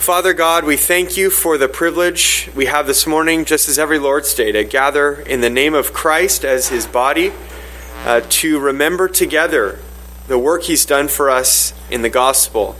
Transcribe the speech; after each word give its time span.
Father 0.00 0.32
God, 0.32 0.64
we 0.64 0.78
thank 0.78 1.18
you 1.18 1.28
for 1.28 1.58
the 1.58 1.68
privilege 1.68 2.50
we 2.56 2.64
have 2.64 2.86
this 2.86 3.06
morning, 3.06 3.44
just 3.44 3.68
as 3.68 3.78
every 3.78 3.98
Lord's 3.98 4.32
Day, 4.32 4.50
to 4.50 4.64
gather 4.64 5.20
in 5.20 5.42
the 5.42 5.50
name 5.50 5.74
of 5.74 5.92
Christ 5.92 6.42
as 6.42 6.70
his 6.70 6.86
body, 6.86 7.34
uh, 8.06 8.22
to 8.30 8.58
remember 8.58 9.08
together 9.08 9.78
the 10.26 10.38
work 10.38 10.62
he's 10.62 10.86
done 10.86 11.06
for 11.06 11.28
us 11.28 11.74
in 11.90 12.00
the 12.00 12.08
gospel, 12.08 12.76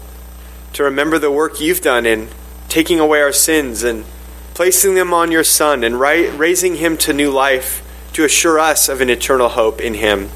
to 0.73 0.83
remember 0.83 1.19
the 1.19 1.31
work 1.31 1.61
you've 1.61 1.83
done 1.83 2.07
in 2.07 2.29
taking 2.71 2.99
away 2.99 3.21
our 3.21 3.33
sins 3.33 3.83
and 3.83 4.07
placing 4.55 4.95
them 4.95 5.13
on 5.13 5.31
your 5.31 5.45
Son 5.45 5.85
and 5.85 6.01
raising 6.01 6.77
him 6.77 6.97
to 6.97 7.13
new 7.13 7.31
life 7.31 7.87
to 8.15 8.25
assure 8.25 8.59
us 8.59 8.89
of 8.89 9.03
an 9.03 9.11
eternal 9.11 9.51
hope 9.51 9.79
in 9.79 9.93
him. 9.93 10.31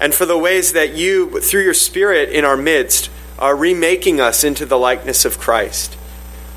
And 0.00 0.12
for 0.12 0.26
the 0.26 0.36
ways 0.36 0.72
that 0.72 0.92
you, 0.92 1.38
through 1.38 1.62
your 1.62 1.72
Spirit 1.72 2.30
in 2.30 2.44
our 2.44 2.56
midst, 2.56 3.10
are 3.38 3.54
remaking 3.54 4.20
us 4.20 4.42
into 4.42 4.66
the 4.66 4.76
likeness 4.76 5.24
of 5.24 5.38
Christ. 5.38 5.96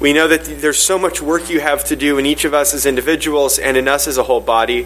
We 0.04 0.12
know 0.12 0.28
that 0.28 0.44
there's 0.44 0.84
so 0.84 1.00
much 1.00 1.22
work 1.22 1.50
you 1.50 1.62
have 1.62 1.86
to 1.86 1.96
do 1.96 2.18
in 2.18 2.26
each 2.26 2.44
of 2.44 2.54
us 2.54 2.74
as 2.74 2.86
individuals 2.86 3.58
and 3.58 3.78
in 3.78 3.88
us 3.88 4.06
as 4.06 4.18
a 4.18 4.24
whole 4.24 4.42
body. 4.42 4.86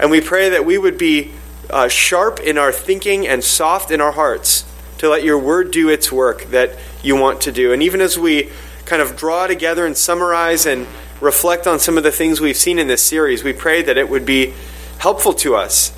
And 0.00 0.10
we 0.10 0.22
pray 0.22 0.48
that 0.48 0.64
we 0.64 0.78
would 0.78 0.96
be 0.96 1.32
uh, 1.68 1.88
sharp 1.88 2.40
in 2.40 2.56
our 2.56 2.72
thinking 2.72 3.28
and 3.28 3.44
soft 3.44 3.90
in 3.90 4.00
our 4.00 4.12
hearts 4.12 4.64
to 4.98 5.10
let 5.10 5.22
your 5.22 5.38
word 5.38 5.70
do 5.70 5.90
its 5.90 6.10
work 6.10 6.44
that 6.44 6.78
you 7.02 7.14
want 7.14 7.42
to 7.42 7.52
do. 7.52 7.74
And 7.74 7.82
even 7.82 8.00
as 8.00 8.18
we 8.18 8.50
kind 8.86 9.02
of 9.02 9.18
draw 9.18 9.46
together 9.46 9.84
and 9.84 9.94
summarize 9.94 10.64
and 10.64 10.86
reflect 11.20 11.66
on 11.66 11.78
some 11.78 11.98
of 11.98 12.02
the 12.02 12.10
things 12.10 12.40
we've 12.40 12.56
seen 12.56 12.78
in 12.78 12.88
this 12.88 13.04
series, 13.04 13.44
we 13.44 13.52
pray 13.52 13.82
that 13.82 13.98
it 13.98 14.08
would 14.08 14.24
be 14.24 14.54
helpful 14.98 15.34
to 15.34 15.56
us, 15.56 15.92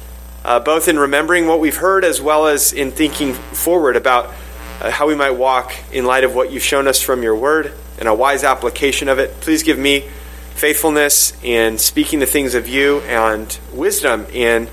uh, 0.44 0.58
both 0.58 0.88
in 0.88 0.98
remembering 0.98 1.46
what 1.46 1.60
we've 1.60 1.76
heard 1.76 2.04
as 2.04 2.20
well 2.20 2.48
as 2.48 2.72
in 2.72 2.90
thinking 2.90 3.32
forward 3.32 3.94
about 3.94 4.34
uh, 4.80 4.90
how 4.90 5.06
we 5.06 5.14
might 5.14 5.30
walk 5.30 5.72
in 5.92 6.04
light 6.04 6.24
of 6.24 6.34
what 6.34 6.50
you've 6.50 6.64
shown 6.64 6.88
us 6.88 7.00
from 7.00 7.22
your 7.22 7.36
word 7.36 7.72
and 8.00 8.08
a 8.08 8.14
wise 8.14 8.42
application 8.42 9.08
of 9.08 9.18
it. 9.18 9.40
Please 9.40 9.62
give 9.62 9.78
me 9.78 10.08
faithfulness 10.54 11.32
in 11.42 11.78
speaking 11.78 12.18
the 12.18 12.26
things 12.26 12.54
of 12.54 12.66
you 12.66 13.00
and 13.00 13.58
wisdom 13.72 14.26
in 14.32 14.68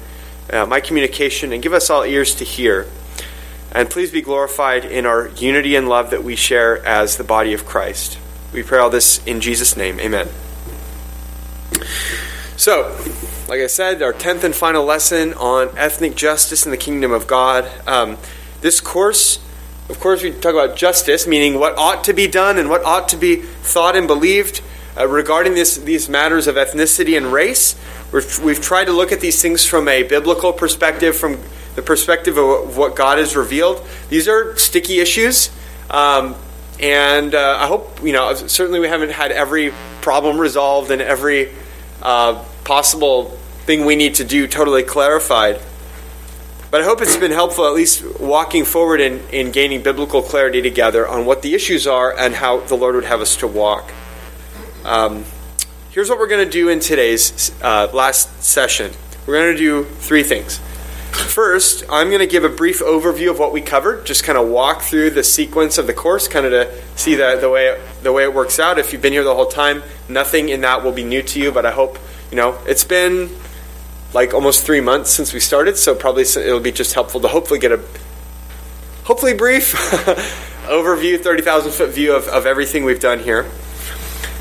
uh, 0.51 0.65
my 0.65 0.79
communication, 0.79 1.51
and 1.51 1.61
give 1.61 1.73
us 1.73 1.89
all 1.89 2.03
ears 2.03 2.33
to 2.35 2.43
hear. 2.43 2.87
And 3.71 3.89
please 3.89 4.11
be 4.11 4.21
glorified 4.21 4.85
in 4.85 5.05
our 5.05 5.27
unity 5.27 5.75
and 5.75 5.89
love 5.89 6.11
that 6.11 6.23
we 6.23 6.35
share 6.35 6.83
as 6.85 7.17
the 7.17 7.23
body 7.23 7.53
of 7.53 7.65
Christ. 7.65 8.17
We 8.53 8.63
pray 8.63 8.79
all 8.79 8.89
this 8.89 9.23
in 9.25 9.41
Jesus' 9.41 9.75
name. 9.75 9.99
Amen. 9.99 10.29
So, 12.55 12.97
like 13.47 13.59
I 13.61 13.67
said, 13.67 14.01
our 14.01 14.13
10th 14.13 14.43
and 14.43 14.55
final 14.55 14.83
lesson 14.83 15.33
on 15.33 15.69
ethnic 15.77 16.15
justice 16.15 16.65
in 16.65 16.71
the 16.71 16.77
kingdom 16.77 17.11
of 17.11 17.27
God. 17.27 17.69
Um, 17.85 18.17
this 18.61 18.81
course 18.81 19.39
of 19.89 19.99
course, 20.01 20.21
we 20.21 20.31
talk 20.31 20.53
about 20.53 20.75
justice, 20.75 21.25
meaning 21.25 21.59
what 21.59 21.77
ought 21.77 22.03
to 22.05 22.13
be 22.13 22.27
done 22.27 22.57
and 22.57 22.69
what 22.69 22.83
ought 22.83 23.09
to 23.09 23.17
be 23.17 23.37
thought 23.37 23.95
and 23.95 24.05
believed 24.05 24.61
uh, 24.97 25.07
regarding 25.07 25.53
this, 25.53 25.77
these 25.77 26.09
matters 26.09 26.47
of 26.47 26.55
ethnicity 26.55 27.15
and 27.15 27.31
race. 27.31 27.75
we 28.11 28.53
have 28.53 28.61
tried 28.61 28.85
to 28.85 28.91
look 28.91 29.11
at 29.11 29.21
these 29.21 29.41
things 29.41 29.65
from 29.65 29.87
a 29.87 30.03
biblical 30.03 30.51
perspective, 30.51 31.15
from 31.15 31.39
the 31.75 31.81
perspective 31.81 32.37
of 32.37 32.75
what 32.75 32.95
God 32.95 33.17
has 33.17 33.35
revealed. 33.35 33.85
These 34.09 34.27
are 34.27 34.57
sticky 34.57 34.99
issues. 34.99 35.51
Um, 35.89 36.35
and 36.79 37.33
uh, 37.33 37.57
I 37.59 37.67
hope, 37.67 38.03
you 38.03 38.11
know, 38.11 38.33
certainly 38.33 38.79
we 38.79 38.87
haven't 38.87 39.11
had 39.11 39.31
every 39.31 39.73
problem 40.01 40.37
resolved 40.37 40.91
and 40.91 41.01
every 41.01 41.53
uh, 42.01 42.43
possible 42.65 43.37
thing 43.65 43.85
we 43.85 43.95
need 43.95 44.15
to 44.15 44.23
do 44.23 44.47
totally 44.47 44.83
clarified. 44.83 45.61
But 46.69 46.81
I 46.81 46.83
hope 46.83 47.01
it's 47.01 47.15
been 47.15 47.31
helpful, 47.31 47.65
at 47.65 47.73
least 47.73 48.19
walking 48.19 48.65
forward 48.65 48.99
in, 48.99 49.21
in 49.29 49.51
gaining 49.51 49.83
biblical 49.83 50.21
clarity 50.21 50.61
together 50.61 51.07
on 51.07 51.25
what 51.25 51.41
the 51.41 51.53
issues 51.53 51.87
are 51.87 52.13
and 52.17 52.35
how 52.35 52.59
the 52.59 52.75
Lord 52.75 52.95
would 52.95 53.05
have 53.05 53.21
us 53.21 53.37
to 53.37 53.47
walk. 53.47 53.93
Um, 54.83 55.23
here's 55.91 56.09
what 56.09 56.19
we're 56.19 56.27
going 56.27 56.45
to 56.45 56.51
do 56.51 56.67
in 56.67 56.81
today's 56.81 57.53
uh, 57.61 57.89
last 57.93 58.43
session 58.43 58.91
we're 59.25 59.41
going 59.41 59.53
to 59.53 59.57
do 59.57 59.83
three 59.83 60.23
things. 60.23 60.59
First, 61.11 61.83
I'm 61.89 62.07
going 62.09 62.19
to 62.19 62.27
give 62.27 62.43
a 62.43 62.49
brief 62.49 62.79
overview 62.79 63.29
of 63.29 63.39
what 63.39 63.51
we 63.51 63.61
covered, 63.61 64.05
just 64.05 64.23
kind 64.23 64.37
of 64.37 64.47
walk 64.47 64.81
through 64.81 65.11
the 65.11 65.23
sequence 65.23 65.77
of 65.77 65.87
the 65.87 65.93
course, 65.93 66.27
kind 66.27 66.45
of 66.45 66.51
to 66.51 66.97
see 66.97 67.15
the, 67.15 67.37
the, 67.39 67.49
way, 67.49 67.77
the 68.03 68.13
way 68.13 68.23
it 68.23 68.33
works 68.33 68.59
out. 68.59 68.79
If 68.79 68.93
you've 68.93 69.01
been 69.01 69.13
here 69.13 69.23
the 69.23 69.35
whole 69.35 69.47
time, 69.47 69.83
nothing 70.07 70.49
in 70.49 70.61
that 70.61 70.83
will 70.83 70.93
be 70.93 71.03
new 71.03 71.21
to 71.23 71.39
you, 71.39 71.51
but 71.51 71.65
I 71.65 71.71
hope, 71.71 71.97
you 72.31 72.37
know, 72.37 72.57
it's 72.65 72.85
been 72.85 73.29
like 74.17 74.33
almost 74.33 74.65
three 74.65 74.81
months 74.81 75.11
since 75.11 75.31
we 75.31 75.39
started, 75.39 75.77
so 75.77 75.93
probably 75.93 76.23
it'll 76.23 76.59
be 76.59 76.71
just 76.71 76.95
helpful 76.95 77.21
to 77.21 77.27
hopefully 77.27 77.59
get 77.59 77.71
a 77.71 77.79
hopefully 79.03 79.35
brief 79.35 79.73
overview, 80.65 81.21
30,000 81.21 81.71
foot 81.71 81.91
view 81.91 82.15
of, 82.15 82.27
of 82.27 82.47
everything 82.47 82.83
we've 82.83 82.99
done 82.99 83.19
here. 83.19 83.45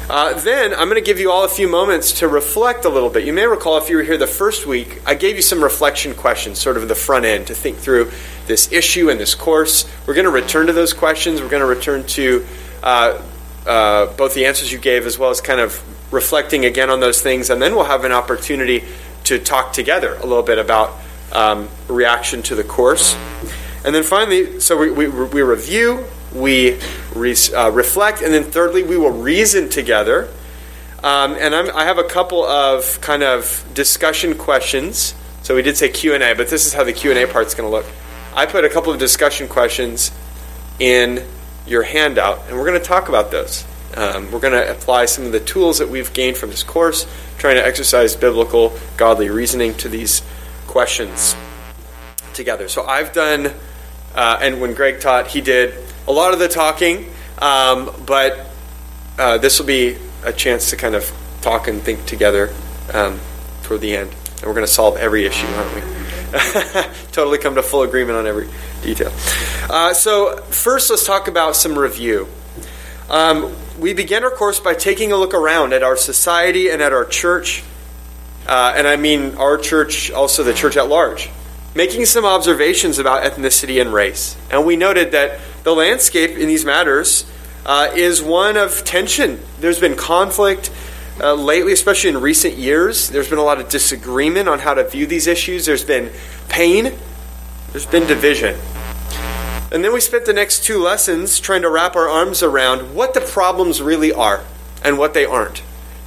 Uh, 0.09 0.32
then 0.41 0.72
I'm 0.72 0.88
going 0.88 0.94
to 0.94 1.03
give 1.03 1.20
you 1.20 1.31
all 1.31 1.44
a 1.44 1.48
few 1.48 1.69
moments 1.69 2.20
to 2.20 2.28
reflect 2.28 2.86
a 2.86 2.88
little 2.88 3.10
bit. 3.10 3.26
You 3.26 3.34
may 3.34 3.47
recall 3.47 3.76
if 3.76 3.91
you 3.91 3.98
were 3.98 4.03
here 4.03 4.16
the 4.16 4.26
first 4.26 4.65
week, 4.66 5.03
I 5.04 5.15
gave 5.15 5.36
you 5.36 5.42
some 5.42 5.62
reflection 5.62 6.15
questions, 6.15 6.59
sort 6.59 6.78
of 6.78 6.88
the 6.88 6.94
front 6.94 7.26
end, 7.26 7.48
to 7.48 7.54
think 7.54 7.76
through 7.76 8.10
this 8.47 8.72
issue 8.72 9.10
and 9.10 9.20
this 9.20 9.34
course. 9.34 9.84
We're 10.06 10.15
going 10.15 10.25
to 10.25 10.31
return 10.31 10.69
to 10.69 10.72
those 10.72 10.94
questions. 10.94 11.42
We're 11.42 11.50
going 11.50 11.60
to 11.60 11.66
return 11.66 12.06
to 12.06 12.47
uh, 12.82 13.22
uh, 13.66 14.06
both 14.16 14.32
the 14.32 14.47
answers 14.47 14.72
you 14.72 14.78
gave 14.78 15.04
as 15.04 15.19
well 15.19 15.28
as 15.28 15.42
kind 15.42 15.60
of 15.60 15.82
reflecting 16.12 16.65
again 16.65 16.88
on 16.88 17.00
those 17.00 17.20
things. 17.20 17.50
And 17.50 17.60
then 17.60 17.75
we'll 17.75 17.84
have 17.84 18.04
an 18.04 18.12
opportunity 18.12 18.84
to 19.26 19.38
talk 19.38 19.72
together 19.72 20.14
a 20.14 20.26
little 20.26 20.42
bit 20.42 20.59
about 20.59 20.94
um, 21.32 21.69
reaction 21.88 22.42
to 22.44 22.54
the 22.54 22.64
course. 22.64 23.14
And 23.84 23.94
then 23.94 24.03
finally, 24.03 24.60
so 24.60 24.76
we, 24.76 24.91
we, 24.91 25.09
we 25.09 25.42
review, 25.42 26.04
we 26.32 26.78
re, 27.14 27.36
uh, 27.54 27.70
reflect, 27.70 28.22
and 28.22 28.32
then 28.32 28.44
thirdly, 28.44 28.82
we 28.82 28.97
will 28.97 29.10
reason 29.10 29.69
together. 29.69 30.28
Um, 31.03 31.34
and 31.34 31.54
I'm, 31.54 31.70
i 31.76 31.84
have 31.84 31.98
a 31.98 32.04
couple 32.04 32.44
of 32.44 33.00
kind 33.00 33.22
of 33.22 33.65
discussion 33.75 34.36
questions. 34.36 35.15
So 35.42 35.54
we 35.54 35.62
did 35.62 35.76
say 35.76 35.88
Q 35.88 36.15
and 36.15 36.22
A, 36.22 36.34
but 36.34 36.48
this 36.48 36.66
is 36.66 36.72
how 36.72 36.84
the 36.84 36.92
Q 36.92 37.10
and 37.10 37.19
A 37.19 37.26
part's 37.26 37.54
going 37.54 37.69
to 37.69 37.76
look. 37.76 37.86
I 38.34 38.47
put 38.47 38.65
a 38.65 38.69
couple 38.69 38.92
of 38.92 38.98
discussion 38.98 39.48
questions 39.48 40.10
in 40.78 41.25
your 41.66 41.82
handout, 41.82 42.42
and 42.48 42.56
we're 42.56 42.66
going 42.66 42.78
to 42.81 42.84
talk 42.84 43.09
about 43.09 43.31
those. 43.31 43.65
Um, 43.94 44.30
we're 44.30 44.41
going 44.41 44.52
to 44.52 44.70
apply 44.70 45.06
some 45.06 45.24
of 45.24 45.32
the 45.32 45.41
tools 45.41 45.78
that 45.78 45.88
we've 45.88 46.12
gained 46.12 46.36
from 46.36 46.50
this 46.50 46.62
course, 46.62 47.06
trying 47.38 47.56
to 47.56 47.66
exercise 47.66 48.16
biblical, 48.16 48.76
godly 48.97 49.30
reasoning 49.30 49.74
to 49.74 49.88
these 49.88 50.22
questions 50.66 51.36
together. 52.34 52.69
So 52.69 52.84
I've 52.84 53.12
done, 53.12 53.52
uh, 54.14 54.38
and 54.41 54.60
when 54.60 54.74
Greg 54.74 55.00
taught, 55.00 55.28
he 55.28 55.41
did 55.41 55.74
a 56.06 56.12
lot 56.12 56.32
of 56.32 56.38
the 56.38 56.48
talking, 56.48 57.10
um, 57.38 57.91
but 58.04 58.47
uh, 59.19 59.38
this 59.38 59.58
will 59.58 59.66
be 59.66 59.97
a 60.24 60.32
chance 60.32 60.70
to 60.70 60.76
kind 60.76 60.94
of 60.94 61.10
talk 61.41 61.68
and 61.68 61.82
think 61.82 62.04
together 62.06 62.53
um, 62.92 63.20
toward 63.62 63.80
the 63.80 63.97
end. 63.97 64.10
And 64.10 64.47
we're 64.47 64.54
going 64.54 64.66
to 64.66 64.72
solve 64.72 64.97
every 64.97 65.24
issue, 65.24 65.47
aren't 65.47 65.74
we? 65.74 65.80
totally 67.12 67.38
come 67.38 67.54
to 67.54 67.62
full 67.62 67.82
agreement 67.82 68.18
on 68.18 68.26
every 68.26 68.48
detail. 68.82 69.12
Uh, 69.70 69.94
so, 69.94 70.36
first, 70.42 70.91
let's 70.91 71.06
talk 71.06 71.28
about 71.28 71.56
some 71.56 71.78
review. 71.78 72.28
Um, 73.09 73.55
we 73.78 73.93
begin 73.93 74.25
our 74.25 74.31
course 74.31 74.59
by 74.59 74.75
taking 74.75 75.12
a 75.12 75.17
look 75.17 75.33
around 75.33 75.72
at 75.72 75.83
our 75.83 75.97
society 75.97 76.71
and 76.71 76.83
at 76.83 76.93
our 76.93 77.05
church. 77.05 77.62
Uh, 78.47 78.75
and 78.77 78.87
I 78.87 78.97
mean 78.97 79.37
our 79.37 79.59
church, 79.59 80.11
also 80.11 80.43
the 80.43 80.55
church 80.55 80.77
at 80.77 80.89
large, 80.89 81.31
making 81.75 82.06
some 82.06 82.25
observations 82.25 82.99
about 82.99 83.22
ethnicity 83.22 83.81
and 83.81 83.93
race. 83.93 84.37
And 84.50 84.66
we 84.66 84.77
noted 84.77 85.12
that 85.12 85.39
the 85.62 85.75
landscape 85.75 86.31
in 86.31 86.49
these 86.49 86.65
matters 86.65 87.31
uh, 87.65 87.91
is 87.95 88.22
one 88.22 88.56
of 88.56 88.84
tension. 88.84 89.41
There's 89.61 89.81
been 89.81 89.97
conflict 89.97 90.71
uh, 91.21 91.34
lately, 91.34 91.72
especially 91.72 92.11
in 92.11 92.21
recent 92.21 92.55
years. 92.55 93.09
There's 93.09 93.28
been 93.28 93.39
a 93.39 93.45
lot 93.45 93.61
of 93.61 93.69
disagreement 93.69 94.49
on 94.49 94.59
how 94.59 94.75
to 94.75 94.89
view 94.89 95.06
these 95.06 95.27
issues. 95.27 95.66
There's 95.66 95.84
been 95.84 96.12
pain, 96.49 96.93
there's 97.72 97.87
been 97.87 98.06
division. 98.06 98.56
And 99.72 99.84
then 99.84 99.93
we 99.93 100.00
spent 100.00 100.27
the 100.27 100.32
next 100.32 100.62
two 100.65 100.78
lessons 100.78 101.41
trying 101.41 101.62
to 101.62 101.71
wrap 101.71 101.97
our 101.97 102.09
arms 102.09 102.43
around 102.43 102.94
what 102.94 103.15
the 103.15 103.21
problems 103.21 103.82
really 103.82 104.12
are 104.12 104.44
and 104.84 104.97
what 104.97 105.13
they 105.13 105.24
aren't. 105.24 105.63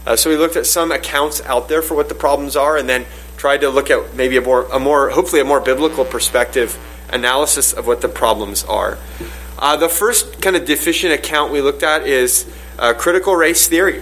Uh, 0.05 0.15
so 0.15 0.29
we 0.29 0.37
looked 0.37 0.55
at 0.55 0.65
some 0.65 0.91
accounts 0.91 1.41
out 1.41 1.67
there 1.67 1.81
for 1.81 1.95
what 1.95 2.07
the 2.07 2.15
problems 2.15 2.55
are 2.55 2.77
and 2.77 2.87
then 2.87 3.05
tried 3.35 3.61
to 3.61 3.69
look 3.69 3.91
at 3.91 4.15
maybe 4.15 4.37
a 4.37 4.41
more, 4.41 4.63
a 4.71 4.79
more 4.79 5.09
hopefully 5.09 5.41
a 5.41 5.45
more 5.45 5.59
biblical 5.59 6.05
perspective 6.05 6.79
analysis 7.09 7.73
of 7.73 7.85
what 7.85 8.01
the 8.01 8.07
problems 8.07 8.63
are. 8.63 8.97
Uh, 9.57 9.75
the 9.75 9.89
first 9.89 10.41
kind 10.41 10.55
of 10.55 10.65
deficient 10.65 11.13
account 11.13 11.51
we 11.51 11.61
looked 11.61 11.83
at 11.83 12.07
is 12.07 12.49
uh, 12.77 12.93
critical 12.93 13.35
race 13.35 13.67
theory, 13.67 14.01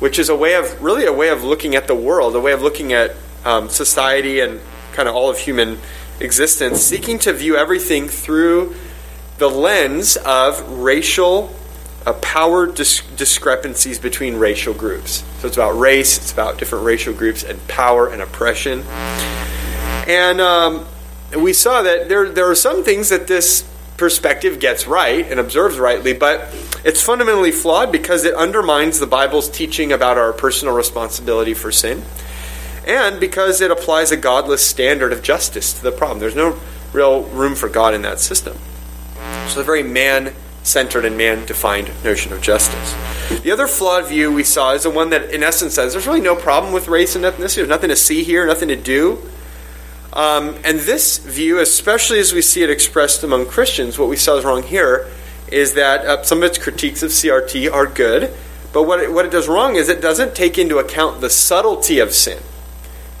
which 0.00 0.18
is 0.18 0.28
a 0.28 0.36
way 0.36 0.54
of 0.54 0.82
really 0.82 1.06
a 1.06 1.12
way 1.12 1.28
of 1.28 1.44
looking 1.44 1.76
at 1.76 1.86
the 1.86 1.94
world, 1.94 2.34
a 2.34 2.40
way 2.40 2.50
of 2.50 2.60
looking 2.60 2.92
at 2.92 3.14
um, 3.44 3.68
society 3.68 4.40
and 4.40 4.60
kind 4.94 5.08
of 5.08 5.14
all 5.14 5.30
of 5.30 5.38
human 5.38 5.78
existence, 6.18 6.80
seeking 6.80 7.20
to 7.20 7.32
view 7.32 7.56
everything 7.56 8.08
through 8.08 8.74
the 9.38 9.50
lens 9.50 10.16
of 10.16 10.78
racial 10.78 11.54
uh, 12.06 12.12
power 12.14 12.66
dis- 12.66 13.02
discrepancies 13.16 13.98
between 13.98 14.36
racial 14.36 14.72
groups. 14.72 15.24
So 15.40 15.48
it's 15.48 15.56
about 15.56 15.78
race, 15.78 16.18
it's 16.18 16.32
about 16.32 16.58
different 16.58 16.84
racial 16.84 17.12
groups 17.12 17.42
and 17.42 17.66
power 17.68 18.08
and 18.08 18.22
oppression. 18.22 18.82
And 20.06 20.40
um, 20.40 20.86
we 21.36 21.52
saw 21.52 21.82
that 21.82 22.08
there, 22.08 22.28
there 22.30 22.48
are 22.48 22.54
some 22.54 22.84
things 22.84 23.08
that 23.08 23.26
this 23.26 23.68
perspective 23.96 24.60
gets 24.60 24.86
right 24.86 25.26
and 25.30 25.40
observes 25.40 25.78
rightly, 25.78 26.12
but 26.12 26.54
it's 26.84 27.02
fundamentally 27.02 27.50
flawed 27.50 27.90
because 27.90 28.24
it 28.24 28.34
undermines 28.34 29.00
the 29.00 29.06
Bible's 29.06 29.50
teaching 29.50 29.92
about 29.92 30.18
our 30.18 30.32
personal 30.32 30.74
responsibility 30.74 31.54
for 31.54 31.72
sin, 31.72 32.02
and 32.86 33.18
because 33.18 33.60
it 33.60 33.70
applies 33.70 34.12
a 34.12 34.16
godless 34.16 34.64
standard 34.64 35.12
of 35.12 35.22
justice 35.22 35.72
to 35.72 35.82
the 35.82 35.92
problem. 35.92 36.20
There's 36.20 36.36
no 36.36 36.58
real 36.92 37.24
room 37.24 37.54
for 37.54 37.68
God 37.68 37.94
in 37.94 38.02
that 38.02 38.20
system. 38.20 38.56
So, 39.48 39.60
a 39.60 39.64
very 39.64 39.82
man 39.82 40.34
centered 40.62 41.04
and 41.04 41.16
man 41.16 41.46
defined 41.46 41.90
notion 42.04 42.32
of 42.32 42.42
justice. 42.42 42.94
The 43.42 43.52
other 43.52 43.66
flawed 43.66 44.06
view 44.06 44.32
we 44.32 44.42
saw 44.42 44.72
is 44.72 44.82
the 44.82 44.90
one 44.90 45.10
that, 45.10 45.30
in 45.30 45.42
essence, 45.42 45.74
says 45.74 45.92
there's 45.92 46.06
really 46.06 46.20
no 46.20 46.34
problem 46.34 46.72
with 46.72 46.88
race 46.88 47.16
and 47.16 47.24
ethnicity, 47.24 47.56
there's 47.56 47.68
nothing 47.68 47.90
to 47.90 47.96
see 47.96 48.22
here, 48.22 48.46
nothing 48.46 48.68
to 48.68 48.76
do. 48.76 49.22
Um, 50.12 50.56
and 50.64 50.80
this 50.80 51.18
view, 51.18 51.58
especially 51.58 52.18
as 52.18 52.32
we 52.32 52.42
see 52.42 52.62
it 52.62 52.70
expressed 52.70 53.22
among 53.22 53.46
Christians, 53.46 53.98
what 53.98 54.08
we 54.08 54.16
saw 54.16 54.36
is 54.36 54.44
wrong 54.44 54.62
here 54.62 55.08
is 55.48 55.74
that 55.74 56.04
uh, 56.04 56.22
some 56.22 56.38
of 56.38 56.44
its 56.44 56.58
critiques 56.58 57.02
of 57.02 57.10
CRT 57.10 57.70
are 57.70 57.86
good, 57.86 58.34
but 58.72 58.84
what 58.84 59.00
it, 59.00 59.12
what 59.12 59.24
it 59.24 59.30
does 59.30 59.46
wrong 59.46 59.76
is 59.76 59.88
it 59.88 60.00
doesn't 60.00 60.34
take 60.34 60.58
into 60.58 60.78
account 60.78 61.20
the 61.20 61.30
subtlety 61.30 61.98
of 61.98 62.12
sin. 62.12 62.42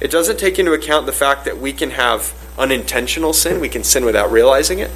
It 0.00 0.10
doesn't 0.10 0.38
take 0.38 0.58
into 0.58 0.72
account 0.72 1.06
the 1.06 1.12
fact 1.12 1.44
that 1.44 1.58
we 1.58 1.72
can 1.72 1.90
have 1.90 2.34
unintentional 2.58 3.32
sin, 3.32 3.60
we 3.60 3.68
can 3.68 3.84
sin 3.84 4.04
without 4.04 4.30
realizing 4.30 4.78
it. 4.78 4.90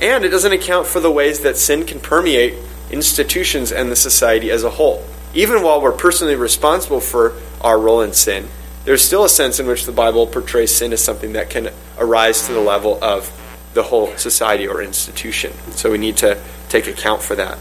And 0.00 0.24
it 0.24 0.28
doesn't 0.28 0.52
account 0.52 0.86
for 0.86 1.00
the 1.00 1.10
ways 1.10 1.40
that 1.40 1.56
sin 1.56 1.84
can 1.84 1.98
permeate 2.00 2.54
institutions 2.90 3.72
and 3.72 3.90
the 3.90 3.96
society 3.96 4.50
as 4.50 4.64
a 4.64 4.70
whole. 4.70 5.04
Even 5.34 5.62
while 5.62 5.80
we're 5.80 5.92
personally 5.92 6.36
responsible 6.36 7.00
for 7.00 7.34
our 7.60 7.78
role 7.78 8.00
in 8.00 8.12
sin, 8.12 8.48
there's 8.84 9.04
still 9.04 9.24
a 9.24 9.28
sense 9.28 9.60
in 9.60 9.66
which 9.66 9.84
the 9.84 9.92
Bible 9.92 10.26
portrays 10.26 10.74
sin 10.74 10.92
as 10.92 11.02
something 11.02 11.34
that 11.34 11.50
can 11.50 11.70
arise 11.98 12.46
to 12.46 12.52
the 12.52 12.60
level 12.60 12.98
of 13.02 13.30
the 13.74 13.82
whole 13.82 14.16
society 14.16 14.66
or 14.66 14.80
institution. 14.80 15.52
So 15.72 15.90
we 15.90 15.98
need 15.98 16.16
to 16.18 16.40
take 16.68 16.86
account 16.86 17.22
for 17.22 17.34
that. 17.34 17.58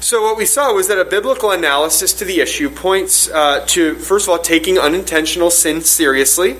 So, 0.00 0.22
what 0.22 0.36
we 0.36 0.44
saw 0.44 0.72
was 0.72 0.88
that 0.88 0.98
a 0.98 1.04
biblical 1.04 1.50
analysis 1.50 2.12
to 2.14 2.24
the 2.24 2.40
issue 2.40 2.70
points 2.70 3.28
uh, 3.28 3.64
to, 3.68 3.94
first 3.96 4.26
of 4.26 4.30
all, 4.30 4.38
taking 4.38 4.78
unintentional 4.78 5.50
sin 5.50 5.80
seriously, 5.80 6.56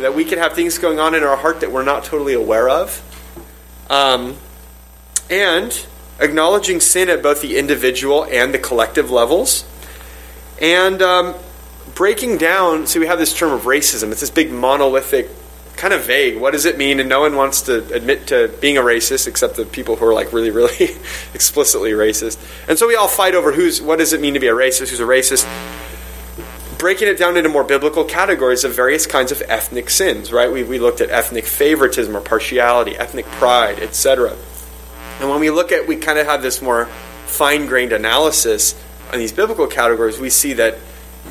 that 0.00 0.14
we 0.14 0.24
can 0.24 0.38
have 0.38 0.54
things 0.54 0.78
going 0.78 0.98
on 0.98 1.14
in 1.14 1.22
our 1.22 1.36
heart 1.36 1.60
that 1.60 1.70
we're 1.70 1.84
not 1.84 2.04
totally 2.04 2.32
aware 2.32 2.68
of, 2.68 3.02
um, 3.90 4.38
and 5.28 5.86
acknowledging 6.18 6.80
sin 6.80 7.10
at 7.10 7.22
both 7.22 7.42
the 7.42 7.58
individual 7.58 8.24
and 8.24 8.54
the 8.54 8.58
collective 8.58 9.10
levels, 9.10 9.66
and 10.62 11.02
um, 11.02 11.34
breaking 11.94 12.38
down. 12.38 12.86
So, 12.86 13.00
we 13.00 13.06
have 13.06 13.18
this 13.18 13.36
term 13.36 13.52
of 13.52 13.62
racism, 13.62 14.10
it's 14.12 14.20
this 14.20 14.30
big 14.30 14.50
monolithic 14.50 15.28
kind 15.80 15.94
of 15.94 16.02
vague. 16.02 16.38
What 16.38 16.50
does 16.50 16.66
it 16.66 16.76
mean? 16.76 17.00
And 17.00 17.08
no 17.08 17.20
one 17.20 17.36
wants 17.36 17.62
to 17.62 17.78
admit 17.94 18.26
to 18.26 18.48
being 18.60 18.76
a 18.76 18.82
racist 18.82 19.26
except 19.26 19.56
the 19.56 19.64
people 19.64 19.96
who 19.96 20.04
are 20.06 20.12
like 20.12 20.30
really, 20.30 20.50
really 20.50 20.90
explicitly 21.34 21.92
racist. 21.92 22.38
And 22.68 22.78
so 22.78 22.86
we 22.86 22.96
all 22.96 23.08
fight 23.08 23.34
over 23.34 23.50
who's 23.50 23.80
what 23.80 23.98
does 23.98 24.12
it 24.12 24.20
mean 24.20 24.34
to 24.34 24.40
be 24.40 24.48
a 24.48 24.54
racist? 24.54 24.90
Who's 24.90 25.00
a 25.00 25.04
racist? 25.04 25.44
Breaking 26.80 27.08
it 27.08 27.18
down 27.18 27.36
into 27.36 27.48
more 27.48 27.62
biblical 27.62 28.04
categories 28.04 28.64
of 28.64 28.74
various 28.74 29.06
kinds 29.06 29.30
of 29.30 29.42
ethnic 29.48 29.90
sins, 29.90 30.32
right? 30.32 30.50
We, 30.50 30.64
we 30.64 30.78
looked 30.78 31.00
at 31.00 31.10
ethnic 31.10 31.44
favoritism 31.44 32.16
or 32.16 32.20
partiality, 32.20 32.96
ethnic 32.96 33.26
pride, 33.26 33.78
etc. 33.78 34.36
And 35.20 35.28
when 35.28 35.40
we 35.40 35.50
look 35.50 35.70
at, 35.70 35.86
we 35.86 35.96
kind 35.96 36.18
of 36.18 36.26
have 36.26 36.42
this 36.42 36.60
more 36.60 36.86
fine 37.26 37.66
grained 37.66 37.92
analysis 37.92 38.74
on 39.12 39.18
these 39.18 39.32
biblical 39.32 39.66
categories, 39.66 40.18
we 40.18 40.30
see 40.30 40.54
that 40.54 40.78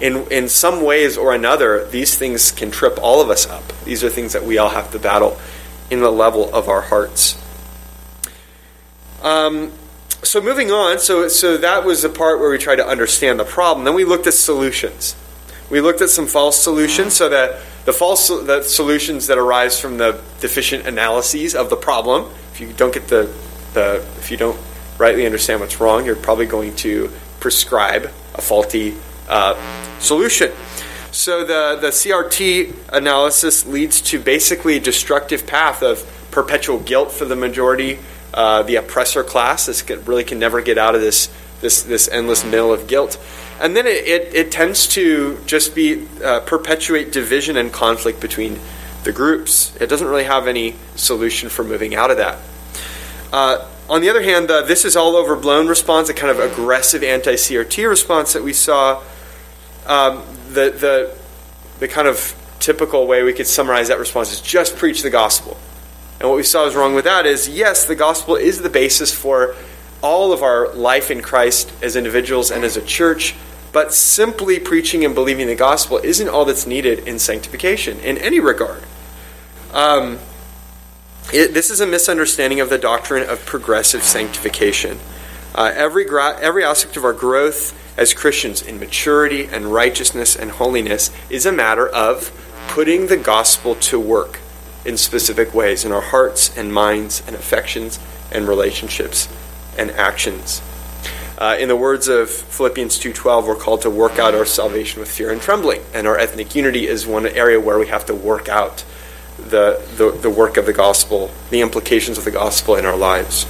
in, 0.01 0.27
in 0.31 0.49
some 0.49 0.83
ways 0.83 1.17
or 1.17 1.33
another, 1.33 1.85
these 1.85 2.17
things 2.17 2.51
can 2.51 2.71
trip 2.71 2.99
all 3.01 3.21
of 3.21 3.29
us 3.29 3.47
up. 3.47 3.63
These 3.83 4.03
are 4.03 4.09
things 4.09 4.33
that 4.33 4.43
we 4.43 4.57
all 4.57 4.69
have 4.69 4.91
to 4.91 4.99
battle 4.99 5.39
in 5.89 5.99
the 6.01 6.11
level 6.11 6.53
of 6.53 6.69
our 6.69 6.81
hearts. 6.81 7.41
Um, 9.21 9.73
so 10.23 10.41
moving 10.41 10.71
on, 10.71 10.99
so 10.99 11.27
so 11.27 11.57
that 11.57 11.83
was 11.83 12.01
the 12.03 12.09
part 12.09 12.39
where 12.39 12.49
we 12.49 12.57
tried 12.57 12.77
to 12.77 12.87
understand 12.87 13.39
the 13.39 13.45
problem. 13.45 13.85
Then 13.85 13.95
we 13.95 14.05
looked 14.05 14.27
at 14.27 14.33
solutions. 14.33 15.15
We 15.69 15.81
looked 15.81 16.01
at 16.01 16.09
some 16.09 16.27
false 16.27 16.57
solutions, 16.61 17.13
so 17.15 17.29
that 17.29 17.61
the 17.85 17.93
false 17.93 18.27
the 18.27 18.63
solutions 18.63 19.27
that 19.27 19.37
arise 19.37 19.79
from 19.79 19.97
the 19.97 20.21
deficient 20.39 20.87
analyses 20.87 21.55
of 21.55 21.69
the 21.69 21.75
problem. 21.75 22.31
If 22.51 22.61
you 22.61 22.73
don't 22.73 22.93
get 22.93 23.07
the 23.07 23.33
the 23.73 24.05
if 24.17 24.31
you 24.31 24.37
don't 24.37 24.59
rightly 24.97 25.25
understand 25.25 25.61
what's 25.61 25.79
wrong, 25.79 26.05
you're 26.05 26.15
probably 26.15 26.45
going 26.45 26.75
to 26.77 27.11
prescribe 27.39 28.11
a 28.35 28.41
faulty 28.41 28.95
uh, 29.27 29.55
solution. 29.99 30.51
So 31.11 31.43
the, 31.43 31.77
the 31.81 31.87
CRT 31.87 32.93
analysis 32.93 33.65
leads 33.65 34.01
to 34.01 34.19
basically 34.19 34.77
a 34.77 34.79
destructive 34.79 35.47
path 35.47 35.81
of 35.81 36.05
perpetual 36.29 36.79
guilt 36.79 37.11
for 37.11 37.25
the 37.25 37.35
majority, 37.35 37.97
uh, 38.33 38.61
the 38.63 38.75
oppressor 38.75 39.23
class. 39.23 39.65
This 39.65 39.87
really 39.89 40.23
can 40.23 40.37
never 40.37 40.61
get 40.61 40.77
out 40.77 40.95
of 40.95 41.01
this 41.01 41.31
this 41.61 41.81
this 41.81 42.07
endless 42.07 42.45
mill 42.45 42.71
of 42.71 42.87
guilt, 42.87 43.17
and 43.59 43.75
then 43.75 43.85
it, 43.85 44.07
it, 44.07 44.33
it 44.33 44.51
tends 44.51 44.87
to 44.89 45.37
just 45.45 45.75
be 45.75 46.07
uh, 46.23 46.39
perpetuate 46.41 47.11
division 47.11 47.57
and 47.57 47.71
conflict 47.71 48.19
between 48.19 48.59
the 49.03 49.11
groups. 49.11 49.75
It 49.81 49.87
doesn't 49.87 50.07
really 50.07 50.23
have 50.23 50.47
any 50.47 50.75
solution 50.95 51.49
for 51.49 51.63
moving 51.63 51.95
out 51.95 52.11
of 52.11 52.17
that. 52.17 52.39
Uh, 53.31 53.67
on 53.89 54.01
the 54.01 54.09
other 54.09 54.21
hand, 54.21 54.47
the, 54.47 54.61
this 54.61 54.85
is 54.85 54.95
all 54.95 55.15
overblown 55.15 55.67
response, 55.67 56.09
a 56.09 56.13
kind 56.13 56.31
of 56.31 56.39
aggressive 56.39 57.03
anti 57.03 57.33
CRT 57.33 57.89
response 57.89 58.33
that 58.33 58.43
we 58.43 58.53
saw 58.53 59.01
um, 59.87 60.23
the, 60.49 60.69
the, 60.69 61.17
the 61.79 61.87
kind 61.87 62.07
of 62.07 62.35
typical 62.59 63.07
way 63.07 63.23
we 63.23 63.33
could 63.33 63.47
summarize 63.47 63.87
that 63.87 63.99
response 63.99 64.31
is 64.31 64.41
just 64.41 64.77
preach 64.77 65.01
the 65.01 65.09
gospel. 65.09 65.57
And 66.19 66.29
what 66.29 66.35
we 66.35 66.43
saw 66.43 66.65
was 66.65 66.75
wrong 66.75 66.93
with 66.93 67.05
that 67.05 67.25
is 67.25 67.49
yes, 67.49 67.85
the 67.85 67.95
gospel 67.95 68.35
is 68.35 68.61
the 68.61 68.69
basis 68.69 69.13
for 69.13 69.55
all 70.01 70.31
of 70.33 70.43
our 70.43 70.73
life 70.73 71.11
in 71.11 71.21
Christ 71.21 71.71
as 71.81 71.95
individuals 71.95 72.51
and 72.51 72.63
as 72.63 72.77
a 72.77 72.81
church, 72.81 73.35
but 73.71 73.93
simply 73.93 74.59
preaching 74.59 75.05
and 75.05 75.13
believing 75.13 75.47
the 75.47 75.55
gospel 75.55 75.97
isn't 75.97 76.27
all 76.27 76.45
that's 76.45 76.65
needed 76.65 77.07
in 77.07 77.19
sanctification 77.19 77.99
in 77.99 78.17
any 78.17 78.39
regard. 78.39 78.83
Um, 79.73 80.19
it, 81.31 81.53
this 81.53 81.69
is 81.69 81.79
a 81.79 81.85
misunderstanding 81.85 82.59
of 82.59 82.69
the 82.69 82.77
doctrine 82.77 83.29
of 83.29 83.45
progressive 83.45 84.03
sanctification. 84.03 84.97
Uh, 85.53 85.71
every, 85.75 86.05
gra- 86.05 86.39
every 86.39 86.63
aspect 86.63 86.97
of 86.97 87.03
our 87.03 87.13
growth 87.13 87.75
as 87.97 88.13
Christians 88.13 88.61
in 88.61 88.79
maturity 88.79 89.45
and 89.45 89.65
righteousness 89.65 90.35
and 90.35 90.51
holiness 90.51 91.11
is 91.29 91.45
a 91.45 91.51
matter 91.51 91.87
of 91.87 92.31
putting 92.69 93.07
the 93.07 93.17
gospel 93.17 93.75
to 93.75 93.99
work 93.99 94.39
in 94.85 94.97
specific 94.97 95.53
ways 95.53 95.85
in 95.85 95.91
our 95.91 96.01
hearts 96.01 96.55
and 96.57 96.73
minds 96.73 97.21
and 97.27 97.35
affections 97.35 97.99
and 98.31 98.47
relationships 98.47 99.27
and 99.77 99.91
actions. 99.91 100.61
Uh, 101.39 101.55
in 101.57 101.69
the 101.69 101.75
words 101.75 102.09
of 102.09 102.29
Philippians 102.29 102.99
2:12, 102.99 103.47
we're 103.47 103.55
called 103.55 103.81
to 103.83 103.89
work 103.89 104.19
out 104.19 104.35
our 104.35 104.43
salvation 104.43 104.99
with 104.99 105.09
fear 105.09 105.29
and 105.29 105.41
trembling, 105.41 105.81
and 105.93 106.05
our 106.05 106.17
ethnic 106.17 106.53
unity 106.53 106.85
is 106.85 107.07
one 107.07 107.25
area 107.25 107.57
where 107.57 107.79
we 107.79 107.87
have 107.87 108.05
to 108.07 108.13
work 108.13 108.49
out 108.49 108.83
the, 109.37 109.81
the, 109.95 110.11
the 110.11 110.29
work 110.29 110.57
of 110.57 110.65
the 110.65 110.73
gospel, 110.73 111.31
the 111.49 111.61
implications 111.61 112.17
of 112.17 112.25
the 112.25 112.31
gospel 112.31 112.75
in 112.75 112.85
our 112.85 112.97
lives. 112.97 113.45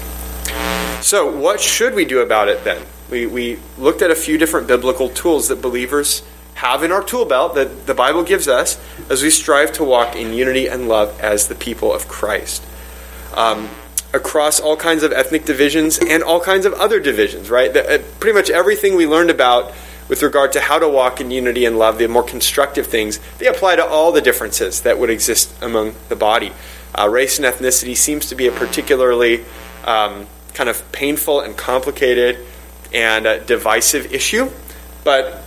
So, 1.01 1.35
what 1.35 1.59
should 1.59 1.95
we 1.95 2.05
do 2.05 2.19
about 2.19 2.47
it 2.47 2.63
then? 2.63 2.85
We, 3.09 3.25
we 3.25 3.57
looked 3.79 4.03
at 4.03 4.11
a 4.11 4.15
few 4.15 4.37
different 4.37 4.67
biblical 4.67 5.09
tools 5.09 5.47
that 5.47 5.59
believers 5.59 6.21
have 6.55 6.83
in 6.83 6.91
our 6.91 7.03
tool 7.03 7.25
belt 7.25 7.55
that 7.55 7.87
the 7.87 7.95
Bible 7.95 8.21
gives 8.21 8.47
us 8.47 8.79
as 9.09 9.23
we 9.23 9.31
strive 9.31 9.71
to 9.73 9.83
walk 9.83 10.15
in 10.15 10.33
unity 10.33 10.67
and 10.67 10.87
love 10.87 11.19
as 11.19 11.47
the 11.47 11.55
people 11.55 11.91
of 11.91 12.07
Christ. 12.07 12.63
Um, 13.33 13.67
across 14.13 14.59
all 14.59 14.75
kinds 14.75 15.03
of 15.03 15.11
ethnic 15.11 15.45
divisions 15.45 15.99
and 15.99 16.23
all 16.23 16.39
kinds 16.39 16.65
of 16.65 16.73
other 16.73 16.99
divisions, 16.99 17.49
right? 17.49 17.71
The, 17.71 17.95
uh, 17.95 18.03
pretty 18.19 18.33
much 18.33 18.49
everything 18.49 18.95
we 18.95 19.05
learned 19.05 19.29
about 19.29 19.73
with 20.07 20.23
regard 20.23 20.53
to 20.53 20.59
how 20.59 20.79
to 20.79 20.89
walk 20.89 21.21
in 21.21 21.29
unity 21.29 21.65
and 21.65 21.77
love, 21.77 21.99
the 21.99 22.07
more 22.07 22.23
constructive 22.23 22.87
things, 22.87 23.19
they 23.37 23.45
apply 23.45 23.75
to 23.75 23.85
all 23.85 24.11
the 24.11 24.21
differences 24.21 24.81
that 24.81 24.97
would 24.97 25.11
exist 25.11 25.53
among 25.61 25.93
the 26.09 26.15
body. 26.15 26.51
Uh, 26.97 27.07
race 27.07 27.37
and 27.37 27.45
ethnicity 27.45 27.95
seems 27.95 28.27
to 28.29 28.35
be 28.35 28.47
a 28.47 28.51
particularly 28.51 29.45
um, 29.85 30.25
kind 30.55 30.67
of 30.67 30.91
painful 30.91 31.41
and 31.41 31.55
complicated 31.55 32.43
and 32.91 33.27
a 33.27 33.39
divisive 33.39 34.11
issue, 34.11 34.49
but 35.03 35.43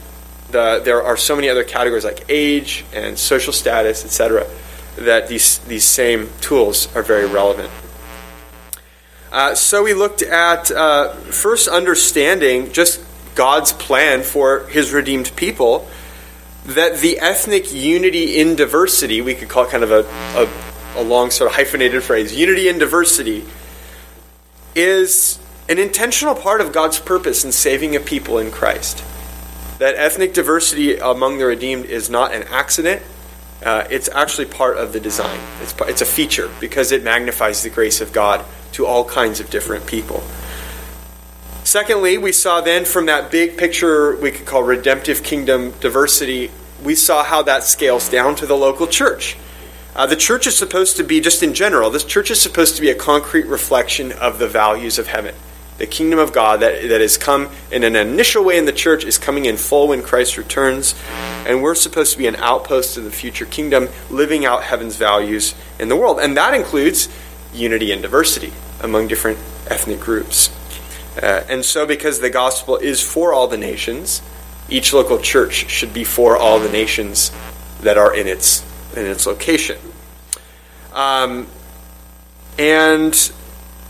the, 0.51 0.81
there 0.85 1.03
are 1.03 1.17
so 1.17 1.35
many 1.35 1.49
other 1.49 1.65
categories 1.65 2.05
like 2.05 2.25
age 2.29 2.85
and 2.93 3.19
social 3.19 3.53
status, 3.53 4.05
etc., 4.05 4.47
that 4.97 5.27
these, 5.27 5.59
these 5.59 5.85
same 5.85 6.31
tools 6.41 6.95
are 6.95 7.03
very 7.03 7.27
relevant. 7.27 7.71
Uh, 9.33 9.55
so 9.55 9.83
we 9.83 9.95
looked 9.95 10.21
at 10.21 10.71
uh, 10.71 11.09
first 11.33 11.67
understanding 11.67 12.71
just 12.71 13.03
God's 13.35 13.73
plan 13.73 14.23
for 14.23 14.67
his 14.67 14.93
redeemed 14.93 15.35
people, 15.37 15.89
that 16.67 16.99
the 16.99 17.19
ethnic 17.19 17.73
unity 17.73 18.37
in 18.37 18.57
diversity, 18.57 19.23
we 19.23 19.35
could 19.35 19.49
call 19.49 19.65
kind 19.65 19.83
of 19.83 19.91
a, 19.91 20.05
a, 20.37 21.01
a 21.01 21.03
long 21.03 21.31
sort 21.31 21.51
of 21.51 21.57
hyphenated 21.57 22.03
phrase, 22.03 22.37
unity 22.37 22.69
in 22.69 22.79
diversity, 22.79 23.43
is 24.75 25.39
an 25.67 25.79
intentional 25.79 26.35
part 26.35 26.61
of 26.61 26.71
God's 26.71 26.99
purpose 26.99 27.43
in 27.43 27.53
saving 27.53 27.97
a 27.97 28.01
people 28.01 28.37
in 28.37 28.51
Christ. 28.51 29.03
That 29.79 29.95
ethnic 29.95 30.35
diversity 30.35 30.99
among 30.99 31.39
the 31.39 31.47
redeemed 31.47 31.87
is 31.87 32.11
not 32.11 32.35
an 32.35 32.43
accident, 32.51 33.03
Uh, 33.65 33.87
it's 33.91 34.09
actually 34.11 34.47
part 34.47 34.77
of 34.77 34.93
the 34.93 34.99
design. 34.99 35.39
It's, 35.63 35.73
it's 35.87 36.03
a 36.03 36.05
feature 36.05 36.51
because 36.59 36.91
it 36.91 37.05
magnifies 37.05 37.63
the 37.63 37.71
grace 37.71 38.01
of 38.01 38.13
God 38.13 38.45
to 38.73 38.87
all 38.87 39.05
kinds 39.05 39.41
of 39.41 39.51
different 39.51 39.87
people. 39.87 40.23
Secondly, 41.65 42.19
we 42.19 42.33
saw 42.33 42.61
then 42.61 42.85
from 42.85 43.07
that 43.07 43.31
big 43.31 43.57
picture 43.57 44.17
we 44.17 44.31
could 44.33 44.47
call 44.47 44.63
redemptive 44.63 45.23
kingdom 45.23 45.73
diversity, 45.81 46.51
we 46.83 46.95
saw 46.95 47.23
how 47.23 47.43
that 47.43 47.63
scales 47.63 48.09
down 48.09 48.35
to 48.37 48.47
the 48.47 48.57
local 48.57 48.87
church. 48.87 49.37
Uh, 49.95 50.07
the 50.07 50.17
church 50.17 50.47
is 50.47 50.57
supposed 50.57 50.97
to 50.97 51.05
be, 51.05 51.21
just 51.21 51.43
in 51.43 51.55
general, 51.55 51.91
this 51.91 52.05
church 52.05 52.31
is 52.31 52.41
supposed 52.41 52.77
to 52.77 52.81
be 52.81 52.91
a 52.91 52.95
concrete 52.95 53.47
reflection 53.47 54.11
of 54.13 54.39
the 54.39 54.49
values 54.49 54.99
of 54.99 55.07
heaven. 55.07 55.35
The 55.79 55.87
kingdom 55.87 56.19
of 56.19 56.33
God 56.33 56.61
that, 56.61 56.89
that 56.89 57.01
has 57.01 57.17
come 57.17 57.51
in 57.71 57.85
an 57.85 57.97
initial 57.97 58.45
way 58.45 58.57
in 58.57 58.65
the 58.65 58.73
church 58.73 59.05
is 59.05 59.19
coming 59.19 59.45
in 59.47 59.57
full 59.57 59.89
when 59.89 60.03
Christ 60.03 60.39
returns. 60.39 60.95
And 61.47 61.63
we're 61.63 61.75
supposed 61.75 62.13
to 62.13 62.19
be 62.19 62.27
an 62.27 62.37
outpost 62.37 62.97
of 62.97 63.05
the 63.05 63.11
future 63.11 63.47
kingdom, 63.47 63.89
living 64.11 64.45
out 64.45 64.63
heaven's 64.63 64.97
values 64.97 65.55
in 65.79 65.89
the 65.89 65.97
world. 65.97 66.21
And 66.21 66.37
that 66.37 66.55
includes 66.55 67.09
unity 67.53 67.93
and 67.93 68.03
diversity 68.03 68.53
among 68.81 69.09
different 69.09 69.39
ethnic 69.67 70.01
groups. 70.01 70.51
Uh, 71.23 71.45
and 71.49 71.65
so, 71.65 71.87
because 71.87 72.21
the 72.21 72.31
gospel 72.31 72.77
is 72.77 73.03
for 73.03 73.33
all 73.33 73.47
the 73.47 73.59
nations, 73.59 74.23
each 74.69 74.93
local 74.93 75.19
church 75.19 75.69
should 75.69 75.93
be 75.93 76.05
for 76.05 76.37
all 76.37 76.59
the 76.59 76.71
nations 76.71 77.31
that 77.83 77.99
are 77.99 78.15
in 78.15 78.27
its 78.27 78.65
in 78.97 79.07
its 79.07 79.27
location. 79.27 79.79
Um, 80.93 81.47
and 82.59 83.33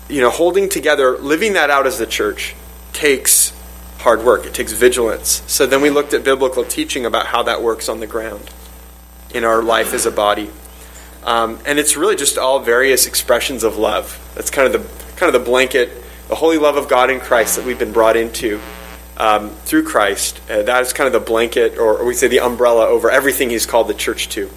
you 0.09 0.21
know, 0.21 0.31
holding 0.31 0.69
together, 0.69 1.17
living 1.19 1.55
that 1.55 1.71
out 1.71 1.87
as 1.87 1.99
the 1.99 2.07
church 2.07 2.55
takes 2.93 3.53
hard 3.99 4.25
work. 4.25 4.47
It 4.47 4.53
takes 4.53 4.73
vigilance. 4.73 5.43
So 5.47 5.65
then 5.65 5.81
we 5.81 5.91
looked 5.91 6.13
at 6.13 6.25
biblical 6.25 6.65
teaching 6.65 7.07
about 7.07 7.27
how 7.27 7.45
that 7.45 7.63
works 7.63 7.89
on 7.89 8.01
the 8.01 8.07
ground 8.07 8.51
in 9.33 9.45
our 9.45 9.63
life 9.63 9.95
as 9.95 10.07
a 10.07 10.11
body. 10.11 10.51
Um, 11.25 11.59
and 11.67 11.79
it's 11.79 11.97
really 11.97 12.17
just 12.17 12.39
all 12.39 12.59
various 12.59 13.07
expressions 13.07 13.63
of 13.63 13.77
love. 13.77 14.19
That's 14.35 14.51
kind 14.51 14.73
of 14.75 14.83
the 14.83 15.17
kind 15.17 15.35
of 15.35 15.41
the 15.41 15.51
blanket, 15.51 15.91
the 16.29 16.35
holy 16.35 16.59
love 16.59 16.77
of 16.77 16.89
God 16.89 17.11
in 17.11 17.21
Christ 17.21 17.57
that 17.57 17.65
we've 17.65 17.79
been 17.79 17.93
brought 17.93 18.17
into 18.17 18.61
um, 19.17 19.51
through 19.51 19.85
Christ. 19.85 20.41
Uh, 20.51 20.63
that 20.63 20.83
is 20.83 20.93
kind 20.93 21.07
of 21.07 21.13
the 21.13 21.21
blanket, 21.21 21.79
or, 21.79 21.99
or 21.99 22.05
we 22.05 22.15
say 22.15 22.29
the 22.29 22.41
umbrella 22.41 22.87
over 22.87 23.11
everything 23.11 23.51
He's 23.51 23.67
called 23.67 23.89
the 23.89 23.95
church 23.95 24.29
to. 24.31 24.51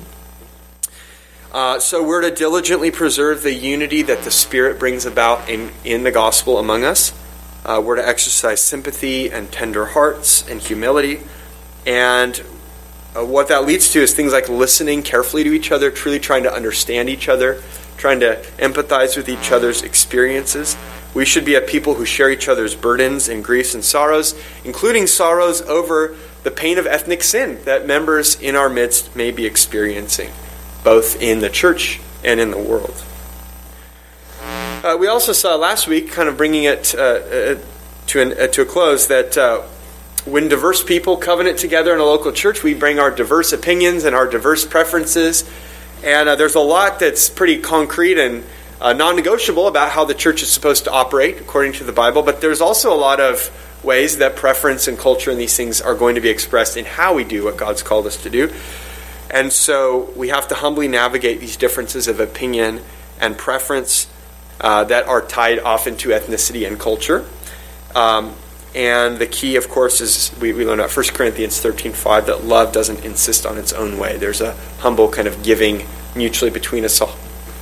Uh, 1.51 1.79
so 1.79 2.03
we're 2.03 2.21
to 2.21 2.31
diligently 2.31 2.91
preserve 2.91 3.41
the 3.43 3.53
unity 3.53 4.01
that 4.01 4.23
the 4.23 4.31
Spirit 4.31 4.77
brings 4.77 5.05
about 5.05 5.47
in, 5.49 5.71
in 5.85 6.03
the 6.03 6.11
gospel 6.11 6.57
among 6.57 6.83
us. 6.83 7.13
Uh, 7.63 7.81
we're 7.83 7.95
to 7.95 8.07
exercise 8.07 8.61
sympathy 8.61 9.31
and 9.31 9.51
tender 9.51 9.85
hearts 9.85 10.47
and 10.49 10.61
humility. 10.61 11.21
And 11.85 12.43
uh, 13.15 13.25
what 13.25 13.47
that 13.47 13.65
leads 13.65 13.91
to 13.91 13.99
is 13.99 14.13
things 14.13 14.33
like 14.33 14.49
listening 14.49 15.03
carefully 15.03 15.43
to 15.43 15.51
each 15.53 15.71
other, 15.71 15.91
truly 15.91 16.19
trying 16.19 16.43
to 16.43 16.53
understand 16.53 17.09
each 17.09 17.29
other, 17.29 17.61
trying 17.97 18.19
to 18.19 18.35
empathize 18.57 19.15
with 19.15 19.29
each 19.29 19.51
other's 19.51 19.83
experiences. 19.83 20.75
We 21.13 21.23
should 21.25 21.45
be 21.45 21.55
a 21.55 21.61
people 21.61 21.93
who 21.93 22.05
share 22.05 22.29
each 22.29 22.49
other's 22.49 22.75
burdens 22.75 23.29
and 23.29 23.43
griefs 23.43 23.73
and 23.73 23.83
sorrows, 23.83 24.35
including 24.65 25.07
sorrows 25.07 25.61
over 25.61 26.15
the 26.43 26.51
pain 26.51 26.77
of 26.77 26.85
ethnic 26.85 27.23
sin 27.23 27.59
that 27.63 27.87
members 27.87 28.39
in 28.39 28.55
our 28.55 28.69
midst 28.69 29.15
may 29.15 29.31
be 29.31 29.45
experiencing 29.45 30.31
both 30.83 31.21
in 31.21 31.39
the 31.39 31.49
church 31.49 31.99
and 32.23 32.39
in 32.39 32.51
the 32.51 32.59
world. 32.59 33.03
Uh, 34.83 34.95
we 34.99 35.07
also 35.07 35.33
saw 35.33 35.55
last 35.55 35.87
week, 35.87 36.11
kind 36.11 36.29
of 36.29 36.37
bringing 36.37 36.65
it 36.65 36.93
uh, 36.93 37.01
uh, 37.01 37.57
to, 38.05 38.21
an, 38.21 38.33
uh, 38.33 38.47
to 38.47 38.61
a 38.61 38.65
close, 38.65 39.07
that 39.07 39.35
uh, 39.35 39.63
when 40.25 40.47
diverse 40.47 40.83
people 40.83 41.17
covenant 41.17 41.59
together 41.59 41.93
in 41.93 41.99
a 41.99 42.05
local 42.05 42.31
church, 42.31 42.63
we 42.63 42.73
bring 42.73 42.99
our 42.99 43.11
diverse 43.11 43.53
opinions 43.53 44.03
and 44.03 44.15
our 44.15 44.27
diverse 44.27 44.65
preferences. 44.65 45.43
And 46.03 46.27
uh, 46.27 46.35
there's 46.35 46.55
a 46.55 46.59
lot 46.59 46.99
that's 46.99 47.29
pretty 47.29 47.59
concrete 47.59 48.17
and 48.17 48.43
non 48.81 49.15
negotiable 49.15 49.67
about 49.67 49.91
how 49.91 50.05
the 50.05 50.15
church 50.15 50.41
is 50.41 50.49
supposed 50.49 50.85
to 50.85 50.91
operate 50.91 51.39
according 51.39 51.73
to 51.73 51.83
the 51.83 51.91
Bible, 51.91 52.23
but 52.23 52.41
there's 52.41 52.61
also 52.61 52.91
a 52.91 52.97
lot 52.97 53.19
of 53.19 53.51
ways 53.83 54.17
that 54.17 54.35
preference 54.35 54.87
and 54.87 54.97
culture 54.97 55.29
and 55.29 55.39
these 55.39 55.55
things 55.55 55.79
are 55.79 55.93
going 55.93 56.15
to 56.15 56.21
be 56.21 56.29
expressed 56.29 56.75
in 56.75 56.85
how 56.85 57.13
we 57.13 57.23
do 57.23 57.43
what 57.43 57.55
God's 57.55 57.83
called 57.83 58.07
us 58.07 58.21
to 58.23 58.29
do. 58.29 58.51
And 59.29 59.53
so 59.53 60.11
we 60.15 60.29
have 60.29 60.47
to 60.47 60.55
humbly 60.55 60.87
navigate 60.87 61.39
these 61.39 61.55
differences 61.55 62.07
of 62.07 62.19
opinion 62.19 62.81
and 63.21 63.37
preference 63.37 64.07
uh, 64.59 64.85
that 64.85 65.07
are 65.07 65.21
tied 65.21 65.59
often 65.59 65.97
to 65.97 66.09
ethnicity 66.09 66.67
and 66.67 66.79
culture. 66.79 67.25
Um, 67.93 68.33
and 68.75 69.17
the 69.17 69.27
key, 69.27 69.55
of 69.55 69.69
course, 69.69 70.01
is 70.01 70.35
we, 70.39 70.53
we 70.53 70.65
learn 70.65 70.79
at 70.79 70.91
1 70.91 71.05
Corinthians 71.13 71.63
13.5 71.63 72.25
that 72.25 72.43
love 72.43 72.73
doesn't 72.73 73.05
insist 73.05 73.45
on 73.45 73.57
its 73.57 73.71
own 73.73 73.97
way. 73.97 74.17
There's 74.17 74.41
a 74.41 74.53
humble 74.79 75.09
kind 75.09 75.27
of 75.27 75.41
giving 75.43 75.85
mutually 76.15 76.51
between 76.51 76.85
us 76.85 76.99
all, 77.01 77.15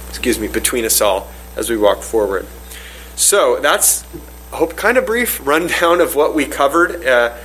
excuse 0.10 0.40
me, 0.40 0.48
between 0.48 0.86
us 0.86 1.00
all 1.02 1.30
as 1.56 1.70
we 1.70 1.78
walk 1.78 2.02
forward. 2.02 2.48
So 3.16 3.60
that's, 3.60 4.04
I 4.52 4.58
hope, 4.58 4.76
kind 4.76 4.98
of 4.98 5.06
brief 5.06 5.46
rundown 5.46 6.02
of 6.02 6.16
what 6.16 6.34
we 6.34 6.46
covered. 6.46 7.06
Uh, 7.06 7.38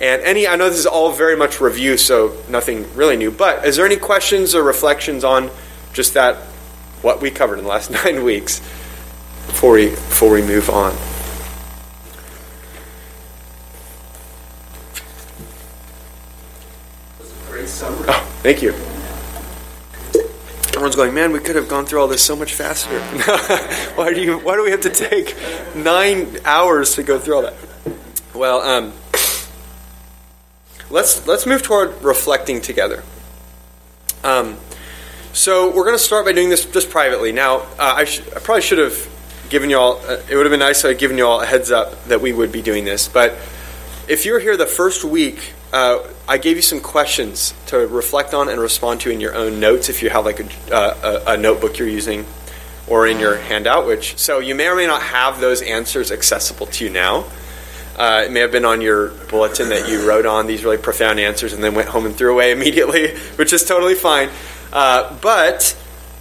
and 0.00 0.22
any, 0.22 0.46
I 0.46 0.56
know 0.56 0.68
this 0.68 0.78
is 0.78 0.86
all 0.86 1.10
very 1.10 1.36
much 1.36 1.60
review, 1.60 1.96
so 1.96 2.36
nothing 2.48 2.94
really 2.94 3.16
new. 3.16 3.30
But 3.30 3.66
is 3.66 3.76
there 3.76 3.86
any 3.86 3.96
questions 3.96 4.54
or 4.54 4.62
reflections 4.62 5.24
on 5.24 5.50
just 5.92 6.14
that, 6.14 6.36
what 7.02 7.20
we 7.20 7.30
covered 7.30 7.58
in 7.58 7.64
the 7.64 7.70
last 7.70 7.90
nine 8.04 8.22
weeks, 8.22 8.60
before 9.46 9.72
we 9.72 9.90
before 9.90 10.30
we 10.30 10.42
move 10.42 10.68
on? 10.68 10.94
Great 17.48 17.68
summary. 17.68 18.06
Oh, 18.08 18.35
thank 18.46 18.62
you. 18.62 18.70
Everyone's 20.68 20.94
going, 20.94 21.12
man. 21.12 21.32
We 21.32 21.40
could 21.40 21.56
have 21.56 21.68
gone 21.68 21.84
through 21.84 22.00
all 22.00 22.06
this 22.06 22.22
so 22.22 22.36
much 22.36 22.54
faster. 22.54 23.00
why 23.96 24.14
do 24.14 24.20
you? 24.20 24.38
Why 24.38 24.54
do 24.54 24.62
we 24.62 24.70
have 24.70 24.82
to 24.82 24.90
take 24.90 25.34
nine 25.74 26.38
hours 26.44 26.94
to 26.94 27.02
go 27.02 27.18
through 27.18 27.34
all 27.34 27.42
that? 27.42 27.54
Well, 28.34 28.60
um, 28.60 28.92
let's 30.90 31.26
let's 31.26 31.44
move 31.44 31.62
toward 31.62 32.00
reflecting 32.04 32.60
together. 32.60 33.02
Um, 34.22 34.58
so 35.32 35.66
we're 35.74 35.84
going 35.84 35.96
to 35.96 35.98
start 35.98 36.24
by 36.24 36.32
doing 36.32 36.48
this 36.48 36.64
just 36.66 36.88
privately. 36.88 37.32
Now, 37.32 37.62
uh, 37.80 37.94
I, 37.96 38.04
sh- 38.04 38.20
I, 38.28 38.38
probably 38.38 38.62
should 38.62 38.78
have 38.78 39.08
given 39.48 39.70
you 39.70 39.78
all. 39.78 39.96
Uh, 40.06 40.20
it 40.30 40.36
would 40.36 40.46
have 40.46 40.52
been 40.52 40.60
nice 40.60 40.82
to 40.82 40.88
have 40.90 40.98
given 40.98 41.18
you 41.18 41.26
all 41.26 41.40
a 41.40 41.46
heads 41.46 41.72
up 41.72 42.04
that 42.04 42.20
we 42.20 42.32
would 42.32 42.52
be 42.52 42.62
doing 42.62 42.84
this. 42.84 43.08
But 43.08 43.36
if 44.08 44.24
you're 44.24 44.40
here 44.40 44.56
the 44.56 44.66
first 44.66 45.04
week, 45.04 45.52
uh, 45.72 46.06
I 46.28 46.38
gave 46.38 46.56
you 46.56 46.62
some 46.62 46.80
questions 46.80 47.54
to 47.66 47.78
reflect 47.78 48.34
on 48.34 48.48
and 48.48 48.60
respond 48.60 49.00
to 49.02 49.10
in 49.10 49.20
your 49.20 49.34
own 49.34 49.60
notes. 49.60 49.88
If 49.88 50.02
you 50.02 50.10
have 50.10 50.24
like 50.24 50.40
a, 50.40 50.74
uh, 50.74 51.22
a, 51.26 51.32
a 51.32 51.36
notebook 51.36 51.78
you're 51.78 51.88
using, 51.88 52.24
or 52.88 53.06
in 53.06 53.18
your 53.18 53.36
handout, 53.36 53.86
which 53.86 54.16
so 54.18 54.38
you 54.38 54.54
may 54.54 54.68
or 54.68 54.76
may 54.76 54.86
not 54.86 55.02
have 55.02 55.40
those 55.40 55.62
answers 55.62 56.12
accessible 56.12 56.66
to 56.66 56.84
you 56.84 56.90
now. 56.90 57.24
Uh, 57.96 58.24
it 58.26 58.30
may 58.30 58.40
have 58.40 58.52
been 58.52 58.66
on 58.66 58.82
your 58.82 59.08
bulletin 59.30 59.70
that 59.70 59.88
you 59.88 60.06
wrote 60.06 60.26
on 60.26 60.46
these 60.46 60.62
really 60.62 60.76
profound 60.76 61.18
answers 61.18 61.54
and 61.54 61.64
then 61.64 61.74
went 61.74 61.88
home 61.88 62.04
and 62.04 62.14
threw 62.14 62.32
away 62.32 62.52
immediately, 62.52 63.16
which 63.36 63.52
is 63.52 63.64
totally 63.64 63.94
fine. 63.94 64.28
Uh, 64.72 65.16
but 65.20 65.76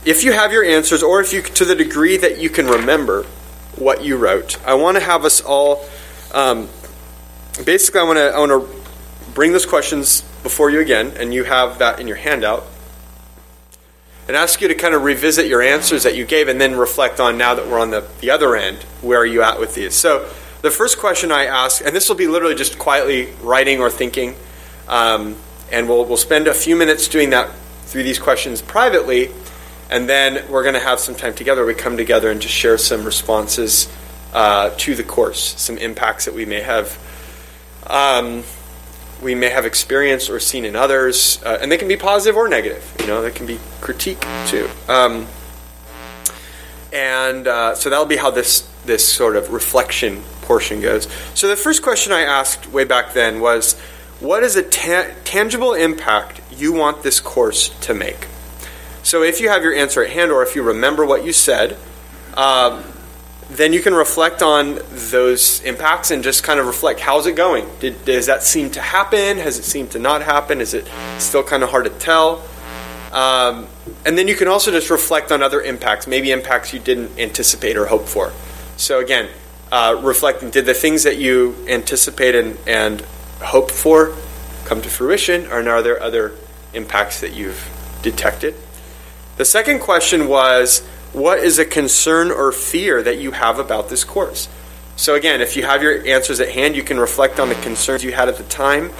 if 0.05 0.23
you 0.23 0.31
have 0.31 0.53
your 0.53 0.63
answers, 0.63 1.03
or 1.03 1.19
if 1.19 1.33
you, 1.33 1.41
to 1.41 1.65
the 1.65 1.75
degree 1.75 2.15
that 2.15 2.39
you 2.39 2.49
can 2.49 2.67
remember 2.67 3.23
what 3.75 4.03
you 4.03 4.15
wrote, 4.15 4.57
I 4.65 4.75
want 4.75 4.95
to 4.95 5.03
have 5.03 5.25
us 5.25 5.41
all. 5.41 5.85
Um, 6.33 6.69
basically, 7.63 8.01
I 8.01 8.03
want 8.03 8.17
to 8.17 8.31
I 8.33 8.39
want 8.39 8.51
to 8.51 9.31
bring 9.33 9.51
those 9.51 9.65
questions 9.65 10.21
before 10.43 10.69
you 10.69 10.79
again, 10.79 11.13
and 11.17 11.33
you 11.33 11.43
have 11.43 11.79
that 11.79 11.99
in 11.99 12.07
your 12.07 12.17
handout, 12.17 12.65
and 14.27 14.35
ask 14.35 14.61
you 14.61 14.67
to 14.67 14.75
kind 14.75 14.95
of 14.95 15.03
revisit 15.03 15.47
your 15.47 15.61
answers 15.61 16.03
that 16.03 16.15
you 16.15 16.25
gave, 16.25 16.47
and 16.47 16.59
then 16.59 16.75
reflect 16.75 17.19
on 17.19 17.37
now 17.37 17.55
that 17.55 17.67
we're 17.67 17.79
on 17.79 17.91
the 17.91 18.05
the 18.21 18.31
other 18.31 18.55
end, 18.55 18.77
where 19.01 19.19
are 19.19 19.25
you 19.25 19.41
at 19.41 19.59
with 19.59 19.75
these? 19.75 19.93
So 19.95 20.29
the 20.61 20.71
first 20.71 20.97
question 20.97 21.31
I 21.31 21.45
ask, 21.45 21.85
and 21.85 21.95
this 21.95 22.09
will 22.09 22.15
be 22.15 22.27
literally 22.27 22.55
just 22.55 22.79
quietly 22.79 23.29
writing 23.41 23.81
or 23.81 23.91
thinking, 23.91 24.35
um, 24.87 25.35
and 25.71 25.87
we'll, 25.87 26.05
we'll 26.05 26.17
spend 26.17 26.47
a 26.47 26.53
few 26.53 26.75
minutes 26.75 27.07
doing 27.07 27.29
that 27.29 27.51
through 27.85 28.01
these 28.01 28.17
questions 28.17 28.63
privately, 28.63 29.29
and 29.91 30.09
then 30.09 30.43
we're 30.49 30.63
going 30.63 30.73
to 30.73 30.79
have 30.79 30.99
some 30.99 31.13
time 31.13 31.35
together. 31.35 31.65
We 31.65 31.75
come 31.75 31.97
together 31.97 32.31
and 32.31 32.41
just 32.41 32.55
share 32.55 32.79
some 32.79 33.05
responses 33.05 33.87
uh, 34.33 34.71
to 34.77 34.95
the 34.95 35.03
course, 35.03 35.53
some 35.61 35.77
impacts 35.77 36.25
that 36.25 36.33
we 36.33 36.45
may 36.45 36.61
have. 36.61 36.97
Um, 37.87 38.43
we 39.21 39.35
may 39.35 39.49
have 39.49 39.65
experienced 39.65 40.29
or 40.29 40.39
seen 40.39 40.65
in 40.65 40.75
others, 40.75 41.41
uh, 41.43 41.57
and 41.61 41.71
they 41.71 41.77
can 41.77 41.87
be 41.87 41.97
positive 41.97 42.35
or 42.35 42.47
negative. 42.47 42.95
You 42.99 43.07
know, 43.07 43.21
they 43.21 43.31
can 43.31 43.45
be 43.45 43.59
critique 43.81 44.25
too. 44.47 44.69
Um, 44.87 45.27
and 46.91 47.47
uh, 47.47 47.75
so 47.75 47.89
that'll 47.89 48.05
be 48.05 48.17
how 48.17 48.31
this 48.31 48.69
this 48.85 49.07
sort 49.07 49.35
of 49.35 49.51
reflection 49.51 50.21
portion 50.41 50.79
goes. 50.79 51.07
So 51.33 51.47
the 51.47 51.55
first 51.55 51.81
question 51.81 52.13
I 52.13 52.21
asked 52.21 52.67
way 52.71 52.83
back 52.83 53.13
then 53.13 53.39
was, 53.39 53.73
what 54.19 54.43
is 54.43 54.55
a 54.55 54.63
ta- 54.63 55.11
tangible 55.23 55.73
impact 55.73 56.39
you 56.51 56.71
want 56.71 57.01
this 57.01 57.19
course 57.19 57.69
to 57.81 57.93
make? 57.93 58.27
So 59.01 59.23
if 59.23 59.41
you 59.41 59.49
have 59.49 59.63
your 59.63 59.73
answer 59.73 60.03
at 60.03 60.11
hand, 60.11 60.31
or 60.31 60.43
if 60.43 60.55
you 60.55 60.61
remember 60.61 61.05
what 61.05 61.25
you 61.25 61.33
said, 61.33 61.77
um, 62.35 62.83
then 63.49 63.73
you 63.73 63.81
can 63.81 63.93
reflect 63.93 64.41
on 64.41 64.79
those 64.89 65.61
impacts 65.61 66.11
and 66.11 66.23
just 66.23 66.43
kind 66.43 66.59
of 66.59 66.65
reflect 66.65 66.99
how's 66.99 67.27
it 67.27 67.35
going? 67.35 67.67
Did, 67.79 68.03
does 68.05 68.25
that 68.25 68.43
seem 68.43 68.71
to 68.71 68.81
happen? 68.81 69.37
Has 69.37 69.59
it 69.59 69.63
seemed 69.63 69.91
to 69.91 69.99
not 69.99 70.21
happen? 70.21 70.61
Is 70.61 70.73
it 70.73 70.87
still 71.19 71.43
kind 71.43 71.63
of 71.63 71.69
hard 71.69 71.85
to 71.85 71.91
tell? 71.91 72.43
Um, 73.11 73.67
and 74.05 74.17
then 74.17 74.27
you 74.27 74.35
can 74.35 74.47
also 74.47 74.71
just 74.71 74.89
reflect 74.89 75.31
on 75.31 75.41
other 75.41 75.61
impacts, 75.61 76.07
maybe 76.07 76.31
impacts 76.31 76.73
you 76.73 76.79
didn't 76.79 77.17
anticipate 77.19 77.77
or 77.77 77.85
hope 77.85 78.07
for. 78.07 78.33
So 78.77 78.99
again, 78.99 79.29
uh, 79.71 79.99
reflecting 80.01 80.49
did 80.49 80.65
the 80.65 80.73
things 80.73 81.03
that 81.03 81.17
you 81.17 81.55
anticipated 81.67 82.45
and, 82.45 82.57
and 82.67 83.01
hoped 83.41 83.71
for 83.71 84.15
come 84.65 84.81
to 84.81 84.89
fruition, 84.89 85.45
or 85.47 85.67
are 85.69 85.81
there 85.81 86.01
other 86.01 86.33
impacts 86.73 87.21
that 87.21 87.33
you've 87.33 87.69
detected? 88.01 88.55
The 89.37 89.45
second 89.45 89.79
question 89.79 90.27
was 90.27 90.85
what 91.15 91.39
is 91.39 91.59
a 91.59 91.65
concern 91.65 92.29
or 92.29 92.51
fear 92.51 93.01
that 93.01 93.19
you 93.19 93.31
have 93.31 93.57
about 93.57 93.89
this 93.89 94.03
course? 94.03 94.49
So, 94.97 95.15
again, 95.15 95.41
if 95.41 95.57
you 95.57 95.63
have 95.63 95.81
your 95.81 96.05
answers 96.05 96.39
at 96.39 96.49
hand, 96.49 96.75
you 96.75 96.83
can 96.83 96.99
reflect 96.99 97.39
on 97.39 97.49
the 97.49 97.55
concerns 97.55 98.03
you 98.03 98.11
had 98.11 98.29
at 98.29 98.37
the 98.37 98.43
time 98.43 98.91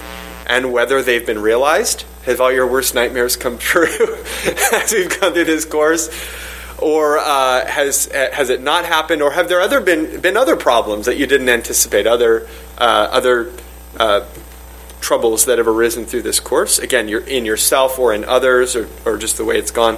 and 0.46 0.72
whether 0.72 1.02
they've 1.02 1.24
been 1.24 1.40
realized. 1.40 2.04
Have 2.24 2.40
all 2.40 2.52
your 2.52 2.66
worst 2.66 2.94
nightmares 2.94 3.36
come 3.36 3.58
true 3.58 3.86
as 4.72 4.92
we've 4.92 5.20
gone 5.20 5.32
through 5.32 5.44
this 5.44 5.64
course? 5.64 6.08
Or 6.78 7.18
uh, 7.18 7.66
has, 7.66 8.06
has 8.06 8.50
it 8.50 8.60
not 8.60 8.84
happened? 8.84 9.22
Or 9.22 9.30
have 9.30 9.48
there 9.48 9.60
other 9.60 9.80
been, 9.80 10.20
been 10.20 10.36
other 10.36 10.56
problems 10.56 11.06
that 11.06 11.16
you 11.16 11.26
didn't 11.26 11.48
anticipate, 11.48 12.06
other, 12.06 12.46
uh, 12.76 13.08
other 13.10 13.52
uh, 13.98 14.26
troubles 15.00 15.46
that 15.46 15.58
have 15.58 15.68
arisen 15.68 16.04
through 16.04 16.22
this 16.22 16.40
course? 16.40 16.78
Again, 16.78 17.08
you're 17.08 17.26
in 17.26 17.46
yourself 17.46 17.98
or 17.98 18.12
in 18.12 18.24
others, 18.24 18.76
or, 18.76 18.88
or 19.06 19.16
just 19.16 19.38
the 19.38 19.44
way 19.44 19.58
it's 19.58 19.70
gone. 19.70 19.96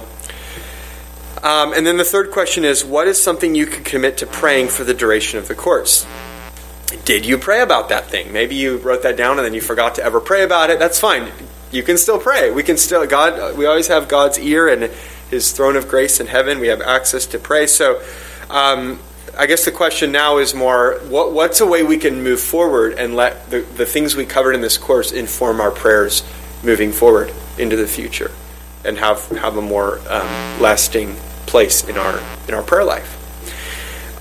Um, 1.41 1.73
and 1.73 1.87
then 1.87 1.97
the 1.97 2.03
third 2.03 2.31
question 2.31 2.65
is 2.65 2.83
what 2.83 3.07
is 3.07 3.21
something 3.21 3.55
you 3.55 3.65
could 3.65 3.85
commit 3.85 4.17
to 4.17 4.27
praying 4.27 4.67
for 4.67 4.83
the 4.83 4.93
duration 4.93 5.39
of 5.39 5.47
the 5.47 5.55
course? 5.55 6.05
Did 7.05 7.25
you 7.25 7.37
pray 7.37 7.61
about 7.61 7.89
that 7.89 8.07
thing? 8.07 8.33
Maybe 8.33 8.55
you 8.55 8.77
wrote 8.77 9.03
that 9.03 9.15
down 9.15 9.37
and 9.37 9.45
then 9.45 9.53
you 9.53 9.61
forgot 9.61 9.95
to 9.95 10.03
ever 10.03 10.19
pray 10.19 10.43
about 10.43 10.69
it. 10.69 10.79
That's 10.79 10.99
fine. 10.99 11.31
You 11.71 11.83
can 11.83 11.97
still 11.97 12.19
pray. 12.19 12.51
We 12.51 12.63
can 12.63 12.77
still, 12.77 13.05
God, 13.05 13.57
we 13.57 13.65
always 13.65 13.87
have 13.87 14.07
God's 14.07 14.39
ear 14.39 14.67
and 14.67 14.91
His 15.29 15.51
throne 15.51 15.75
of 15.75 15.87
grace 15.87 16.19
in 16.19 16.27
heaven. 16.27 16.59
We 16.59 16.67
have 16.67 16.81
access 16.81 17.27
to 17.27 17.39
pray. 17.39 17.67
So, 17.67 18.01
um, 18.49 18.99
I 19.37 19.45
guess 19.45 19.63
the 19.63 19.71
question 19.71 20.11
now 20.11 20.39
is 20.39 20.53
more 20.53 20.99
what, 21.07 21.31
what's 21.31 21.61
a 21.61 21.65
way 21.65 21.83
we 21.83 21.97
can 21.97 22.23
move 22.23 22.41
forward 22.41 22.93
and 22.93 23.15
let 23.15 23.49
the, 23.49 23.61
the 23.61 23.85
things 23.85 24.15
we 24.15 24.25
covered 24.25 24.53
in 24.53 24.61
this 24.61 24.77
course 24.77 25.11
inform 25.11 25.61
our 25.61 25.71
prayers 25.71 26.23
moving 26.63 26.91
forward 26.91 27.31
into 27.57 27.75
the 27.75 27.87
future 27.87 28.31
and 28.83 28.97
have, 28.97 29.25
have 29.29 29.55
a 29.55 29.61
more 29.61 29.99
um, 30.09 30.59
lasting 30.59 31.15
place 31.49 31.83
in 31.83 31.97
our 31.97 32.21
in 32.47 32.53
our 32.53 32.63
prayer 32.63 32.83
life. 32.83 33.15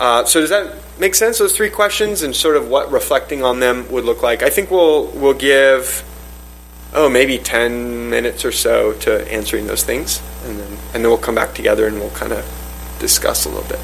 Uh, 0.00 0.24
so 0.24 0.40
does 0.40 0.50
that 0.50 0.76
make 0.98 1.14
sense? 1.14 1.38
Those 1.38 1.54
three 1.54 1.70
questions 1.70 2.22
and 2.22 2.34
sort 2.34 2.56
of 2.56 2.68
what 2.68 2.90
reflecting 2.90 3.44
on 3.44 3.60
them 3.60 3.90
would 3.92 4.04
look 4.04 4.22
like. 4.22 4.42
I 4.42 4.50
think 4.50 4.70
we'll 4.70 5.06
we'll 5.08 5.34
give 5.34 6.04
oh 6.94 7.08
maybe 7.08 7.38
ten 7.38 8.08
minutes 8.08 8.44
or 8.44 8.52
so 8.52 8.94
to 8.94 9.30
answering 9.32 9.66
those 9.66 9.84
things, 9.84 10.22
and 10.44 10.58
then 10.58 10.72
and 10.94 11.04
then 11.04 11.08
we'll 11.08 11.18
come 11.18 11.34
back 11.34 11.54
together 11.54 11.86
and 11.86 12.00
we'll 12.00 12.10
kind 12.10 12.32
of 12.32 12.44
discuss 12.98 13.44
a 13.44 13.48
little 13.48 13.68
bit. 13.68 13.80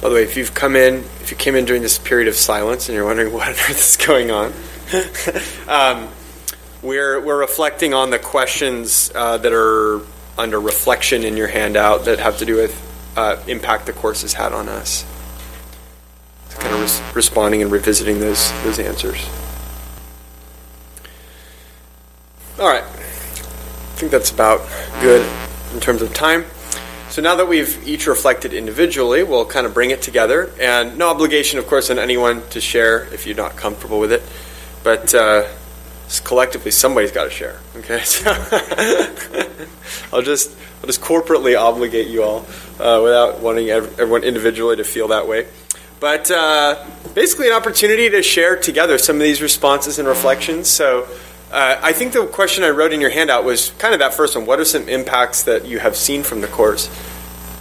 By 0.00 0.10
the 0.10 0.14
way, 0.16 0.22
if 0.22 0.36
you've 0.36 0.54
come 0.54 0.76
in, 0.76 0.96
if 1.22 1.30
you 1.30 1.36
came 1.36 1.56
in 1.56 1.64
during 1.64 1.82
this 1.82 1.98
period 1.98 2.28
of 2.28 2.34
silence 2.34 2.88
and 2.88 2.94
you're 2.94 3.06
wondering 3.06 3.32
what 3.32 3.48
on 3.48 3.54
earth 3.54 3.70
is 3.70 3.96
going 3.96 4.30
on, 4.30 4.52
um, 5.66 6.08
we're 6.82 7.20
we're 7.20 7.40
reflecting 7.40 7.94
on 7.94 8.10
the 8.10 8.18
questions 8.18 9.10
uh, 9.14 9.38
that 9.38 9.52
are 9.52 10.02
under 10.36 10.60
reflection 10.60 11.24
in 11.24 11.36
your 11.36 11.46
handout 11.46 12.06
that 12.06 12.18
have 12.18 12.38
to 12.38 12.44
do 12.44 12.56
with 12.56 13.12
uh, 13.16 13.42
impact 13.46 13.86
the 13.86 13.92
course 13.92 14.22
has 14.22 14.32
had 14.32 14.52
on 14.52 14.68
us. 14.68 15.04
So 16.50 16.58
kind 16.58 16.74
of 16.74 16.80
res- 16.80 17.02
responding 17.14 17.62
and 17.62 17.70
revisiting 17.70 18.20
those 18.20 18.50
those 18.62 18.78
answers. 18.78 19.28
All 22.58 22.68
right, 22.68 22.84
I 22.84 23.96
think 23.96 24.12
that's 24.12 24.30
about 24.30 24.60
good 25.00 25.28
in 25.72 25.80
terms 25.80 26.02
of 26.02 26.14
time. 26.14 26.44
So 27.10 27.22
now 27.22 27.36
that 27.36 27.46
we've 27.46 27.86
each 27.86 28.06
reflected 28.06 28.52
individually, 28.52 29.22
we'll 29.22 29.46
kind 29.46 29.66
of 29.66 29.74
bring 29.74 29.90
it 29.90 30.02
together, 30.02 30.52
and 30.60 30.98
no 30.98 31.10
obligation, 31.10 31.58
of 31.58 31.66
course, 31.66 31.90
on 31.90 31.98
anyone 31.98 32.42
to 32.50 32.60
share 32.60 33.04
if 33.14 33.26
you're 33.26 33.36
not 33.36 33.56
comfortable 33.56 34.00
with 34.00 34.12
it, 34.12 34.22
but. 34.82 35.14
Uh, 35.14 35.48
collectively 36.20 36.70
somebody's 36.70 37.12
got 37.12 37.24
to 37.24 37.30
share. 37.30 37.60
Okay, 37.76 38.00
so 38.04 38.30
I'll 40.12 40.22
just 40.22 40.56
I'll 40.80 40.86
just 40.86 41.00
corporately 41.00 41.58
obligate 41.58 42.08
you 42.08 42.22
all 42.22 42.46
uh, 42.78 43.00
without 43.02 43.40
wanting 43.40 43.70
everyone 43.70 44.24
individually 44.24 44.76
to 44.76 44.84
feel 44.84 45.08
that 45.08 45.26
way. 45.28 45.46
But 46.00 46.30
uh, 46.30 46.84
basically, 47.14 47.48
an 47.48 47.54
opportunity 47.54 48.10
to 48.10 48.22
share 48.22 48.56
together 48.56 48.98
some 48.98 49.16
of 49.16 49.22
these 49.22 49.42
responses 49.42 49.98
and 49.98 50.08
reflections. 50.08 50.68
So. 50.68 51.06
Uh, 51.52 51.78
I 51.80 51.92
think 51.92 52.12
the 52.14 52.26
question 52.26 52.64
I 52.64 52.70
wrote 52.70 52.92
in 52.92 53.00
your 53.00 53.10
handout 53.10 53.44
was 53.44 53.70
kind 53.78 53.94
of 53.94 54.00
that 54.00 54.12
first 54.12 54.34
one. 54.34 54.44
What 54.44 54.58
are 54.58 54.64
some 54.64 54.88
impacts 54.88 55.44
that 55.44 55.66
you 55.66 55.78
have 55.78 55.94
seen 55.94 56.24
from 56.24 56.40
the 56.40 56.48
course? 56.48 56.88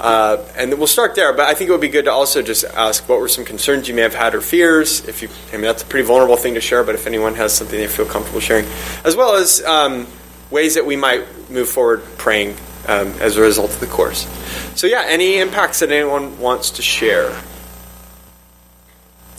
Uh, 0.04 0.46
and 0.58 0.74
we'll 0.74 0.86
start 0.86 1.16
there, 1.16 1.32
but 1.32 1.48
I 1.48 1.54
think 1.54 1.70
it 1.70 1.72
would 1.72 1.80
be 1.80 1.88
good 1.88 2.06
to 2.06 2.12
also 2.12 2.42
just 2.42 2.66
ask 2.66 3.08
what 3.08 3.22
were 3.22 3.30
some 3.30 3.46
concerns 3.46 3.88
you 3.88 3.94
may 3.94 4.02
have 4.02 4.14
had 4.14 4.36
or 4.36 4.42
fears. 4.42 5.08
If 5.08 5.22
you, 5.22 5.30
I 5.48 5.54
mean, 5.54 5.62
that's 5.62 5.82
a 5.82 5.86
pretty 5.86 6.06
vulnerable 6.06 6.36
thing 6.36 6.56
to 6.56 6.62
share, 6.62 6.84
but 6.84 6.94
if 6.94 7.08
anyone 7.08 7.36
has 7.36 7.54
something 7.54 7.80
they 7.80 7.88
feel 7.88 8.06
comfortable 8.06 8.42
sharing, 8.42 8.66
as 9.06 9.16
well 9.16 9.36
as 9.36 9.64
um, 9.64 10.06
ways 10.52 10.76
that 10.76 10.86
we 10.86 10.98
might 10.98 11.50
move 11.50 11.70
forward 11.70 12.04
praying 12.18 12.58
um, 12.90 13.14
as 13.22 13.38
a 13.38 13.42
result 13.42 13.72
of 13.72 13.80
the 13.80 13.88
course. 13.88 14.28
So, 14.76 14.88
yeah, 14.88 15.06
any 15.08 15.38
impacts 15.38 15.80
that 15.80 15.90
anyone 15.90 16.38
wants 16.38 16.72
to 16.72 16.82
share? 16.82 17.42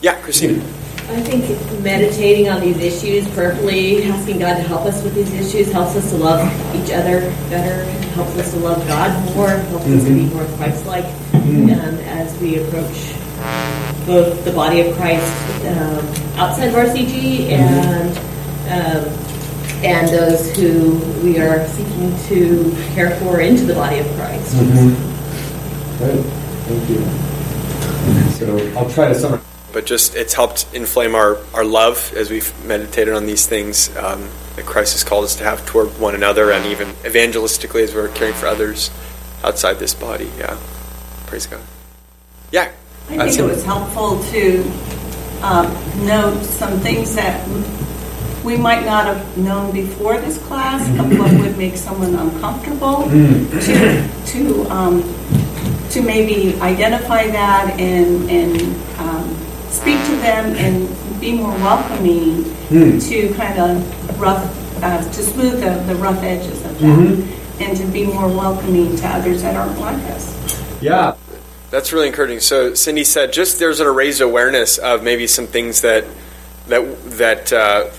Yeah, 0.01 0.19
Christina. 0.19 0.65
I 1.07 1.21
think 1.21 1.83
meditating 1.83 2.49
on 2.49 2.61
these 2.61 2.77
issues, 2.77 3.27
prayerfully 3.35 4.03
asking 4.05 4.39
God 4.39 4.55
to 4.55 4.63
help 4.63 4.85
us 4.85 5.03
with 5.03 5.13
these 5.13 5.31
issues, 5.33 5.71
helps 5.71 5.95
us 5.95 6.09
to 6.09 6.17
love 6.17 6.41
each 6.75 6.91
other 6.91 7.21
better, 7.49 7.83
helps 8.13 8.35
us 8.37 8.51
to 8.53 8.59
love 8.59 8.85
God 8.87 9.35
more, 9.35 9.49
helps 9.49 9.85
mm-hmm. 9.85 9.97
us 9.97 10.03
to 10.03 10.09
be 10.09 10.21
mm-hmm. 10.21 10.35
more 10.35 10.57
Christ-like 10.57 11.05
mm-hmm. 11.05 11.69
um, 11.69 11.95
as 12.09 12.35
we 12.39 12.57
approach 12.57 13.13
both 14.07 14.43
the 14.45 14.51
body 14.51 14.81
of 14.81 14.95
Christ 14.95 15.31
um, 15.65 16.39
outside 16.39 16.69
of 16.69 16.73
RCG 16.73 17.51
and 17.51 18.17
um, 18.67 19.25
and 19.83 20.07
those 20.09 20.55
who 20.55 20.97
we 21.21 21.37
are 21.37 21.67
seeking 21.67 22.17
to 22.27 22.71
care 22.95 23.15
for 23.19 23.39
into 23.41 23.65
the 23.65 23.75
body 23.75 23.99
of 23.99 24.07
Christ. 24.15 24.55
Mm-hmm. 24.55 25.99
Good. 25.99 26.25
Thank 26.65 26.89
you. 26.89 28.29
So 28.31 28.79
I'll 28.79 28.89
try 28.89 29.09
to 29.09 29.15
summarize 29.15 29.54
but 29.75 29.85
just 29.85 30.15
it's 30.15 30.33
helped 30.33 30.73
inflame 30.73 31.15
our, 31.15 31.37
our 31.53 31.65
love 31.65 32.13
as 32.15 32.29
we've 32.29 32.65
meditated 32.65 33.13
on 33.13 33.25
these 33.25 33.45
things 33.45 33.93
um, 33.97 34.29
that 34.55 34.65
Christ 34.65 34.93
has 34.93 35.03
called 35.03 35.25
us 35.25 35.35
to 35.35 35.43
have 35.43 35.65
toward 35.65 35.89
one 35.99 36.15
another 36.15 36.49
and 36.53 36.65
even 36.67 36.87
evangelistically 37.03 37.83
as 37.83 37.93
we're 37.93 38.07
caring 38.07 38.33
for 38.33 38.47
others 38.47 38.89
outside 39.43 39.73
this 39.73 39.93
body. 39.93 40.31
Yeah. 40.37 40.57
Praise 41.27 41.45
God. 41.45 41.59
Yeah. 42.53 42.71
I 43.09 43.29
think 43.29 43.37
it 43.37 43.43
was 43.43 43.65
helpful 43.65 44.23
to 44.31 44.61
um, 45.41 45.67
note 46.07 46.41
some 46.45 46.79
things 46.79 47.13
that 47.15 47.45
we 48.45 48.55
might 48.55 48.85
not 48.85 49.07
have 49.07 49.37
known 49.37 49.73
before 49.73 50.21
this 50.21 50.37
class 50.45 50.87
of 50.97 51.19
what 51.19 51.33
would 51.41 51.57
make 51.57 51.75
someone 51.75 52.15
uncomfortable 52.15 53.03
mm. 53.09 53.51
to, 53.65 54.31
to, 54.31 54.69
um, 54.71 55.89
to 55.89 56.01
maybe 56.01 56.57
identify 56.61 57.27
that 57.27 57.77
and, 57.77 58.31
and 58.31 58.61
um, 58.99 59.44
speak 59.81 59.99
to 60.05 60.15
them 60.17 60.55
and 60.55 61.19
be 61.19 61.33
more 61.33 61.55
welcoming 61.59 62.43
mm. 62.69 63.09
to 63.09 63.33
kind 63.35 63.59
of 63.59 64.19
rough, 64.19 64.83
uh, 64.83 65.03
to 65.03 65.21
smooth 65.21 65.59
the, 65.61 65.93
the 65.93 65.95
rough 65.99 66.21
edges 66.23 66.63
of 66.65 66.79
that, 66.79 66.97
mm-hmm. 66.97 67.61
and 67.61 67.77
to 67.77 67.85
be 67.87 68.05
more 68.05 68.27
welcoming 68.27 68.95
to 68.95 69.07
others 69.07 69.41
that 69.41 69.55
aren't 69.55 69.79
like 69.79 70.01
us. 70.11 70.25
Yeah. 70.81 71.15
That's 71.71 71.91
really 71.91 72.07
encouraging. 72.07 72.39
So 72.39 72.73
Cindy 72.73 73.03
said, 73.03 73.33
just 73.33 73.59
there's 73.59 73.79
a 73.81 73.91
raised 73.91 74.21
awareness 74.21 74.77
of 74.77 75.03
maybe 75.03 75.27
some 75.27 75.47
things 75.47 75.81
that 75.81 76.05
that 76.67 76.81
that 77.17 77.51
uh, 77.51 77.89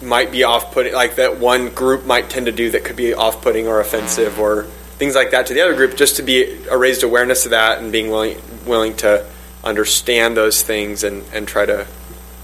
might 0.00 0.30
be 0.32 0.44
off-putting, 0.44 0.94
like 0.94 1.16
that 1.16 1.38
one 1.40 1.70
group 1.70 2.06
might 2.06 2.30
tend 2.30 2.46
to 2.46 2.52
do 2.52 2.70
that 2.70 2.84
could 2.84 2.96
be 2.96 3.12
off-putting 3.12 3.66
or 3.66 3.80
offensive, 3.80 4.40
or 4.40 4.64
things 4.98 5.14
like 5.14 5.32
that 5.32 5.46
to 5.46 5.54
the 5.54 5.60
other 5.60 5.74
group. 5.74 5.96
Just 5.96 6.16
to 6.16 6.22
be 6.22 6.64
a 6.70 6.78
raised 6.78 7.02
awareness 7.02 7.44
of 7.44 7.50
that 7.50 7.80
and 7.80 7.92
being 7.92 8.08
willing 8.08 8.40
willing 8.64 8.94
to 8.98 9.26
understand 9.64 10.36
those 10.36 10.62
things 10.62 11.02
and, 11.02 11.24
and 11.32 11.48
try 11.48 11.66
to 11.66 11.86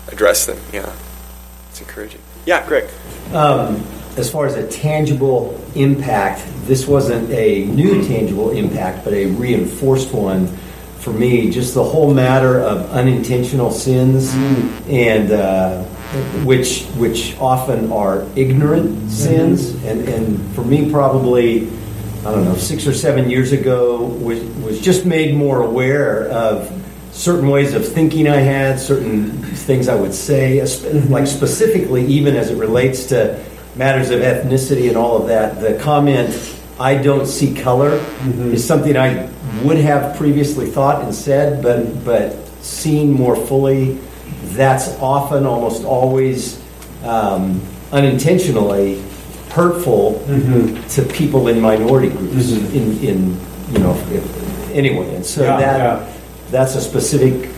address 0.08 0.46
them. 0.46 0.58
Yeah, 0.72 0.92
it's 1.68 1.80
encouraging. 1.80 2.20
Yeah, 2.46 2.66
Greg. 2.66 2.88
Um, 3.32 3.84
as 4.16 4.30
far 4.30 4.46
as 4.46 4.56
a 4.56 4.66
tangible 4.68 5.60
impact, 5.74 6.44
this 6.64 6.86
wasn't 6.86 7.30
a 7.30 7.66
new 7.66 8.02
tangible 8.06 8.50
impact, 8.50 9.04
but 9.04 9.12
a 9.12 9.26
reinforced 9.26 10.12
one 10.12 10.48
for 10.98 11.12
me. 11.12 11.50
Just 11.50 11.74
the 11.74 11.84
whole 11.84 12.12
matter 12.12 12.60
of 12.60 12.90
unintentional 12.90 13.70
sins 13.70 14.34
and. 14.88 15.30
Uh, 15.30 15.84
which 16.44 16.86
which 16.96 17.36
often 17.38 17.92
are 17.92 18.26
ignorant 18.34 18.90
mm-hmm. 18.90 19.08
sins, 19.08 19.70
and, 19.84 20.08
and 20.08 20.54
for 20.56 20.64
me 20.64 20.90
probably 20.90 21.68
I 22.20 22.32
don't 22.32 22.44
know 22.44 22.56
six 22.56 22.86
or 22.86 22.92
seven 22.92 23.30
years 23.30 23.52
ago 23.52 24.02
was 24.02 24.42
was 24.56 24.80
just 24.80 25.06
made 25.06 25.36
more 25.36 25.62
aware 25.62 26.28
of 26.28 26.79
certain 27.20 27.50
ways 27.50 27.74
of 27.74 27.86
thinking 27.86 28.26
I 28.26 28.36
had, 28.36 28.80
certain 28.80 29.30
things 29.42 29.88
I 29.88 29.94
would 29.94 30.14
say, 30.14 30.64
like 31.08 31.26
specifically 31.26 32.06
even 32.06 32.34
as 32.34 32.50
it 32.50 32.56
relates 32.56 33.04
to 33.06 33.44
matters 33.76 34.08
of 34.08 34.20
ethnicity 34.20 34.88
and 34.88 34.96
all 34.96 35.20
of 35.20 35.28
that, 35.28 35.60
the 35.60 35.78
comment, 35.80 36.56
I 36.78 36.94
don't 36.94 37.26
see 37.26 37.54
color, 37.54 37.98
mm-hmm. 37.98 38.52
is 38.54 38.66
something 38.66 38.96
I 38.96 39.28
would 39.62 39.76
have 39.76 40.16
previously 40.16 40.66
thought 40.66 41.04
and 41.04 41.14
said, 41.14 41.62
but, 41.62 42.04
but 42.06 42.34
seen 42.64 43.12
more 43.12 43.36
fully, 43.36 43.98
that's 44.56 44.88
often, 44.98 45.44
almost 45.44 45.84
always, 45.84 46.58
um, 47.04 47.60
unintentionally 47.92 49.02
hurtful 49.50 50.22
mm-hmm. 50.24 50.88
to 50.88 51.02
people 51.12 51.48
in 51.48 51.60
minority 51.60 52.08
groups, 52.08 52.46
mm-hmm. 52.46 52.76
in, 52.76 53.04
in, 53.04 53.40
you 53.74 53.78
know, 53.78 53.92
if- 54.08 54.72
anyway. 54.74 55.16
And 55.16 55.26
so 55.26 55.42
Yeah, 55.42 55.60
that, 55.60 55.78
yeah. 55.78 56.19
That's 56.50 56.74
a 56.74 56.80
specific 56.80 57.50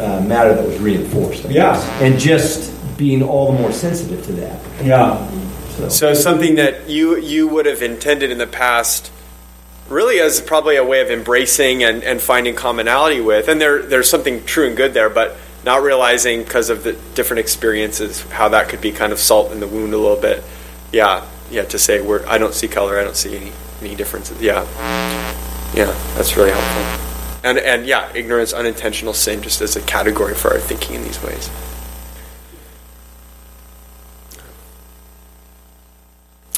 uh, 0.00 0.20
matter 0.22 0.54
that 0.54 0.66
was 0.66 0.78
reinforced. 0.78 1.44
I 1.46 1.50
Yeah. 1.50 1.72
guess. 1.74 1.84
And 2.00 2.18
just 2.18 2.70
being 2.96 3.22
all 3.22 3.52
the 3.52 3.58
more 3.58 3.72
sensitive 3.72 4.24
to 4.26 4.32
that. 4.34 4.60
Yeah. 4.82 5.28
So, 5.76 5.88
So 5.88 6.14
something 6.14 6.56
that 6.56 6.88
you 6.88 7.16
you 7.18 7.48
would 7.48 7.66
have 7.66 7.82
intended 7.82 8.30
in 8.30 8.38
the 8.38 8.46
past, 8.46 9.10
really 9.88 10.20
as 10.20 10.40
probably 10.40 10.76
a 10.76 10.84
way 10.84 11.00
of 11.00 11.10
embracing 11.10 11.82
and, 11.82 12.02
and 12.04 12.20
finding 12.20 12.54
commonality 12.54 13.20
with, 13.20 13.48
and 13.48 13.60
there 13.60 13.82
there's 13.82 14.08
something 14.08 14.44
true 14.44 14.66
and 14.66 14.76
good 14.76 14.92
there, 14.94 15.08
but 15.10 15.36
not 15.64 15.82
realizing 15.82 16.42
because 16.42 16.68
of 16.70 16.82
the 16.84 16.92
different 17.14 17.38
experiences 17.40 18.22
how 18.32 18.48
that 18.50 18.68
could 18.68 18.80
be 18.80 18.92
kind 18.92 19.12
of 19.12 19.18
salt 19.18 19.50
in 19.52 19.60
the 19.60 19.66
wound 19.66 19.94
a 19.94 19.98
little 19.98 20.16
bit. 20.20 20.42
Yeah, 20.92 21.24
yeah. 21.50 21.62
To 21.64 21.78
say 21.78 22.00
we're 22.00 22.26
I 22.26 22.36
don't 22.38 22.54
see 22.54 22.68
color, 22.68 22.98
I 22.98 23.04
don't 23.04 23.16
see 23.16 23.34
any 23.36 23.52
any 23.80 23.94
differences. 23.94 24.40
Yeah, 24.42 24.66
yeah. 25.74 25.94
That's 26.16 26.36
really 26.36 26.50
helpful. 26.50 27.01
And 27.44 27.58
and 27.58 27.86
yeah, 27.86 28.12
ignorance, 28.14 28.52
unintentional 28.52 29.14
sin, 29.14 29.42
just 29.42 29.60
as 29.60 29.74
a 29.74 29.82
category 29.82 30.34
for 30.34 30.52
our 30.52 30.60
thinking 30.60 30.94
in 30.94 31.02
these 31.02 31.20
ways. 31.22 31.50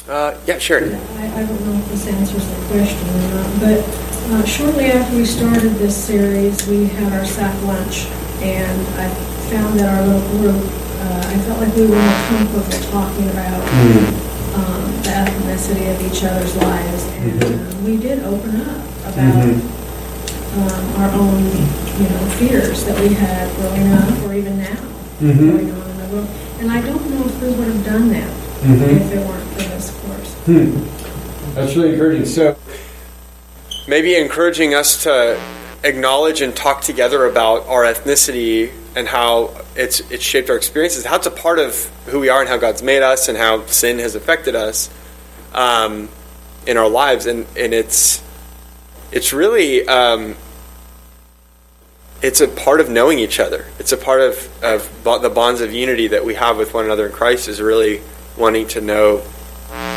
Uh, 0.07 0.39
yeah, 0.45 0.59
sure. 0.59 0.77
I, 0.77 1.41
I 1.41 1.45
don't 1.45 1.65
know 1.65 1.73
if 1.73 1.89
this 1.89 2.07
answers 2.07 2.45
the 2.45 2.55
question 2.69 3.09
or 3.09 3.21
not, 3.33 3.59
but 3.59 3.79
uh, 4.29 4.45
shortly 4.45 4.85
after 4.85 5.15
we 5.17 5.25
started 5.25 5.71
this 5.81 5.97
series, 5.97 6.67
we 6.67 6.85
had 6.85 7.11
our 7.13 7.25
sack 7.25 7.59
lunch, 7.63 8.05
and 8.41 8.87
I 8.99 9.09
found 9.49 9.79
that 9.79 9.89
our 9.89 10.05
little 10.05 10.29
group, 10.37 10.61
uh, 10.61 11.23
I 11.25 11.37
felt 11.39 11.59
like 11.59 11.75
we 11.75 11.87
were 11.87 11.97
more 11.97 12.21
comfortable 12.29 12.91
talking 12.91 13.29
about 13.29 13.61
um, 14.53 14.91
the 15.01 15.09
ethnicity 15.09 15.89
of 15.89 15.99
each 16.05 16.23
other's 16.23 16.55
lives, 16.57 17.03
and 17.25 17.43
uh, 17.43 17.77
we 17.83 17.97
did 17.97 18.19
open 18.25 18.61
up 18.61 18.85
about 19.05 19.74
um, 20.55 20.95
our 21.01 21.11
own, 21.11 21.43
you 21.43 22.09
know, 22.09 22.29
fears 22.37 22.85
that 22.85 22.99
we 23.01 23.13
had 23.13 23.53
growing 23.57 23.87
up, 23.91 24.23
or 24.23 24.33
even 24.33 24.57
now 24.57 24.81
going 25.19 25.71
on 25.71 25.89
in 25.89 25.97
the 25.97 26.07
world. 26.11 26.29
And 26.59 26.71
I 26.71 26.81
don't 26.81 27.09
know 27.09 27.25
if 27.25 27.41
we 27.41 27.49
would 27.49 27.67
have 27.67 27.85
done 27.85 28.09
that 28.09 28.29
if 28.63 29.11
it 29.11 29.27
weren't 29.27 29.49
for 29.51 29.63
this 29.69 29.91
course. 30.01 30.33
Hmm. 30.45 31.53
That's 31.55 31.75
really 31.75 31.93
encouraging. 31.93 32.25
So, 32.25 32.57
maybe 33.87 34.15
encouraging 34.15 34.73
us 34.73 35.03
to 35.03 35.39
acknowledge 35.83 36.41
and 36.41 36.55
talk 36.55 36.81
together 36.81 37.25
about 37.25 37.67
our 37.67 37.83
ethnicity 37.83 38.71
and 38.95 39.07
how 39.07 39.53
it's 39.75 39.99
it's 40.11 40.23
shaped 40.23 40.49
our 40.49 40.55
experiences, 40.55 41.05
how 41.05 41.17
it's 41.17 41.27
a 41.27 41.31
part 41.31 41.59
of 41.59 41.85
who 42.07 42.19
we 42.19 42.29
are 42.29 42.39
and 42.39 42.49
how 42.49 42.57
God's 42.57 42.81
made 42.81 43.03
us 43.03 43.27
and 43.27 43.37
how 43.37 43.65
sin 43.65 43.99
has 43.99 44.15
affected 44.15 44.55
us 44.55 44.89
um, 45.53 46.09
in 46.65 46.77
our 46.77 46.89
lives, 46.89 47.25
and 47.25 47.45
and 47.57 47.73
it's 47.73 48.23
it's 49.11 49.33
really 49.33 49.87
um, 49.87 50.35
it's 52.21 52.41
a 52.41 52.47
part 52.47 52.79
of 52.79 52.89
knowing 52.89 53.19
each 53.19 53.39
other. 53.39 53.65
It's 53.79 53.91
a 53.91 53.97
part 53.97 54.21
of 54.21 54.63
of 54.63 54.89
bo- 55.03 55.19
the 55.19 55.29
bonds 55.29 55.61
of 55.61 55.73
unity 55.73 56.07
that 56.07 56.25
we 56.25 56.35
have 56.35 56.57
with 56.57 56.73
one 56.73 56.85
another 56.85 57.07
in 57.07 57.11
Christ 57.11 57.47
is 57.47 57.61
really 57.61 58.01
wanting 58.37 58.67
to 58.69 58.81
know 58.81 59.23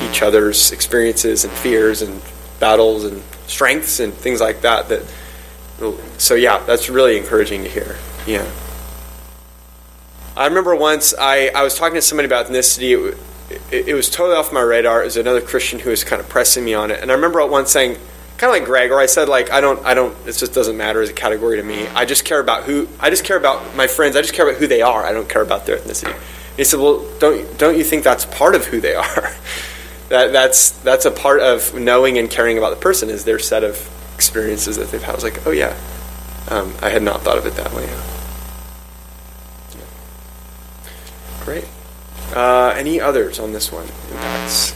each 0.09 0.22
other's 0.22 0.72
experiences 0.72 1.44
and 1.44 1.52
fears 1.52 2.02
and 2.02 2.20
battles 2.59 3.04
and 3.04 3.22
strengths 3.46 4.00
and 4.00 4.12
things 4.12 4.40
like 4.40 4.62
that 4.62 4.88
that 4.88 5.02
so 6.18 6.35
yeah 6.35 6.59
that's 6.64 6.90
really 6.90 7.16
encouraging 7.16 7.62
to 7.62 7.68
hear. 7.68 7.96
Yeah. 8.26 8.48
I 10.37 10.46
remember 10.46 10.76
once 10.76 11.14
i, 11.18 11.48
I 11.48 11.62
was 11.62 11.74
talking 11.74 11.94
to 11.94 12.02
somebody 12.02 12.26
about 12.26 12.46
ethnicity. 12.46 13.12
It, 13.50 13.62
it, 13.70 13.88
it 13.88 13.94
was 13.94 14.11
totally 14.11 14.37
off 14.37 14.52
my 14.52 14.61
radar. 14.61 15.02
It 15.02 15.07
was 15.07 15.16
another 15.16 15.40
christian 15.40 15.78
who 15.78 15.90
was 15.90 16.04
kind 16.04 16.20
of 16.20 16.28
pressing 16.28 16.64
me 16.64 16.74
on 16.74 16.90
it. 16.90 17.00
And 17.00 17.11
i 17.11 17.14
remember 17.14 17.44
once 17.46 17.70
saying 17.70 17.98
kind 18.38 18.51
of 18.51 18.59
like 18.59 18.64
greg 18.64 18.90
or 18.90 18.98
i 18.98 19.07
said 19.07 19.29
like 19.29 19.51
i 19.51 19.61
don't 19.61 19.85
i 19.85 19.94
don't 19.94 20.16
it 20.27 20.33
just 20.33 20.55
doesn't 20.55 20.77
matter 20.77 21.03
as 21.03 21.11
a 21.11 21.12
category 21.12 21.57
to 21.57 21.62
me 21.62 21.87
i 21.88 22.05
just 22.05 22.24
care 22.24 22.40
about 22.40 22.64
who 22.64 22.88
i 23.01 23.11
just 23.11 23.24
care 23.24 23.37
about 23.37 23.77
my 23.77 23.87
friends 23.87 24.16
i 24.16 24.22
just 24.22 24.33
care 24.33 24.48
about 24.48 24.59
who 24.59 24.66
they 24.66 24.81
are 24.81 25.05
i 25.05 25.12
don't 25.12 25.29
care 25.29 25.42
about 25.42 25.66
their 25.66 25.77
ethnicity 25.77 26.14
and 26.14 26.57
he 26.57 26.64
said 26.64 26.81
well 26.81 27.05
don't 27.18 27.59
don't 27.59 27.77
you 27.77 27.85
think 27.85 28.03
that's 28.03 28.24
part 28.24 28.55
of 28.55 28.64
who 28.64 28.81
they 28.81 28.94
are 28.94 29.33
that 30.09 30.33
that's 30.33 30.70
that's 30.83 31.05
a 31.05 31.11
part 31.11 31.40
of 31.40 31.74
knowing 31.74 32.16
and 32.16 32.31
caring 32.31 32.57
about 32.57 32.70
the 32.70 32.81
person 32.81 33.11
is 33.11 33.24
their 33.24 33.38
set 33.38 33.62
of 33.62 33.77
experiences 34.18 34.77
that 34.77 34.90
they've 34.90 35.01
had. 35.01 35.12
I 35.12 35.14
was 35.14 35.22
like, 35.22 35.46
oh 35.46 35.53
yeah, 35.53 35.79
um, 36.48 36.74
I 36.83 36.88
had 36.88 37.05
not 37.05 37.20
thought 37.22 37.38
of 37.38 37.46
it 37.46 37.55
that 37.55 37.72
way. 37.72 37.88
Great. 41.44 41.64
Uh, 42.35 42.74
any 42.77 43.01
others 43.01 43.38
on 43.38 43.53
this 43.53 43.70
one? 43.70 43.87
Impacts. 44.11 44.74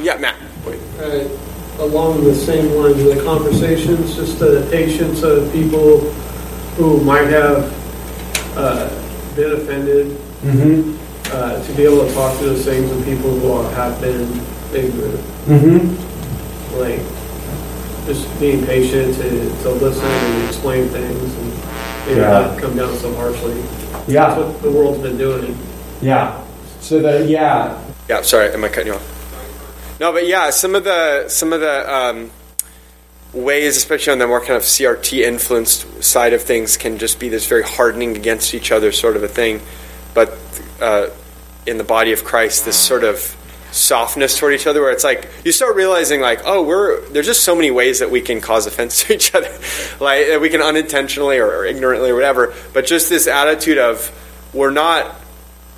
Yeah, 0.00 0.16
Matt. 0.16 0.36
Wait. 0.66 0.80
uh, 0.98 1.28
along 1.78 2.24
the 2.24 2.34
same 2.34 2.70
lines 2.74 2.98
of 3.00 3.16
the 3.16 3.22
conversations, 3.24 4.16
just 4.16 4.38
the 4.38 4.66
patience 4.70 5.22
of 5.22 5.50
people 5.52 6.00
who 6.76 7.00
might 7.02 7.26
have 7.28 7.72
uh, 8.56 8.88
been 9.34 9.52
offended, 9.52 10.06
mm-hmm. 10.42 10.96
uh, 11.34 11.62
to 11.64 11.72
be 11.74 11.84
able 11.84 12.06
to 12.06 12.14
talk 12.14 12.36
to 12.38 12.44
those 12.44 12.64
things 12.64 12.90
with 12.90 13.04
people 13.04 13.30
who 13.38 13.52
are- 13.52 13.70
have 13.72 14.00
been 14.00 14.28
ignorant. 14.74 15.20
Mm-hmm. 15.46 16.78
Like, 16.78 17.00
just 18.06 18.28
being 18.40 18.64
patient 18.66 19.14
to, 19.16 19.28
to 19.62 19.70
listen 19.70 20.04
and 20.04 20.48
explain 20.48 20.88
things 20.88 21.34
and 21.36 22.06
maybe 22.06 22.20
Yeah. 22.20 22.30
not 22.48 22.58
come 22.58 22.76
down 22.76 22.96
so 22.98 23.14
harshly. 23.14 23.54
Yeah. 23.60 23.62
That's 23.96 24.08
Yeah. 24.08 24.38
what 24.38 24.62
the 24.62 24.70
world's 24.70 24.98
been 25.02 25.16
doing. 25.18 25.56
Yeah. 26.00 26.40
So 26.80 26.98
the 27.00 27.24
yeah. 27.26 27.78
Yeah, 28.08 28.22
sorry, 28.22 28.52
am 28.52 28.64
I 28.64 28.68
cutting 28.68 28.88
you 28.88 28.94
off? 28.94 29.11
No, 30.02 30.12
but 30.12 30.26
yeah, 30.26 30.50
some 30.50 30.74
of 30.74 30.82
the 30.82 31.28
some 31.28 31.52
of 31.52 31.60
the 31.60 31.94
um, 31.94 32.32
ways, 33.32 33.76
especially 33.76 34.14
on 34.14 34.18
the 34.18 34.26
more 34.26 34.40
kind 34.40 34.54
of 34.54 34.62
CRT 34.62 35.20
influenced 35.20 36.02
side 36.02 36.32
of 36.32 36.42
things, 36.42 36.76
can 36.76 36.98
just 36.98 37.20
be 37.20 37.28
this 37.28 37.46
very 37.46 37.62
hardening 37.62 38.16
against 38.16 38.52
each 38.52 38.72
other 38.72 38.90
sort 38.90 39.14
of 39.14 39.22
a 39.22 39.28
thing. 39.28 39.60
But 40.12 40.36
uh, 40.80 41.10
in 41.68 41.78
the 41.78 41.84
body 41.84 42.10
of 42.10 42.24
Christ, 42.24 42.64
this 42.64 42.76
sort 42.76 43.04
of 43.04 43.20
softness 43.70 44.36
toward 44.36 44.54
each 44.54 44.66
other, 44.66 44.80
where 44.80 44.90
it's 44.90 45.04
like 45.04 45.30
you 45.44 45.52
start 45.52 45.76
realizing, 45.76 46.20
like, 46.20 46.40
oh, 46.46 46.64
we're 46.64 47.08
there's 47.10 47.26
just 47.26 47.44
so 47.44 47.54
many 47.54 47.70
ways 47.70 48.00
that 48.00 48.10
we 48.10 48.22
can 48.22 48.40
cause 48.40 48.66
offense 48.66 49.04
to 49.06 49.14
each 49.14 49.36
other, 49.36 49.56
like 50.00 50.40
we 50.40 50.48
can 50.48 50.62
unintentionally 50.62 51.38
or, 51.38 51.46
or 51.46 51.64
ignorantly 51.64 52.10
or 52.10 52.16
whatever. 52.16 52.52
But 52.72 52.86
just 52.86 53.08
this 53.08 53.28
attitude 53.28 53.78
of 53.78 54.10
we're 54.52 54.72
not 54.72 55.21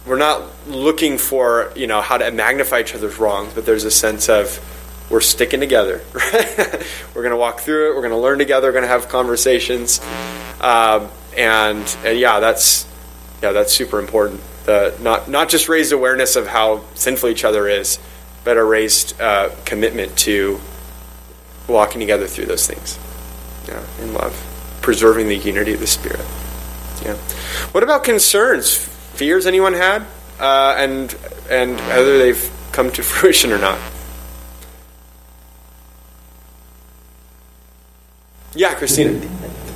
we're 0.07 0.19
not 0.19 0.43
looking 0.69 1.19
for 1.19 1.73
you 1.75 1.87
know 1.87 2.01
how 2.01 2.19
to 2.19 2.31
magnify 2.31 2.81
each 2.81 2.95
other's 2.95 3.19
wrongs, 3.19 3.53
but 3.55 3.67
there's 3.67 3.85
a 3.85 3.91
sense 3.91 4.29
of 4.29 4.61
we're 5.11 5.21
sticking 5.21 5.61
together. 5.61 6.03
Right? 6.15 6.87
we're 7.15 7.23
going 7.23 7.31
to 7.31 7.37
walk 7.37 7.61
through 7.61 7.91
it. 7.91 7.95
We're 7.95 8.03
going 8.03 8.13
to 8.13 8.19
learn 8.19 8.39
together. 8.39 8.69
We're 8.69 8.73
going 8.73 8.83
to 8.83 8.89
have 8.89 9.09
conversations, 9.09 10.01
um, 10.61 11.09
and, 11.37 11.97
and 12.05 12.19
yeah, 12.19 12.41
that's 12.41 12.87
yeah, 13.43 13.53
that's 13.53 13.73
super 13.73 13.99
important. 13.99 14.41
The 14.65 14.97
not 15.01 15.29
not 15.29 15.49
just 15.49 15.69
raised 15.69 15.93
awareness 15.93 16.37
of 16.37 16.47
how 16.47 16.85
sinful 16.95 17.29
each 17.29 17.45
other 17.45 17.69
is, 17.69 17.99
but 18.43 18.57
a 18.57 18.65
raised 18.65 19.21
uh, 19.21 19.51
commitment 19.65 20.17
to 20.19 20.61
walking 21.69 22.01
together 22.01 22.27
through 22.27 22.47
those 22.47 22.67
things. 22.67 22.99
Yeah, 23.69 23.85
in 24.01 24.13
love, 24.13 24.35
preserving 24.83 25.29
the 25.29 25.37
unity 25.37 25.73
of 25.75 25.81
the 25.81 25.87
spirit. 25.87 26.25
Yeah. 27.05 27.17
What 27.73 27.83
about 27.83 28.05
concerns, 28.05 28.89
fears 29.15 29.47
anyone 29.47 29.73
had, 29.73 30.07
uh, 30.41 30.75
and 30.77 31.15
and 31.51 31.79
whether 31.79 32.19
they've 32.19 32.51
come 32.73 32.91
to 32.93 33.03
fruition 33.03 33.53
or 33.53 33.59
not? 33.59 33.79
Yeah, 38.55 38.75
Christina. 38.75 39.21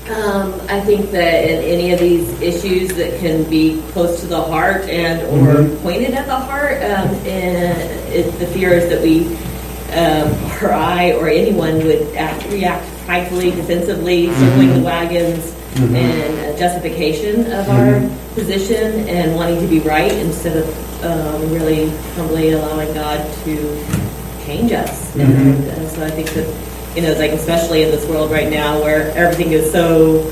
Um, 0.09 0.55
I 0.71 0.81
think 0.81 1.11
that 1.11 1.45
in 1.45 1.65
any 1.65 1.93
of 1.93 1.99
these 1.99 2.41
issues 2.41 2.89
that 2.95 3.21
can 3.21 3.49
be 3.51 3.83
close 3.93 4.21
to 4.21 4.27
the 4.27 4.41
heart 4.41 4.89
and 4.89 5.21
or 5.23 5.77
pointed 5.81 6.15
at 6.15 6.27
the 6.27 6.37
heart, 6.37 6.77
um, 6.77 7.15
and 7.27 7.79
it, 8.11 8.31
the 8.39 8.47
fear 8.47 8.71
is 8.73 8.89
that 8.89 9.03
we, 9.03 9.27
um, 9.93 10.33
or 10.63 10.73
I, 10.73 11.13
or 11.13 11.29
anyone 11.29 11.85
would 11.85 12.17
act, 12.17 12.47
react 12.51 12.87
pridefully, 13.05 13.51
defensively, 13.51 14.33
circling 14.35 14.73
the 14.75 14.81
wagons, 14.81 15.55
and 15.79 16.55
a 16.55 16.59
justification 16.59 17.51
of 17.53 17.69
our 17.69 18.01
position 18.35 19.09
and 19.09 19.35
wanting 19.37 19.61
to 19.61 19.67
be 19.69 19.81
right 19.81 20.13
instead 20.13 20.57
of 20.57 21.05
um, 21.05 21.53
really 21.53 21.91
humbly 22.17 22.51
allowing 22.53 22.93
God 22.95 23.19
to 23.45 23.55
change 24.45 24.73
us. 24.73 25.15
And, 25.17 25.65
uh, 25.71 25.89
so 25.89 26.05
I 26.05 26.11
think 26.11 26.31
that 26.31 26.47
you 26.97 27.03
know, 27.03 27.13
like 27.15 27.31
especially 27.33 27.83
in 27.83 27.91
this 27.91 28.05
world 28.07 28.31
right 28.31 28.51
now 28.51 28.81
where 28.83 29.11
everything 29.13 29.53
is 29.53 29.71
so 29.71 30.23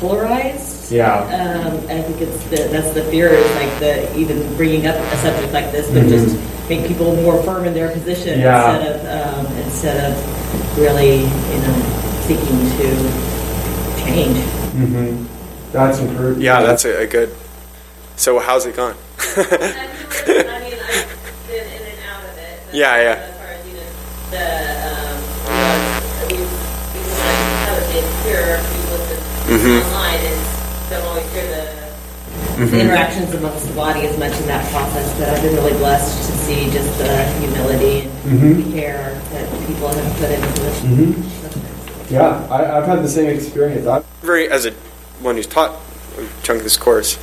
polarized 0.00 0.92
Yeah. 0.92 1.18
Um, 1.22 1.76
I 1.88 2.02
think 2.02 2.20
it's 2.20 2.44
the, 2.44 2.68
that's 2.70 2.90
the 2.92 3.02
fear 3.04 3.28
is 3.28 3.50
like 3.56 3.78
the 3.80 4.16
even 4.18 4.54
bringing 4.56 4.86
up 4.86 4.96
a 4.96 5.16
subject 5.18 5.52
like 5.52 5.70
this, 5.72 5.90
but 5.92 6.06
just 6.08 6.36
make 6.68 6.86
people 6.86 7.14
more 7.16 7.42
firm 7.42 7.64
in 7.64 7.74
their 7.74 7.90
position 7.92 8.38
Mm-hmm. 8.38 8.42
Yeah. 8.42 8.76
instead 8.76 8.94
of 8.94 9.46
um, 9.46 9.56
instead 9.58 10.12
of 10.12 10.78
really 10.78 11.20
you 11.22 11.58
know 11.62 11.89
seeking 12.30 12.62
to 12.78 12.86
change. 14.06 14.36
Mm-hmm. 14.78 15.26
That's 15.72 15.98
encouraging. 15.98 16.42
Yeah, 16.42 16.62
that's 16.62 16.84
a, 16.84 17.02
a 17.02 17.06
good. 17.06 17.34
So 18.16 18.38
how's 18.38 18.66
it 18.66 18.76
gone? 18.76 18.94
I 19.18 19.34
mean, 19.34 19.50
I've 19.50 21.46
been 21.48 21.66
in 21.66 21.82
and 21.90 22.00
out 22.06 22.22
of 22.22 22.38
it. 22.38 22.60
Yeah, 22.72 23.02
yeah. 23.02 23.18
As 23.18 23.34
far 23.34 23.46
as, 23.50 23.66
you 23.66 23.74
know, 23.74 23.90
the, 24.30 24.46
um, 24.86 25.18
you 26.30 26.38
know, 26.38 26.46
we, 26.46 26.94
we 26.94 27.00
like 27.18 27.42
have 27.66 27.82
it 27.82 27.98
in 27.98 28.06
here, 28.22 28.62
we 28.62 28.78
listen 28.94 29.18
Mhm. 29.50 29.82
online 29.90 30.22
and 30.22 30.40
don't 30.90 31.06
always 31.08 31.32
hear 31.32 31.46
the, 31.50 31.80
Mm-hmm. 32.30 32.76
The 32.76 32.80
interactions 32.82 33.34
amongst 33.34 33.66
the 33.68 33.74
body 33.74 34.00
as 34.06 34.18
much 34.18 34.38
in 34.38 34.46
that 34.46 34.70
process, 34.70 35.18
but 35.18 35.28
I've 35.30 35.40
been 35.42 35.54
really 35.56 35.72
blessed 35.78 36.30
to 36.30 36.36
see 36.44 36.70
just 36.70 36.92
the 36.98 37.24
humility 37.40 38.02
and 38.28 38.38
Mhm. 38.38 38.72
care 38.74 39.14
that 39.32 39.48
people 39.66 39.88
have 39.88 40.16
put 40.20 40.30
into 40.30 40.60
this. 40.60 40.80
Mhm. 40.80 41.39
Yeah, 42.10 42.46
I, 42.50 42.78
I've 42.78 42.86
had 42.86 43.02
the 43.02 43.08
same 43.08 43.30
experience. 43.30 43.86
I'm 43.86 44.02
very 44.22 44.50
as 44.50 44.66
a 44.66 44.72
one 45.20 45.36
who's 45.36 45.46
taught 45.46 45.80
a 46.18 46.26
chunk 46.42 46.58
of 46.58 46.64
this 46.64 46.76
course, 46.76 47.18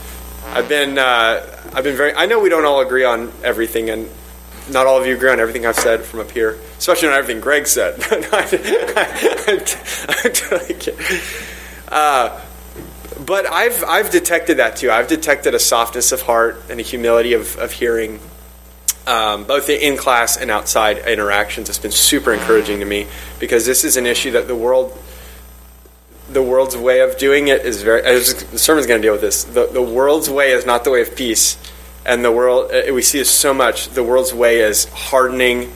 I've 0.46 0.70
been 0.70 0.98
uh, 0.98 1.46
I've 1.74 1.84
been 1.84 1.98
very. 1.98 2.14
I 2.14 2.26
know 2.26 2.40
we 2.40 2.50
don't 2.50 2.66
all 2.66 2.82
agree 2.82 3.04
on 3.04 3.32
everything, 3.44 3.90
and 3.90 4.10
not 4.72 4.88
all 4.88 4.98
of 4.98 5.06
you 5.06 5.16
agree 5.16 5.30
on 5.30 5.40
everything 5.40 5.66
I've 5.66 5.76
said 5.76 6.04
from 6.04 6.22
up 6.22 6.32
here, 6.32 6.58
especially 6.78 7.10
on 7.10 7.16
everything 7.16 7.42
Greg 7.42 7.68
said. 7.68 8.00
Uh, 11.90 12.42
but 13.26 13.50
I've 13.50 13.82
I've 13.86 14.10
detected 14.10 14.58
that 14.58 14.76
too. 14.76 14.92
I've 14.92 15.08
detected 15.08 15.56
a 15.56 15.60
softness 15.60 16.12
of 16.12 16.24
heart 16.24 16.62
and 16.70 16.82
a 16.82 16.84
humility 16.84 17.32
of, 17.32 17.58
of 17.58 17.72
hearing, 17.72 18.20
um, 19.08 19.46
both 19.46 19.68
the 19.68 19.86
in 19.88 19.98
class 19.98 20.38
and 20.38 20.52
outside 20.52 20.98
interactions. 21.00 21.70
It's 21.70 21.80
been 21.80 21.92
super 21.92 22.34
encouraging 22.34 22.80
to 22.80 22.86
me 22.86 23.08
because 23.40 23.66
this 23.66 23.84
is 23.84 23.98
an 23.98 24.06
issue 24.06 24.32
that 24.32 24.48
the 24.48 24.56
world 24.56 24.98
the 26.30 26.44
world's 26.44 26.76
way 26.76 27.00
of 27.00 27.18
doing 27.18 27.48
it 27.48 27.66
is 27.66 27.82
very. 27.84 28.02
Just- 28.02 28.52
The 28.52 28.60
sermon's 28.60 28.86
going 28.86 29.02
to 29.02 29.06
deal 29.06 29.14
with 29.14 29.22
this. 29.22 29.46
The, 29.46 29.68
the 29.68 29.82
world's 29.82 30.30
way 30.30 30.52
is 30.52 30.66
not 30.66 30.84
the 30.84 30.92
way 30.92 31.02
of 31.02 31.16
peace, 31.16 31.58
and 32.06 32.24
the 32.24 32.32
world 32.32 32.72
uh, 32.72 32.94
we 32.94 33.02
see 33.02 33.20
this 33.20 33.32
so 33.32 33.54
much. 33.54 33.88
The 33.90 34.04
world's 34.04 34.34
way 34.34 34.60
is 34.60 34.86
hardening, 34.86 35.72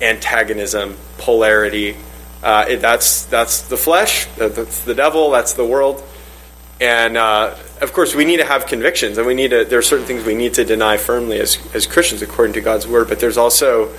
antagonism, 0.00 0.96
polarity. 1.18 1.96
Uh, 2.42 2.66
it, 2.68 2.76
that's 2.80 3.24
that's 3.26 3.62
the 3.62 3.76
flesh. 3.76 4.26
That's 4.36 4.84
the 4.84 4.94
devil. 4.94 5.30
That's 5.30 5.54
the 5.54 5.64
world. 5.64 6.02
And 6.80 7.16
uh, 7.16 7.56
of 7.82 7.92
course, 7.92 8.14
we 8.14 8.24
need 8.24 8.36
to 8.38 8.44
have 8.44 8.66
convictions, 8.66 9.18
and 9.18 9.26
we 9.26 9.34
need 9.34 9.50
to. 9.50 9.64
There 9.64 9.78
are 9.78 9.82
certain 9.82 10.06
things 10.06 10.24
we 10.24 10.34
need 10.34 10.54
to 10.54 10.64
deny 10.64 10.96
firmly 10.96 11.40
as 11.40 11.58
as 11.74 11.86
Christians, 11.86 12.22
according 12.22 12.54
to 12.54 12.60
God's 12.60 12.86
word. 12.86 13.08
But 13.08 13.18
there's 13.18 13.36
also 13.36 13.92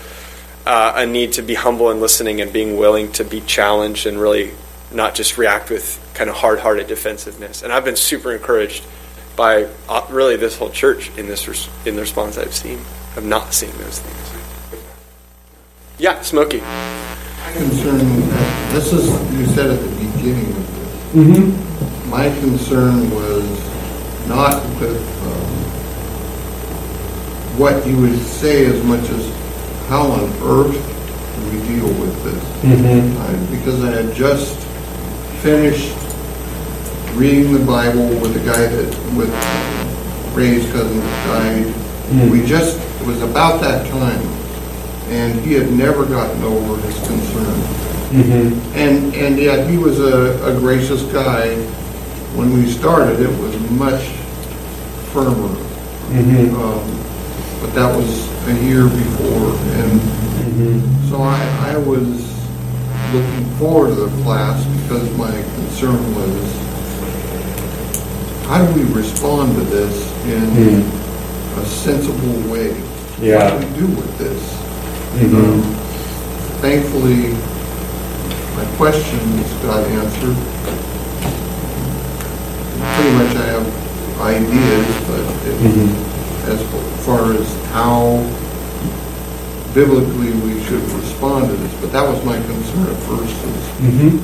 uh, 0.66 0.94
a 0.96 1.06
need 1.06 1.34
to 1.34 1.42
be 1.42 1.54
humble 1.54 1.90
and 1.92 2.00
listening, 2.00 2.42
and 2.42 2.52
being 2.52 2.78
willing 2.78 3.12
to 3.14 3.24
be 3.24 3.42
challenged, 3.42 4.06
and 4.06 4.20
really 4.20 4.52
not 4.92 5.16
just 5.16 5.38
react 5.38 5.70
with 5.70 6.00
kind 6.14 6.30
of 6.30 6.36
hard-hearted 6.36 6.88
defensiveness. 6.88 7.64
And 7.64 7.74
I've 7.74 7.84
been 7.84 7.96
super 7.96 8.32
encouraged 8.32 8.86
by 9.36 9.68
uh, 9.90 10.06
really 10.10 10.38
this 10.38 10.58
whole 10.58 10.70
church 10.70 11.10
in 11.18 11.28
this 11.28 11.48
res- 11.48 11.70
in 11.86 11.96
the 11.96 12.02
response 12.02 12.38
I've 12.38 12.54
seen 12.54 12.80
of 13.18 13.26
not 13.26 13.54
seeing 13.54 13.76
those 13.80 14.00
things. 14.00 14.84
Yeah, 15.98 16.22
Smokey. 16.22 16.60
concern, 17.54 18.00
this 18.72 18.94
is, 18.94 19.10
you 19.38 19.46
said 19.48 19.72
at 19.72 19.80
the 19.80 19.90
beginning 19.90 20.50
of 20.50 20.76
this. 20.76 21.14
mm-hmm. 21.14 21.73
My 22.14 22.30
concern 22.42 23.10
was 23.10 23.44
not 24.28 24.62
with 24.80 25.02
um, 25.26 25.54
what 27.58 27.88
you 27.88 28.00
would 28.02 28.20
say 28.20 28.68
as 28.68 28.84
much 28.84 29.02
as 29.10 29.88
how 29.90 30.04
on 30.12 30.30
earth 30.44 30.78
do 30.78 31.42
we 31.50 31.66
deal 31.68 31.88
with 32.00 32.24
this? 32.24 32.44
Mm-hmm. 32.62 33.18
I- 33.20 33.56
Because 33.58 33.84
I 33.84 33.90
had 34.00 34.14
just 34.14 34.60
finished 35.42 35.90
reading 37.18 37.52
the 37.52 37.66
Bible 37.66 38.08
with 38.22 38.38
a 38.38 38.46
guy 38.46 38.68
that, 38.68 38.90
with 39.18 39.34
Ray's 40.36 40.72
cousin 40.72 41.00
died. 41.00 41.66
Mm. 42.14 42.30
We 42.30 42.46
just, 42.46 42.78
it 43.02 43.08
was 43.08 43.24
about 43.24 43.60
that 43.62 43.90
time, 43.90 44.22
and 45.10 45.40
he 45.42 45.54
had 45.54 45.72
never 45.74 46.06
gotten 46.06 46.44
over 46.44 46.80
his 46.86 46.96
concern. 47.08 47.56
Mm-hmm. 48.14 48.76
And, 48.78 49.16
and 49.16 49.40
yet 49.40 49.68
he 49.68 49.80
was 49.80 50.00
a, 50.00 50.56
a 50.56 50.60
gracious 50.60 51.02
guy. 51.12 51.58
When 52.36 52.54
we 52.54 52.66
started, 52.72 53.20
it 53.20 53.30
was 53.40 53.56
much 53.72 54.02
firmer. 55.14 55.54
Mm-hmm. 56.10 56.56
Um, 56.56 57.62
but 57.62 57.74
that 57.76 57.96
was 57.96 58.28
a 58.48 58.66
year 58.66 58.84
before. 58.88 59.56
And 59.80 60.02
Mm-hmm. 60.54 61.10
so 61.10 61.18
I, 61.22 61.74
I 61.74 61.78
was 61.78 62.06
looking 63.12 63.46
forward 63.58 63.96
to 63.96 64.06
the 64.06 64.24
class 64.24 64.64
because 64.82 65.10
my 65.18 65.32
concern 65.32 65.98
was, 66.14 66.54
how 68.46 68.64
do 68.64 68.74
we 68.76 68.84
respond 68.94 69.56
to 69.56 69.62
this 69.62 69.96
in 70.26 70.84
a 71.60 71.66
sensible 71.66 72.52
way? 72.52 72.70
Yeah. 73.20 73.56
What 73.56 73.62
do 73.62 73.68
we 73.68 73.74
do 73.80 73.88
with 73.96 74.18
this? 74.20 74.42
Mm-hmm. 75.18 75.36
Um, 75.38 75.80
Thankfully, 76.62 77.34
my 78.56 78.66
questions 78.78 79.52
got 79.64 79.84
answered. 79.88 80.38
Pretty 82.84 83.12
much 83.18 83.36
I 83.36 83.46
have 83.56 83.66
ideas, 84.22 84.88
but 85.08 85.20
it- 85.48 85.60
Mm-hmm. 85.64 86.52
as 86.52 86.60
far 87.06 87.32
as 87.34 87.48
how 87.72 88.20
biblically 89.74 90.32
we 90.46 90.62
should 90.66 90.84
respond 90.92 91.48
to 91.50 91.56
this, 91.56 91.74
but 91.82 91.92
that 91.94 92.04
was 92.08 92.24
my 92.26 92.36
concern 92.36 92.88
at 92.88 92.98
first, 93.04 93.32
is 93.32 93.66
Mm-hmm. 93.84 94.18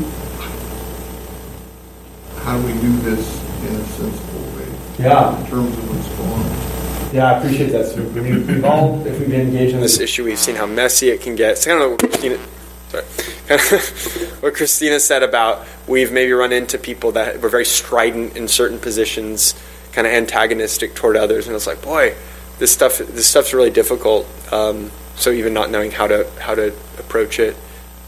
how 2.44 2.58
do 2.60 2.66
we 2.68 2.74
do 2.74 2.92
this 3.10 3.24
in 3.68 3.76
a 3.76 3.84
sensible 3.86 4.46
way 4.58 4.68
Yeah. 5.00 5.38
in 5.40 5.46
terms 5.48 5.78
of 5.78 5.96
response? 5.98 7.14
Yeah, 7.14 7.32
I 7.32 7.38
appreciate 7.40 7.72
that, 7.72 7.98
mean, 8.16 8.46
we've 8.48 8.64
all, 8.66 9.06
if 9.08 9.18
we've 9.20 9.30
been 9.30 9.42
engaged 9.48 9.74
in 9.74 9.82
this 9.82 10.00
issue, 10.00 10.24
we've 10.26 10.38
seen 10.38 10.56
how 10.56 10.68
messy 10.68 11.10
it 11.10 11.22
can 11.22 11.36
get. 11.36 11.52
It's 11.54 11.66
kind 11.66 11.82
of 11.82 11.92
what 11.92 12.00
Christina, 12.00 12.36
sorry, 12.38 12.44
kind 12.44 12.46
of 12.46 12.59
what 14.40 14.56
Christina 14.56 15.00
said 15.00 15.22
about 15.22 15.66
we've 15.88 16.12
maybe 16.12 16.32
run 16.32 16.52
into 16.52 16.78
people 16.78 17.12
that 17.14 17.40
were 17.40 17.50
very 17.50 17.66
strident 17.66 18.36
in 18.36 18.48
certain 18.48 18.80
positions, 18.80 19.54
kind 19.92 20.08
of 20.08 20.14
antagonistic 20.14 20.96
toward 20.96 21.16
others, 21.16 21.48
and 21.48 21.56
it's 21.56 21.68
like, 21.68 21.82
boy, 21.82 22.16
this 22.58 22.72
stuff, 22.72 22.98
this 22.98 23.28
stuff's 23.28 23.54
really 23.54 23.70
difficult. 23.70 24.28
Um, 24.52 24.92
so 25.16 25.32
even 25.32 25.54
not 25.54 25.70
knowing 25.70 25.92
how 25.92 26.08
to 26.08 26.30
how 26.40 26.56
to 26.56 26.68
approach 26.98 27.40
it. 27.40 27.56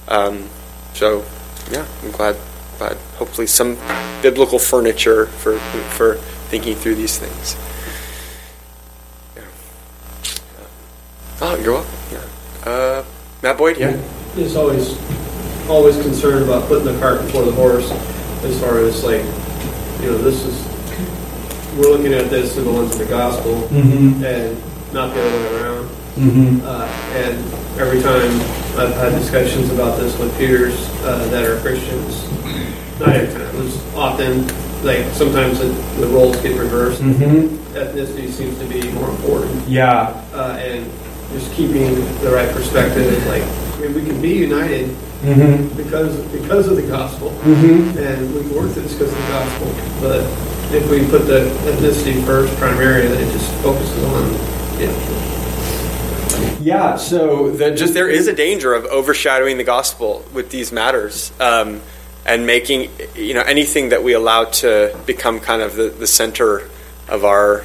Um, 0.07 0.49
so 0.93 1.25
yeah, 1.71 1.85
I'm 2.03 2.11
glad 2.11 2.37
glad. 2.77 2.97
Hopefully, 3.17 3.47
some 3.47 3.77
biblical 4.21 4.57
furniture 4.59 5.27
for 5.27 5.59
for 5.97 6.15
thinking 6.49 6.75
through 6.75 6.95
these 6.95 7.17
things. 7.19 7.55
Yeah. 9.35 9.43
Oh, 11.41 11.55
you're 11.61 11.73
welcome. 11.73 11.93
Yeah. 12.11 12.69
Uh, 12.71 13.05
Matt 13.43 13.57
Boyd. 13.57 13.77
Yeah. 13.77 14.01
Is 14.37 14.55
always 14.55 14.97
always 15.69 15.95
concerned 16.01 16.43
about 16.43 16.67
putting 16.67 16.85
the 16.85 16.97
cart 16.99 17.21
before 17.21 17.43
the 17.43 17.51
horse 17.51 17.89
as 18.43 18.59
far 18.59 18.79
as 18.79 19.03
like 19.03 19.21
you 20.01 20.09
know 20.11 20.17
this 20.19 20.43
is 20.45 20.67
we're 21.77 21.89
looking 21.91 22.13
at 22.13 22.29
this 22.29 22.53
through 22.53 22.63
the 22.65 22.69
lens 22.71 22.91
of 22.93 22.99
the 22.99 23.05
gospel 23.05 23.55
Mm-hmm. 23.69 24.23
and 24.23 24.93
not 24.93 25.13
the 25.13 25.21
other 25.21 25.37
way 25.37 25.61
around 25.61 25.89
Mm-hmm. 26.17 26.65
uh, 26.65 26.85
and 27.15 27.37
every 27.79 28.01
time 28.01 28.29
I've 28.77 28.93
had 28.95 29.17
discussions 29.17 29.69
about 29.71 29.97
this 29.97 30.17
with 30.19 30.35
peers 30.37 30.75
uh, 31.03 31.25
that 31.31 31.45
are 31.49 31.57
Christians 31.61 32.29
not 32.99 33.09
every 33.15 33.33
time 33.33 33.55
there's 33.55 33.95
often 33.95 34.45
like 34.83 35.05
sometimes 35.13 35.59
the, 35.59 35.67
the 36.01 36.07
roles 36.07 36.35
get 36.41 36.59
reversed 36.59 37.01
Mm-hmm. 37.01 37.55
ethnicity 37.77 38.29
seems 38.29 38.57
to 38.59 38.65
be 38.65 38.91
more 38.91 39.09
important 39.09 39.67
Yeah. 39.69 40.09
uh, 40.33 40.57
and 40.59 40.85
just 41.31 41.53
keeping 41.53 41.95
the 42.19 42.31
right 42.31 42.51
perspective 42.53 43.25
like 43.27 43.43
I 43.81 43.85
mean 43.85 43.93
we 43.95 44.05
can 44.05 44.21
be 44.21 44.29
united 44.35 44.95
Mm-hmm. 45.21 45.77
because 45.77 46.17
because 46.31 46.67
of 46.67 46.75
the 46.77 46.81
gospel, 46.87 47.29
Mm-hmm. 47.29 47.95
and 47.99 48.33
we 48.33 48.41
can 48.41 48.55
work 48.55 48.71
through 48.71 48.81
this 48.81 48.93
because 48.93 49.11
of 49.13 49.19
the 49.19 49.27
gospel. 49.27 49.67
But 50.01 50.21
if 50.73 50.89
we 50.89 51.05
put 51.07 51.27
the 51.27 51.41
ethnicity 51.69 52.25
first, 52.25 52.55
primarily, 52.57 53.07
then 53.07 53.27
it 53.27 53.31
just 53.31 53.53
focuses 53.61 54.03
on 54.03 54.33
yeah. 54.81 54.91
Yeah. 56.59 56.95
So 56.95 57.51
The, 57.51 57.69
just 57.75 57.93
there 57.93 58.09
is 58.09 58.27
a 58.27 58.33
danger 58.33 58.73
of 58.73 58.85
overshadowing 58.85 59.57
the 59.57 59.63
gospel 59.63 60.25
with 60.33 60.49
these 60.49 60.71
matters, 60.71 61.31
um, 61.39 61.81
and 62.25 62.47
making 62.47 62.89
you 63.15 63.35
know 63.35 63.41
anything 63.41 63.89
that 63.89 64.03
we 64.03 64.13
allow 64.13 64.45
to 64.45 64.97
become 65.05 65.39
kind 65.39 65.61
of 65.61 65.75
the, 65.75 65.89
the 65.89 66.07
center 66.07 66.67
of 67.07 67.23
our 67.25 67.63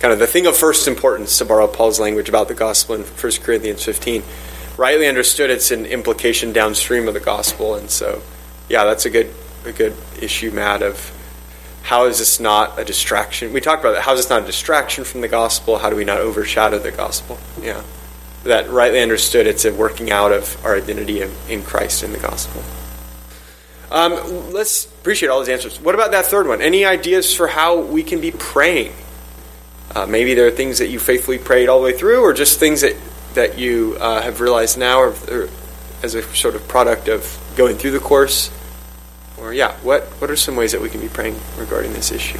kind 0.00 0.12
of 0.12 0.18
the 0.18 0.26
thing 0.26 0.46
of 0.46 0.56
first 0.56 0.88
importance, 0.88 1.38
to 1.38 1.44
borrow 1.44 1.68
Paul's 1.68 2.00
language 2.00 2.28
about 2.28 2.48
the 2.48 2.54
gospel 2.54 2.96
in 2.96 3.02
1 3.02 3.32
Corinthians 3.44 3.84
15. 3.84 4.24
Rightly 4.76 5.06
understood, 5.06 5.50
it's 5.50 5.70
an 5.70 5.86
implication 5.86 6.52
downstream 6.52 7.08
of 7.08 7.14
the 7.14 7.20
gospel, 7.20 7.74
and 7.74 7.90
so 7.90 8.22
yeah, 8.68 8.84
that's 8.84 9.06
a 9.06 9.10
good 9.10 9.32
a 9.64 9.72
good 9.72 9.94
issue, 10.20 10.50
Matt, 10.50 10.82
of 10.82 11.12
how 11.82 12.06
is 12.06 12.18
this 12.18 12.40
not 12.40 12.78
a 12.78 12.84
distraction? 12.84 13.52
We 13.52 13.60
talked 13.60 13.82
about 13.82 13.92
that. 13.92 14.02
How 14.02 14.12
is 14.12 14.20
this 14.20 14.30
not 14.30 14.42
a 14.42 14.46
distraction 14.46 15.04
from 15.04 15.20
the 15.20 15.28
gospel? 15.28 15.78
How 15.78 15.88
do 15.88 15.96
we 15.96 16.04
not 16.04 16.18
overshadow 16.18 16.78
the 16.78 16.90
gospel? 16.90 17.38
Yeah. 17.60 17.82
That 18.44 18.70
rightly 18.70 19.00
understood, 19.00 19.46
it's 19.46 19.64
a 19.64 19.72
working 19.72 20.10
out 20.10 20.32
of 20.32 20.64
our 20.64 20.76
identity 20.76 21.22
in, 21.22 21.32
in 21.48 21.62
Christ 21.62 22.02
in 22.02 22.12
the 22.12 22.18
gospel. 22.18 22.62
Um, 23.90 24.52
let's 24.52 24.86
appreciate 24.86 25.28
all 25.28 25.38
those 25.38 25.48
answers. 25.48 25.80
What 25.80 25.94
about 25.94 26.10
that 26.10 26.26
third 26.26 26.46
one? 26.46 26.60
Any 26.60 26.84
ideas 26.84 27.34
for 27.34 27.46
how 27.46 27.80
we 27.80 28.02
can 28.02 28.20
be 28.20 28.32
praying? 28.32 28.92
Uh, 29.94 30.06
maybe 30.06 30.34
there 30.34 30.46
are 30.46 30.52
things 30.52 30.78
that 30.78 30.88
you 30.88 30.98
faithfully 30.98 31.38
prayed 31.38 31.68
all 31.68 31.78
the 31.78 31.84
way 31.84 31.92
through, 31.96 32.20
or 32.22 32.32
just 32.32 32.58
things 32.58 32.80
that, 32.80 32.94
that 33.36 33.56
you 33.56 33.96
uh, 34.00 34.20
have 34.20 34.40
realized 34.40 34.76
now 34.76 34.98
or, 35.00 35.14
or 35.30 35.48
as 36.02 36.14
a 36.14 36.22
sort 36.34 36.54
of 36.54 36.66
product 36.68 37.08
of 37.08 37.38
going 37.56 37.76
through 37.76 37.92
the 37.92 38.00
course 38.00 38.50
or 39.38 39.52
yeah, 39.52 39.76
what 39.82 40.04
what 40.20 40.30
are 40.30 40.36
some 40.36 40.56
ways 40.56 40.72
that 40.72 40.80
we 40.80 40.88
can 40.88 41.00
be 41.00 41.08
praying 41.08 41.36
regarding 41.56 41.92
this 41.92 42.10
issue? 42.10 42.38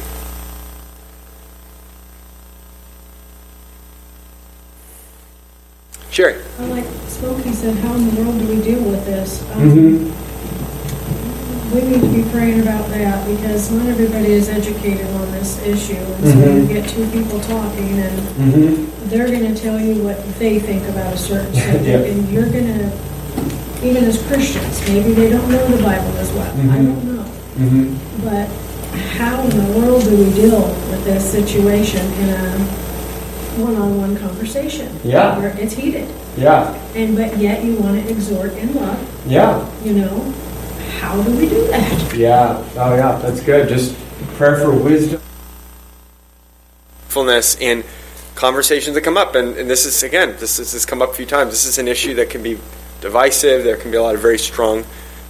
Sherry. 6.09 6.41
I 6.57 6.65
like 6.65 6.85
Smokey 7.07 7.53
said, 7.53 7.75
how 7.77 7.93
in 7.93 8.09
the 8.09 8.21
world 8.23 8.39
do 8.39 8.47
we 8.47 8.61
deal 8.61 8.83
with 8.83 9.05
this? 9.05 9.43
Um, 9.51 9.61
Mm-hmm. 9.61 10.26
We 11.73 11.81
need 11.81 12.01
to 12.01 12.07
be 12.23 12.29
praying 12.31 12.61
about 12.61 12.87
that 12.89 13.27
because 13.27 13.71
not 13.71 13.87
everybody 13.87 14.31
is 14.31 14.47
educated 14.49 15.05
on 15.15 15.31
this 15.31 15.59
issue. 15.63 15.95
And 15.95 16.25
so 16.25 16.39
you 16.39 16.61
Mhm. 16.63 16.67
get 16.69 16.87
two 16.89 17.05
people 17.07 17.39
talking 17.41 17.89
and 17.99 18.17
Mm-hmm. 18.39 19.09
they're 19.09 19.27
going 19.27 19.53
to 19.53 19.55
tell 19.61 19.79
you 19.79 19.95
what 20.03 20.17
they 20.39 20.59
think 20.59 20.87
about 20.87 21.13
a 21.13 21.17
certain 21.17 21.53
subject. 21.65 21.85
Yeah. 21.85 22.11
And 22.11 22.29
you're 22.29 22.47
going 22.49 22.67
to, 22.67 22.89
even 23.83 24.05
as 24.05 24.17
Christians, 24.23 24.81
maybe 24.87 25.11
they 25.13 25.29
don't 25.29 25.49
know 25.51 25.67
the 25.67 25.83
Bible 25.83 26.13
as 26.17 26.31
well. 26.31 26.47
I 26.47 26.77
Mhm. 26.79 26.85
don't 26.87 27.15
know. 27.15 27.25
Mm-hmm. 27.59 27.85
But 28.23 28.47
how 29.19 29.43
in 29.43 29.49
the 29.49 29.79
world 29.79 30.03
do 30.03 30.15
we 30.15 30.31
deal 30.33 30.61
with 30.89 31.03
this 31.03 31.23
situation 31.25 32.01
in 32.21 32.29
a 32.29 32.57
one-on-one 33.59 34.15
conversation? 34.17 34.87
Yeah. 35.03 35.37
Where 35.37 35.53
it's 35.59 35.73
heated. 35.73 36.07
Yeah. 36.37 36.73
And 36.95 37.15
but 37.17 37.37
yet 37.37 37.63
you 37.65 37.73
want 37.75 38.01
to 38.01 38.09
exhort 38.09 38.55
in 38.57 38.73
love, 38.73 38.97
Yeah. 39.27 39.59
you 39.83 39.93
know? 39.93 40.33
How 40.97 41.21
do 41.21 41.31
we 41.37 41.47
do 41.47 41.67
that? 41.67 42.15
Yeah. 42.15 42.63
Oh, 42.75 42.95
yeah. 42.95 43.17
That's 43.19 43.41
good. 43.41 43.69
Just 43.69 43.97
prayer 44.35 44.57
for 44.57 44.71
wisdom. 44.71 45.21
Fullness 47.07 47.55
in 47.57 47.83
conversations 48.35 48.93
that 48.93 49.01
come 49.01 49.17
up, 49.17 49.35
and, 49.35 49.57
and 49.57 49.69
this 49.69 49.85
is 49.85 50.03
again, 50.03 50.35
this 50.39 50.59
is, 50.59 50.73
has 50.73 50.85
come 50.85 51.01
up 51.01 51.09
a 51.09 51.13
few 51.13 51.25
times. 51.25 51.51
This 51.51 51.65
is 51.65 51.79
an 51.79 51.87
issue 51.87 52.13
that 52.15 52.29
can 52.29 52.43
be 52.43 52.59
divisive. 53.01 53.63
There 53.63 53.77
can 53.77 53.89
be 53.89 53.97
a 53.97 54.03
lot 54.03 54.15
of 54.15 54.21
very 54.21 54.37
strong 54.37 54.85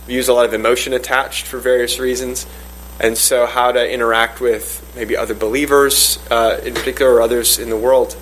views, 0.05 0.27
a 0.27 0.33
lot 0.33 0.45
of 0.45 0.53
emotion 0.53 0.93
attached 0.93 1.45
for 1.45 1.57
various 1.57 1.99
reasons, 1.99 2.45
and 2.99 3.17
so 3.17 3.45
how 3.45 3.71
to 3.71 3.91
interact 3.93 4.41
with 4.41 4.83
maybe 4.95 5.15
other 5.15 5.33
believers, 5.33 6.19
uh, 6.29 6.59
in 6.63 6.73
particular, 6.73 7.13
or 7.13 7.21
others 7.21 7.59
in 7.59 7.69
the 7.69 7.77
world, 7.77 8.17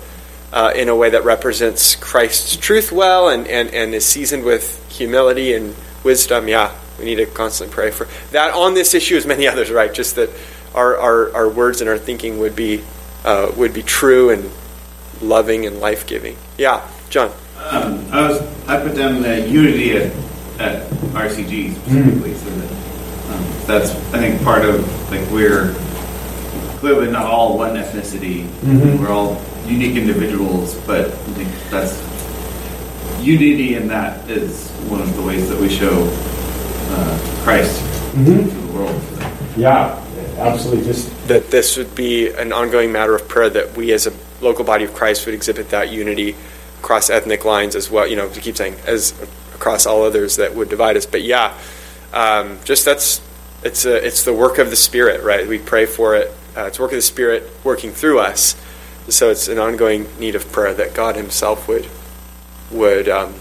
uh, 0.52 0.72
in 0.76 0.88
a 0.88 0.94
way 0.94 1.10
that 1.10 1.24
represents 1.24 1.96
Christ's 1.96 2.56
truth 2.56 2.92
well 2.92 3.28
and, 3.28 3.48
and, 3.48 3.70
and 3.70 3.94
is 3.94 4.06
seasoned 4.06 4.44
with 4.44 4.84
humility 4.88 5.54
and 5.54 5.74
wisdom. 6.04 6.46
Yeah, 6.46 6.72
we 6.98 7.04
need 7.04 7.16
to 7.16 7.26
constantly 7.26 7.74
pray 7.74 7.90
for 7.90 8.06
that 8.32 8.54
on 8.54 8.74
this 8.74 8.94
issue, 8.94 9.16
as 9.16 9.26
many 9.26 9.46
others, 9.52 9.70
right? 9.70 9.92
Just 9.92 10.16
that 10.16 10.30
our, 10.74 10.96
our, 10.98 11.34
our 11.34 11.48
words 11.48 11.80
and 11.80 11.88
our 11.90 11.98
thinking 11.98 12.38
would 12.38 12.54
be 12.56 12.82
uh, 13.24 13.50
would 13.56 13.74
be 13.74 13.82
true 13.82 14.30
and 14.30 14.50
loving 15.20 15.66
and 15.66 15.80
life 15.80 16.06
giving. 16.06 16.36
Yeah, 16.58 16.86
John. 17.10 17.32
Um, 17.58 18.06
I 18.12 18.28
was 18.28 18.40
I 18.68 18.80
put 18.80 18.94
down 18.96 19.22
the 19.22 19.48
unity 19.48 19.96
at, 19.96 20.12
at 20.60 20.88
RCG 21.12 21.74
specifically, 21.74 22.34
so 22.34 22.50
that 22.50 22.70
um, 23.32 23.44
that's 23.66 23.90
I 24.14 24.18
think 24.18 24.42
part 24.42 24.64
of 24.64 25.10
like 25.10 25.28
we're 25.30 25.74
clearly 26.78 27.10
not 27.10 27.24
all 27.26 27.56
one 27.58 27.74
ethnicity. 27.74 28.44
Mhm. 28.60 28.98
We're 29.00 29.08
all 29.10 29.42
unique 29.66 29.96
individuals, 29.96 30.74
but 30.86 31.06
I 31.06 31.10
think 31.10 31.48
that's 31.70 32.00
unity 33.24 33.74
in 33.74 33.88
that 33.88 34.28
is 34.30 34.70
one 34.88 35.00
of 35.00 35.16
the 35.16 35.22
ways 35.22 35.48
that 35.48 35.58
we 35.58 35.68
show 35.68 36.06
uh, 36.90 37.18
Christ 37.44 37.80
Mhm. 38.14 38.48
to 38.50 38.54
the 38.66 38.72
world. 38.72 39.00
Yeah. 39.56 40.02
Absolutely. 40.38 40.84
Just 40.84 41.08
That 41.28 41.50
this 41.50 41.76
would 41.78 41.94
be 41.94 42.28
an 42.28 42.52
ongoing 42.52 42.92
matter 42.92 43.14
of 43.14 43.26
prayer 43.26 43.48
that 43.50 43.74
we 43.76 43.92
as 43.92 44.06
a 44.06 44.12
local 44.42 44.64
body 44.64 44.84
of 44.84 44.92
Christ 44.94 45.24
would 45.26 45.34
exhibit 45.34 45.70
that 45.70 45.90
unity 45.90 46.36
across 46.80 47.08
ethnic 47.08 47.44
lines 47.44 47.74
as 47.74 47.90
well. 47.90 48.06
You 48.06 48.16
know, 48.16 48.28
to 48.28 48.40
keep 48.40 48.56
saying 48.56 48.76
as 48.86 49.14
across 49.54 49.86
all 49.86 50.02
others 50.04 50.36
that 50.36 50.54
would 50.54 50.68
divide 50.68 50.96
us. 50.96 51.06
But 51.06 51.22
yeah, 51.22 51.54
um, 52.12 52.58
just 52.64 52.84
that's 52.84 53.20
it's 53.64 53.86
a, 53.86 53.94
it's 54.06 54.24
the 54.24 54.34
work 54.34 54.58
of 54.58 54.68
the 54.70 54.76
Spirit, 54.76 55.22
right? 55.24 55.46
We 55.48 55.58
pray 55.58 55.86
for 55.86 56.14
it. 56.14 56.32
Uh, 56.56 56.64
it's 56.66 56.78
work 56.78 56.92
of 56.92 56.96
the 56.96 57.02
Spirit 57.02 57.50
working 57.64 57.90
through 57.92 58.18
us. 58.20 58.54
So 59.08 59.30
it's 59.30 59.48
an 59.48 59.58
ongoing 59.58 60.06
need 60.18 60.34
of 60.34 60.50
prayer 60.52 60.74
that 60.74 60.92
God 60.94 61.16
Himself 61.16 61.66
would 61.66 61.86
would 62.70 63.08
um, 63.08 63.34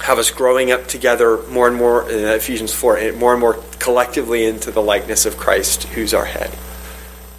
have 0.00 0.18
us 0.18 0.30
growing 0.30 0.70
up 0.70 0.86
together 0.86 1.42
more 1.48 1.68
and 1.68 1.76
more 1.76 2.10
in 2.10 2.18
Ephesians 2.18 2.74
four, 2.74 3.12
more 3.12 3.32
and 3.32 3.40
more 3.40 3.62
collectively 3.78 4.44
into 4.44 4.70
the 4.70 4.82
likeness 4.82 5.26
of 5.26 5.36
Christ, 5.36 5.84
who's 5.84 6.14
our 6.14 6.24
head. 6.24 6.50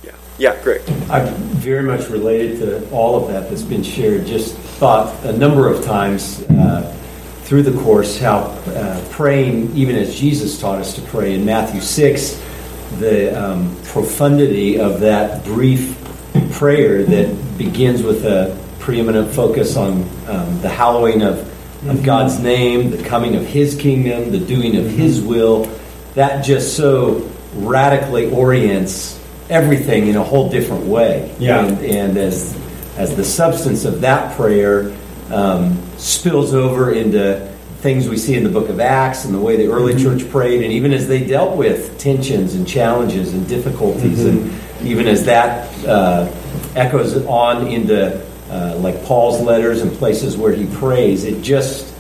Yeah, 0.04 0.16
yeah, 0.38 0.64
great. 0.64 0.82
I'm 1.10 1.34
very 1.64 1.84
much 1.84 2.10
related 2.10 2.60
to 2.60 2.90
all 2.92 3.22
of 3.22 3.32
that 3.32 3.50
that's 3.50 3.64
been 3.64 3.84
shared. 3.84 4.26
Just 4.26 4.56
thought 4.56 5.26
a 5.26 5.34
number 5.34 5.68
of 5.68 5.84
times 5.84 6.42
uh, 6.44 6.94
through 7.44 7.64
the 7.64 7.78
course 7.82 8.18
how 8.18 8.38
uh, 8.38 9.06
praying, 9.12 9.76
even 9.76 9.96
as 9.96 10.16
Jesus 10.16 10.60
taught 10.60 10.80
us 10.80 10.96
to 10.96 11.02
pray 11.02 11.36
in 11.36 11.46
Matthew 11.46 11.82
6, 11.82 12.42
the 13.00 13.32
um, 13.42 13.76
profundity 13.84 14.80
of 14.80 15.00
that 15.02 15.44
brief 15.44 16.00
prayer 16.52 17.04
that 17.04 17.58
begins 17.58 18.04
with 18.04 18.26
a 18.26 18.58
preeminent 18.80 19.34
focus 19.34 19.76
on 19.76 20.04
um, 20.28 20.62
the 20.62 20.70
hallowing 20.70 21.22
of, 21.22 21.53
of 21.88 22.04
God's 22.04 22.40
name, 22.40 22.92
the 22.92 23.04
coming 23.04 23.36
of 23.36 23.46
His 23.46 23.76
kingdom, 23.76 24.32
the 24.32 24.40
doing 24.40 24.78
of 24.78 24.90
His 24.90 25.22
will. 25.22 25.66
That 26.16 26.44
just 26.44 26.78
so 26.78 27.30
radically 27.56 28.32
orients 28.32 29.20
everything 29.50 30.08
in 30.08 30.16
a 30.16 30.24
whole 30.24 30.50
different 30.50 30.86
way. 30.86 31.36
Yeah. 31.40 31.66
And, 31.66 31.86
and 31.86 32.18
as 32.18 32.60
as 32.98 33.16
the 33.16 33.24
substance 33.24 33.86
of 33.86 34.02
that 34.02 34.36
prayer 34.36 34.96
um, 35.32 35.82
spills 35.98 36.54
over 36.54 36.94
into 36.94 37.52
things 37.80 38.08
we 38.08 38.18
see 38.18 38.36
in 38.36 38.44
the 38.44 38.50
book 38.50 38.70
of 38.70 38.80
Acts 38.80 39.26
and 39.26 39.34
the 39.34 39.40
way 39.40 39.58
the 39.58 39.68
early 39.68 40.02
church 40.02 40.30
prayed, 40.30 40.64
and 40.64 40.72
even 40.72 40.94
as 40.94 41.08
they 41.08 41.26
dealt 41.26 41.58
with 41.58 41.98
tensions 41.98 42.56
and 42.56 42.68
challenges 42.68 43.34
and 43.34 43.48
difficulties, 43.48 44.24
and 44.24 44.54
even 44.84 45.08
as 45.08 45.26
that 45.26 45.70
uh, 45.86 46.32
echoes 46.76 47.26
on 47.26 47.68
into 47.68 48.26
uh, 48.50 48.76
like 48.78 49.04
Paul's 49.06 49.42
letters 49.42 49.82
and 49.82 49.92
places 49.92 50.38
where 50.38 50.54
he 50.54 50.66
prays, 50.76 51.24
it 51.24 51.42
just 51.42 51.94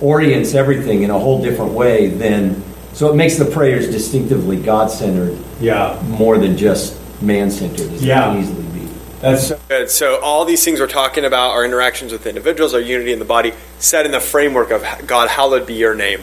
orients 0.00 0.54
everything 0.54 1.02
in 1.02 1.10
a 1.10 1.18
whole 1.18 1.42
different 1.42 1.72
way 1.72 2.08
than. 2.08 2.62
So 2.92 3.10
it 3.10 3.16
makes 3.16 3.36
the 3.36 3.44
prayers 3.44 3.90
distinctively 3.90 4.60
God 4.60 4.90
centered 4.90 5.36
yeah. 5.60 6.00
more 6.06 6.38
than 6.38 6.56
just 6.56 7.00
man 7.22 7.50
centered, 7.50 7.90
Yeah. 7.92 8.38
easily 8.38 8.62
be. 8.64 8.88
That's 9.20 9.52
Good. 9.68 9.90
So 9.90 10.20
all 10.20 10.44
these 10.44 10.64
things 10.64 10.78
we're 10.78 10.86
talking 10.86 11.24
about, 11.24 11.50
our 11.50 11.64
interactions 11.64 12.12
with 12.12 12.26
individuals, 12.26 12.74
our 12.74 12.80
unity 12.80 13.12
in 13.12 13.18
the 13.18 13.24
body, 13.24 13.52
set 13.78 14.06
in 14.06 14.12
the 14.12 14.20
framework 14.20 14.70
of 14.70 14.84
God, 15.06 15.28
hallowed 15.28 15.66
be 15.66 15.74
your 15.74 15.94
name. 15.94 16.20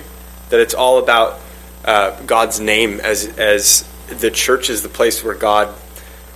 That 0.49 0.59
it's 0.59 0.73
all 0.73 0.97
about 0.97 1.39
uh, 1.83 2.21
God's 2.23 2.59
name 2.59 2.99
as 2.99 3.25
as 3.37 3.87
the 4.07 4.29
church 4.29 4.69
is 4.69 4.83
the 4.83 4.89
place 4.89 5.23
where 5.23 5.33
God 5.33 5.73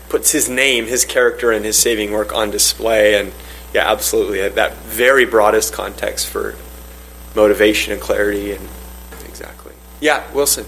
puts 0.10 0.32
His 0.32 0.48
name, 0.50 0.86
His 0.86 1.06
character, 1.06 1.52
and 1.52 1.66
His 1.66 1.78
saving 1.78 2.12
work 2.12 2.34
on 2.34 2.52
display. 2.52 3.20
And 3.20 3.32
yeah, 3.74 3.90
absolutely, 3.92 4.48
that 4.50 4.76
very 4.78 5.26
broadest 5.26 5.74
context 5.74 6.28
for 6.28 6.56
motivation 7.36 7.92
and 7.94 8.02
clarity, 8.02 8.52
and 8.54 8.68
exactly. 9.28 9.74
Yeah, 10.00 10.24
Wilson. 10.34 10.66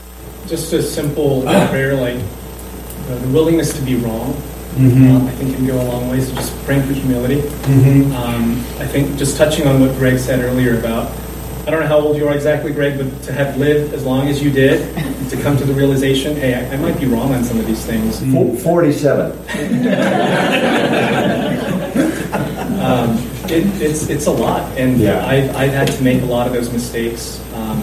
just 0.47 0.73
a 0.73 0.81
simple 0.81 1.41
prayer 1.69 1.93
like 1.95 2.15
uh, 2.17 3.15
the 3.19 3.27
willingness 3.29 3.73
to 3.77 3.81
be 3.81 3.95
wrong. 3.95 4.33
Mhm. 4.75 5.09
Um, 5.09 5.27
I 5.27 5.31
think 5.31 5.55
can 5.55 5.65
go 5.65 5.81
a 5.81 5.83
long 5.83 6.09
way. 6.09 6.19
So 6.21 6.35
just 6.35 6.55
praying 6.65 6.83
for 6.83 6.93
humility. 6.93 7.41
Mhm. 7.41 8.13
Um, 8.13 8.59
I 8.79 8.85
think 8.85 9.17
just 9.17 9.35
touching 9.37 9.65
on 9.67 9.79
what 9.81 9.95
Greg 9.97 10.19
said 10.19 10.39
earlier 10.41 10.77
about 10.77 11.11
I 11.67 11.69
don't 11.69 11.81
know 11.81 11.87
how 11.87 11.99
old 11.99 12.15
you 12.15 12.25
are 12.29 12.33
exactly, 12.33 12.71
Greg, 12.71 12.97
but 12.97 13.23
to 13.23 13.33
have 13.33 13.57
lived 13.57 13.93
as 13.93 14.05
long 14.05 14.29
as 14.29 14.41
you 14.41 14.49
did, 14.49 14.79
to 15.29 15.35
come 15.41 15.57
to 15.57 15.65
the 15.65 15.73
realization, 15.73 16.33
hey, 16.37 16.53
I, 16.55 16.73
I 16.73 16.77
might 16.77 16.97
be 16.97 17.07
wrong 17.07 17.33
on 17.35 17.43
some 17.43 17.59
of 17.59 17.67
these 17.67 17.85
things. 17.85 18.21
Fo- 18.33 18.55
47. 18.55 19.37
Um, 22.77 23.17
it, 23.49 23.65
it's 23.81 24.07
it's 24.07 24.27
a 24.27 24.31
lot, 24.31 24.61
and 24.77 24.97
Yeah. 24.99 25.25
I've, 25.25 25.53
I've 25.57 25.71
had 25.71 25.87
to 25.89 26.03
make 26.03 26.21
a 26.21 26.25
lot 26.25 26.47
of 26.47 26.53
those 26.53 26.71
mistakes. 26.71 27.41
Um, 27.53 27.81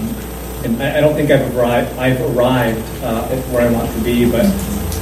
and 0.65 0.83
I, 0.83 0.99
I 0.99 1.01
don't 1.01 1.15
think 1.15 1.31
I've 1.31 1.55
arrived. 1.55 1.99
I've 1.99 2.21
arrived 2.35 2.81
uh, 3.03 3.29
at 3.31 3.39
where 3.53 3.69
I 3.69 3.73
want 3.73 3.91
to 3.93 4.01
be, 4.05 4.31
but 4.31 4.45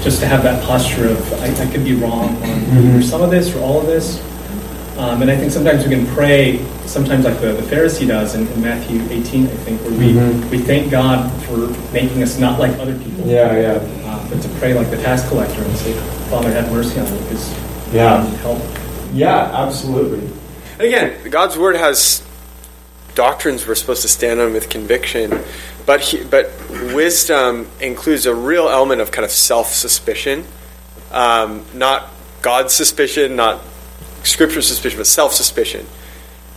just 0.02 0.18
to 0.20 0.26
have 0.26 0.42
that 0.42 0.64
posture 0.64 1.09
of 1.09 1.32
I, 1.34 1.52
I 1.62 1.66
could 1.70 1.84
be 1.84 1.94
wrong 1.94 2.30
on 2.42 2.61
Mhm. 2.72 3.02
some 3.04 3.22
of 3.22 3.30
this 3.30 3.54
or 3.54 3.61
all 3.61 3.80
of 3.80 3.86
this. 3.86 4.20
Um, 5.03 5.20
and 5.20 5.28
I 5.32 5.36
think 5.36 5.50
sometimes 5.50 5.82
we 5.84 5.90
can 5.90 6.07
pray, 6.14 6.64
sometimes 6.86 7.24
like 7.24 7.40
the, 7.40 7.53
the 7.55 7.62
Pharisee 7.62 8.07
does 8.07 8.36
in, 8.36 8.46
in 8.46 8.62
Matthew 8.62 9.03
18, 9.11 9.46
I 9.46 9.48
think, 9.48 9.80
where 9.82 9.90
we, 9.90 10.12
Mhm. 10.12 10.48
we 10.48 10.59
thank 10.59 10.92
God 10.92 11.28
for 11.42 11.57
making 11.92 12.22
us 12.22 12.38
not 12.38 12.61
like 12.61 12.78
other 12.78 12.94
people. 12.96 13.26
yeah, 13.26 13.57
yeah. 13.59 14.09
Um, 14.12 14.24
but 14.30 14.40
to 14.40 14.48
pray 14.61 14.74
like 14.74 14.90
the 14.90 14.96
tax 14.98 15.26
collector 15.28 15.61
and 15.61 15.76
say, 15.78 15.92
Father, 16.30 16.53
have 16.53 16.70
mercy 16.70 17.00
on 17.00 17.11
me 17.12 17.18
because 17.22 17.50
Yeah. 17.92 18.24
help. 18.42 18.61
Yeah, 19.12 19.50
absolutely. 19.53 20.20
And 20.78 20.86
again, 20.86 21.14
God's 21.30 21.59
word 21.59 21.74
has 21.74 22.22
doctrines 23.16 23.66
we're 23.66 23.74
supposed 23.74 24.03
to 24.03 24.09
stand 24.09 24.38
on 24.40 24.53
with 24.53 24.68
conviction, 24.70 25.36
but 25.84 26.00
he, 26.00 26.22
but 26.22 26.53
wisdom 26.94 27.66
includes 27.80 28.24
a 28.24 28.34
real 28.34 28.68
element 28.68 29.00
of 29.00 29.11
kind 29.11 29.24
of 29.24 29.32
self 29.32 29.72
suspicion, 29.74 30.44
um, 31.11 31.64
not 31.74 32.09
God's 32.40 32.72
suspicion, 32.72 33.34
not 33.34 33.61
Scripture 34.24 34.62
suspicion, 34.62 34.98
but 34.98 35.06
self 35.06 35.32
suspicion. 35.32 35.86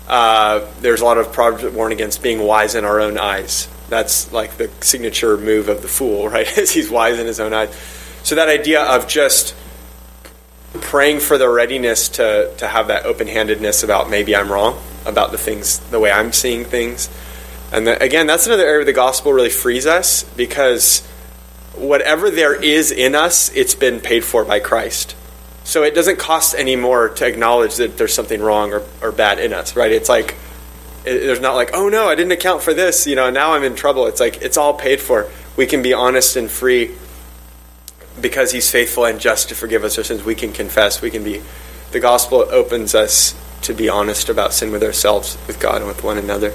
Uh, 0.07 0.66
there's 0.82 1.01
a 1.01 1.05
lot 1.05 1.18
of 1.18 1.34
proverbs 1.34 1.63
that 1.63 1.74
warn 1.74 1.91
against 1.91 2.22
being 2.22 2.39
wise 2.39 2.76
in 2.76 2.86
our 2.86 2.99
own 2.99 3.18
eyes. 3.18 3.68
That's 3.89 4.32
like 4.32 4.57
the 4.57 4.70
signature 4.82 5.38
move 5.38 5.68
of 5.70 5.82
the 5.82 5.88
fool, 5.88 6.30
right? 6.30 6.47
He's 6.47 6.89
wise 6.89 7.20
in 7.20 7.26
his 7.26 7.39
own 7.39 7.53
eyes. 7.53 7.76
So 8.24 8.36
that 8.36 8.49
idea 8.49 8.82
of 8.82 9.07
just 9.07 9.55
praying 10.82 11.20
for 11.20 11.38
the 11.38 11.49
readiness 11.49 12.09
to, 12.09 12.53
to 12.57 12.68
have 12.68 12.88
that 12.88 13.05
open 13.05 13.28
handedness 13.28 13.84
about 13.84 14.09
maybe 14.09 14.36
I'm 14.36 14.51
wrong 14.51 14.82
about 15.05 15.32
the 15.32 15.38
things, 15.38 15.80
the 15.80 15.99
way 15.99 16.11
I'm 16.11 16.34
seeing 16.34 16.66
things. 16.66 17.09
And 17.72 17.88
the, 17.88 18.01
again, 18.01 18.28
that's 18.28 18.47
another 18.47 18.63
area 18.63 18.80
where 18.80 18.86
the 18.86 18.93
gospel 18.93 19.34
really 19.34 19.49
frees 19.49 19.86
us 19.86 20.24
because 20.36 21.05
whatever 21.76 22.30
there 22.30 22.53
is 22.53 22.91
in 22.91 23.16
us, 23.16 23.53
it's 23.55 23.76
been 23.76 23.99
paid 23.99 24.24
for 24.24 24.43
by 24.45 24.59
Christ. 24.59 25.16
So 25.66 25.82
it 25.82 25.95
doesn't 25.95 26.20
cost 26.20 26.55
any 26.55 26.76
more 26.76 27.09
to 27.09 27.26
acknowledge 27.26 27.76
that 27.78 27.97
there's 27.97 28.13
something 28.13 28.39
wrong 28.39 28.72
or, 28.72 28.84
or 29.01 29.11
bad 29.11 29.39
in 29.39 29.51
us, 29.51 29.76
right? 29.76 29.91
It's 29.91 30.07
like, 30.07 30.36
it, 31.03 31.20
there's 31.20 31.41
not 31.41 31.55
like, 31.55 31.72
oh 31.74 31.89
no, 31.89 32.07
I 32.07 32.13
didn't 32.13 32.34
account 32.34 32.61
for 32.61 32.74
this, 32.74 33.07
you 33.07 33.16
know, 33.16 33.32
now 33.32 33.53
I'm 33.53 33.63
in 33.63 33.76
trouble. 33.76 34.05
It's 34.05 34.20
like, 34.20 34.43
it's 34.43 34.57
all 34.57 34.76
paid 34.76 35.01
for. 35.01 35.30
We 35.57 35.66
can 35.66 35.82
be 35.82 35.91
honest 35.91 36.36
and 36.36 36.51
free 36.51 36.95
because 38.22 38.51
he's 38.51 38.70
faithful 38.70 39.05
and 39.05 39.20
just 39.20 39.49
to 39.49 39.55
forgive 39.55 39.84
us 39.84 39.97
our 39.97 40.03
sins. 40.03 40.24
We 40.24 40.36
can 40.36 40.53
confess. 40.53 41.01
We 41.01 41.09
can 41.09 41.24
be, 41.24 41.41
the 41.91 41.99
gospel 41.99 42.45
opens 42.51 42.93
us 42.93 43.36
to 43.63 43.74
be 43.74 43.89
honest 43.89 44.30
about 44.30 44.53
sin 44.53 44.72
with 44.72 44.84
ourselves, 44.84 45.36
with 45.47 45.59
God, 45.59 45.78
and 45.78 45.88
with 45.88 46.03
one 46.03 46.20
another. 46.20 46.53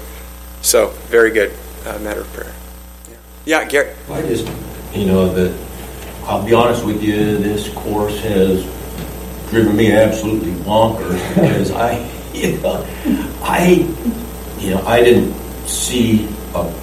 So, 0.61 0.89
very 1.07 1.31
good 1.31 1.51
uh, 1.85 1.99
matter 1.99 2.21
of 2.21 2.27
prayer. 2.31 2.53
Yeah, 3.09 3.61
yeah 3.61 3.67
Gary. 3.67 3.93
I 4.09 4.21
just, 4.21 4.47
you 4.93 5.05
know, 5.05 5.33
that 5.33 5.53
I'll 6.23 6.45
be 6.45 6.53
honest 6.53 6.85
with 6.85 7.03
you, 7.03 7.37
this 7.37 7.67
course 7.73 8.17
has 8.21 8.63
driven 9.51 9.75
me 9.75 9.91
absolutely 9.91 10.53
bonkers 10.63 11.35
because 11.35 11.71
I, 11.71 11.99
you 12.33 12.57
know, 12.61 12.85
I, 13.43 13.85
you 14.57 14.71
know, 14.71 14.81
I 14.87 15.03
didn't 15.03 15.33
see 15.67 16.25
a 16.55 16.73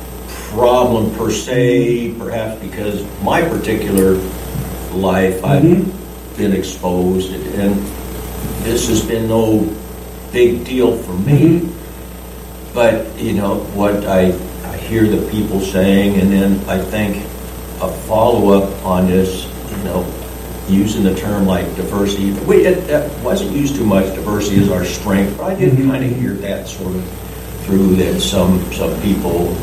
problem 0.51 1.15
per 1.17 1.31
se, 1.31 2.15
perhaps 2.19 2.61
because 2.61 3.03
my 3.23 3.41
particular 3.41 4.15
life 4.93 5.43
I've 5.45 5.63
mm-hmm. 5.63 6.37
been 6.37 6.53
exposed, 6.53 7.33
and 7.33 7.75
this 8.65 8.89
has 8.89 9.03
been 9.03 9.29
no 9.29 9.75
big 10.31 10.65
deal 10.67 10.97
for 10.97 11.15
me. 11.15 11.61
Mm-hmm. 11.61 12.75
But 12.75 13.19
you 13.19 13.33
know 13.33 13.61
what 13.75 14.07
I 14.07 14.39
I 14.65 14.77
hear 14.77 15.07
the 15.07 15.27
people 15.31 15.61
saying, 15.61 16.21
and 16.21 16.31
then 16.31 16.69
I 16.69 16.79
think 16.79 17.25
a 17.81 17.91
follow 18.07 18.51
up 18.51 18.85
on 18.85 19.07
this, 19.07 19.45
you 19.71 19.85
know, 19.85 20.03
using 20.69 21.03
the 21.03 21.15
term 21.15 21.47
like 21.47 21.65
diversity. 21.77 22.33
Wait, 22.45 22.67
it, 22.67 22.79
it 22.91 23.25
wasn't 23.25 23.51
used 23.53 23.77
too 23.77 23.85
much. 23.85 24.05
Diversity 24.15 24.57
is 24.57 24.71
our 24.71 24.85
strength, 24.85 25.37
but 25.39 25.45
I 25.45 25.55
did 25.55 25.73
mm-hmm. 25.73 25.91
kind 25.91 26.05
of 26.05 26.17
hear 26.17 26.35
that 26.35 26.69
sort 26.69 26.95
of 26.95 27.05
through 27.63 27.97
that 27.97 28.21
some 28.21 28.61
some 28.73 29.01
people 29.03 29.55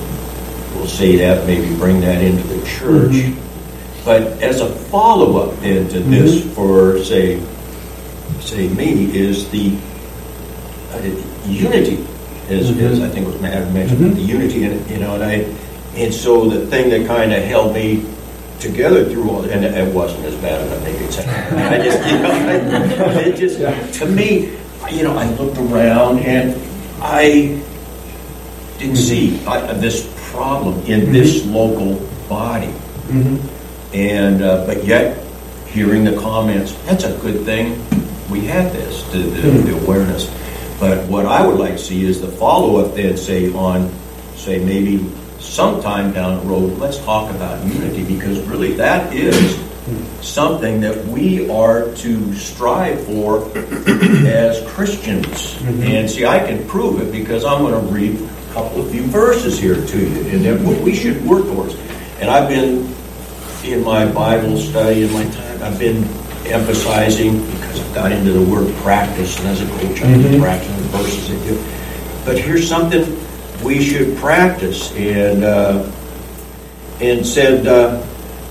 will 0.75 0.87
say 0.87 1.15
that, 1.17 1.45
maybe 1.47 1.75
bring 1.77 2.01
that 2.01 2.21
into 2.21 2.45
the 2.47 2.65
church. 2.65 3.11
Mm-hmm. 3.11 4.05
But 4.05 4.21
as 4.43 4.61
a 4.61 4.69
follow 4.69 5.37
up 5.37 5.59
then 5.61 5.87
to 5.89 5.99
this, 5.99 6.41
mm-hmm. 6.41 6.49
for 6.51 7.03
say 7.03 7.41
say 8.41 8.67
me, 8.69 9.15
is 9.15 9.49
the 9.49 9.77
uh, 10.91 11.47
unity, 11.47 12.05
as, 12.49 12.69
as 12.77 13.01
I 13.01 13.09
think 13.09 13.27
was 13.27 13.41
Matt 13.41 13.71
mentioned, 13.73 14.15
the 14.15 14.21
unity, 14.21 14.63
and 14.65 14.89
you 14.89 14.99
know, 14.99 15.15
and 15.15 15.23
I, 15.23 15.33
and 15.95 16.13
so 16.13 16.47
the 16.47 16.67
thing 16.67 16.89
that 16.89 17.07
kind 17.07 17.33
of 17.33 17.43
held 17.43 17.73
me 17.73 18.05
together 18.59 19.05
through 19.09 19.29
all, 19.29 19.43
and 19.45 19.63
it 19.65 19.93
wasn't 19.93 20.25
as 20.25 20.35
bad 20.35 20.61
as 20.61 20.71
I 20.71 20.77
think 20.83 21.01
it's. 21.01 21.17
I 21.19 21.77
just, 21.83 21.99
you 22.09 22.19
know, 22.19 22.31
I, 22.31 23.19
it 23.21 23.35
just 23.35 23.99
to 23.99 24.05
me, 24.05 24.57
you 24.91 25.03
know, 25.03 25.15
I 25.17 25.29
looked 25.31 25.57
around 25.57 26.19
and 26.19 26.55
I 27.01 27.61
didn't 28.79 28.97
see 28.97 29.39
uh, 29.45 29.73
this 29.73 30.11
problem 30.31 30.79
in 30.85 31.11
this 31.11 31.45
local 31.45 31.95
body, 32.27 32.73
and 33.93 34.41
uh, 34.41 34.65
but 34.65 34.83
yet 34.83 35.23
hearing 35.67 36.03
the 36.05 36.15
comments, 36.17 36.73
that's 36.85 37.03
a 37.03 37.15
good 37.17 37.43
thing. 37.45 37.83
We 38.29 38.41
had 38.41 38.71
this, 38.71 39.03
the, 39.11 39.19
the, 39.19 39.41
the 39.51 39.83
awareness. 39.83 40.25
But 40.79 41.05
what 41.07 41.25
I 41.25 41.45
would 41.45 41.59
like 41.59 41.73
to 41.73 41.77
see 41.77 42.05
is 42.05 42.21
the 42.21 42.27
follow 42.27 42.83
up 42.83 42.95
then, 42.95 43.17
say, 43.17 43.51
on, 43.53 43.91
say, 44.35 44.63
maybe 44.63 44.97
sometime 45.45 46.11
down 46.11 46.39
the 46.39 46.45
road, 46.45 46.77
let's 46.79 46.97
talk 46.99 47.33
about 47.33 47.65
unity 47.65 48.03
because 48.03 48.39
really 48.47 48.73
that 48.73 49.13
is 49.13 49.63
something 50.21 50.81
that 50.81 51.05
we 51.05 51.49
are 51.49 51.93
to 51.95 52.33
strive 52.33 53.05
for 53.05 53.45
as 54.27 54.65
Christians. 54.71 55.53
Mm-hmm. 55.55 55.83
And 55.83 56.09
see, 56.09 56.25
I 56.25 56.39
can 56.39 56.67
prove 56.67 57.01
it 57.01 57.11
because 57.11 57.45
I'm 57.45 57.61
going 57.61 57.73
to 57.73 57.93
read 57.93 58.15
a 58.15 58.53
couple 58.53 58.81
of 58.81 58.91
few 58.91 59.03
verses 59.03 59.59
here 59.59 59.75
to 59.75 59.99
you, 59.99 60.21
and 60.29 60.43
then 60.43 60.65
what 60.65 60.81
we 60.81 60.95
should 60.95 61.23
work 61.25 61.45
towards. 61.45 61.75
And 62.19 62.29
I've 62.29 62.49
been 62.49 62.93
in 63.63 63.83
my 63.83 64.05
Bible 64.11 64.57
study 64.57 65.03
in 65.03 65.13
my 65.13 65.25
time, 65.25 65.63
I've 65.63 65.79
been 65.79 66.03
emphasizing 66.45 67.43
because 67.51 67.79
I've 67.79 67.95
got 67.95 68.11
into 68.11 68.31
the 68.31 68.51
word 68.51 68.73
practice, 68.77 69.37
and 69.39 69.47
as 69.47 69.61
a 69.61 69.67
coach, 69.67 70.01
I've 70.01 70.21
been 70.21 70.41
practicing 70.41 70.77
the 70.77 70.97
verses 70.97 71.29
that 71.29 71.43
do. 71.47 72.25
But 72.25 72.39
here's 72.39 72.67
something 72.67 73.03
we 73.63 73.83
should 73.83 74.17
practice, 74.17 74.91
and 74.93 75.43
uh, 75.43 75.91
and 77.01 77.25
said 77.25 77.67
uh, 77.67 78.05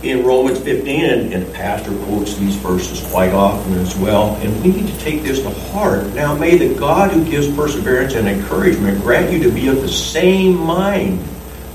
in 0.04 0.22
Romans 0.22 0.60
15, 0.60 1.04
and, 1.04 1.32
and 1.32 1.54
Pastor 1.54 1.96
quotes 2.04 2.36
these 2.36 2.56
verses 2.56 3.00
quite 3.10 3.32
often 3.32 3.74
as 3.74 3.96
well, 3.96 4.36
and 4.36 4.62
we 4.62 4.70
need 4.70 4.86
to 4.86 4.98
take 4.98 5.22
this 5.22 5.40
to 5.40 5.50
heart. 5.50 6.06
Now, 6.08 6.34
may 6.34 6.58
the 6.58 6.74
God 6.74 7.10
who 7.10 7.24
gives 7.24 7.54
perseverance 7.54 8.14
and 8.14 8.28
encouragement 8.28 9.00
grant 9.02 9.32
you 9.32 9.42
to 9.42 9.50
be 9.50 9.68
of 9.68 9.80
the 9.80 9.88
same 9.88 10.56
mind 10.56 11.20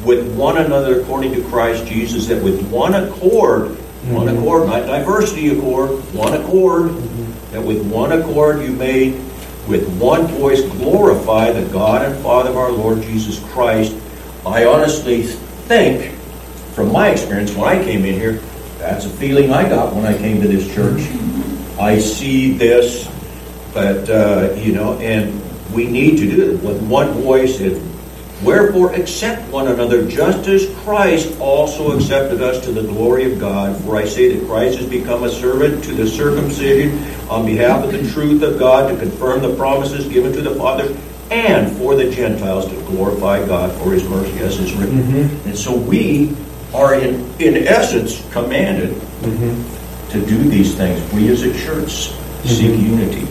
with 0.04 0.36
one 0.36 0.58
another 0.58 1.02
according 1.02 1.34
to 1.34 1.44
Christ 1.46 1.88
Jesus, 1.88 2.28
that 2.28 2.42
with 2.44 2.62
one 2.70 2.94
accord, 2.94 3.72
one 4.06 4.30
accord, 4.30 4.68
not 4.68 4.86
diversity 4.86 5.50
accord, 5.50 5.90
one 6.14 6.34
accord, 6.34 6.92
that 7.52 7.62
with 7.62 7.86
one 7.92 8.12
accord 8.12 8.62
you 8.62 8.72
may 8.72 9.12
with 9.70 9.88
one 10.00 10.26
voice 10.26 10.62
glorify 10.62 11.52
the 11.52 11.64
God 11.72 12.04
and 12.04 12.22
Father 12.24 12.50
of 12.50 12.58
our 12.58 12.72
Lord 12.72 13.04
Jesus 13.04 13.40
Christ. 13.52 13.96
I 14.44 14.66
honestly 14.66 15.22
think, 15.22 16.16
from 16.74 16.92
my 16.92 17.10
experience 17.10 17.54
when 17.54 17.68
I 17.68 17.84
came 17.84 18.04
in 18.04 18.16
here, 18.16 18.42
that's 18.80 19.06
a 19.06 19.10
feeling 19.10 19.54
I 19.54 19.70
got 19.70 19.94
when 19.94 20.08
I 20.08 20.18
came 20.18 20.42
to 20.42 20.48
this 20.48 20.74
church. 20.74 21.02
I 21.80 22.00
see 22.00 22.58
this, 22.58 23.08
but, 23.72 24.10
uh, 24.10 24.54
you 24.58 24.74
know, 24.74 24.98
and 24.98 25.40
we 25.72 25.86
need 25.86 26.18
to 26.18 26.28
do 26.28 26.52
it 26.52 26.64
with 26.64 26.82
one 26.82 27.12
voice. 27.22 27.60
And 27.60 27.78
wherefore 28.44 28.94
accept 28.94 29.52
one 29.52 29.68
another, 29.68 30.08
just 30.08 30.48
as 30.48 30.74
Christ 30.80 31.40
also 31.40 31.98
accepted 31.98 32.42
us 32.42 32.64
to 32.66 32.72
the 32.72 32.84
glory 32.84 33.32
of 33.32 33.40
God. 33.40 33.76
For 33.84 33.98
I 33.98 34.06
say 34.06 34.36
that 34.36 34.48
Christ 34.48 34.80
has 34.80 34.90
become 34.90 35.24
a 35.24 35.30
servant 35.30 35.84
to 35.86 35.94
the 35.94 36.08
circumcision 36.08 36.98
on 37.30 37.46
behalf 37.46 37.84
of 37.84 37.92
the 37.92 38.10
truth 38.12 38.42
of 38.44 38.58
God 38.58 38.90
to 38.90 38.98
confirm 38.98 39.42
the 39.42 39.56
promises 39.56 40.08
given 40.08 40.32
to 40.34 40.42
the 40.42 40.56
fathers 40.56 40.98
and 41.32 41.76
for 41.78 41.96
the 41.96 42.10
Gentiles 42.10 42.68
to 42.68 42.76
glorify 42.86 43.46
God 43.46 43.72
for 43.82 43.92
his 43.92 44.08
mercy 44.08 44.40
as 44.40 44.60
is 44.60 44.74
written. 44.74 45.04
Mm-hmm. 45.04 45.50
And 45.50 45.58
so 45.58 45.76
we 45.76 46.36
are 46.74 46.96
in, 46.96 47.30
in 47.40 47.68
essence 47.68 48.26
commanded 48.32 48.96
mm-hmm. 48.96 50.10
to 50.12 50.26
do 50.26 50.38
these 50.38 50.76
things. 50.76 51.14
We 51.14 51.30
as 51.30 51.44
a 51.44 51.54
church 51.54 52.10
seek 52.48 52.72
mm-hmm. 52.72 53.00
unity. 53.00 53.28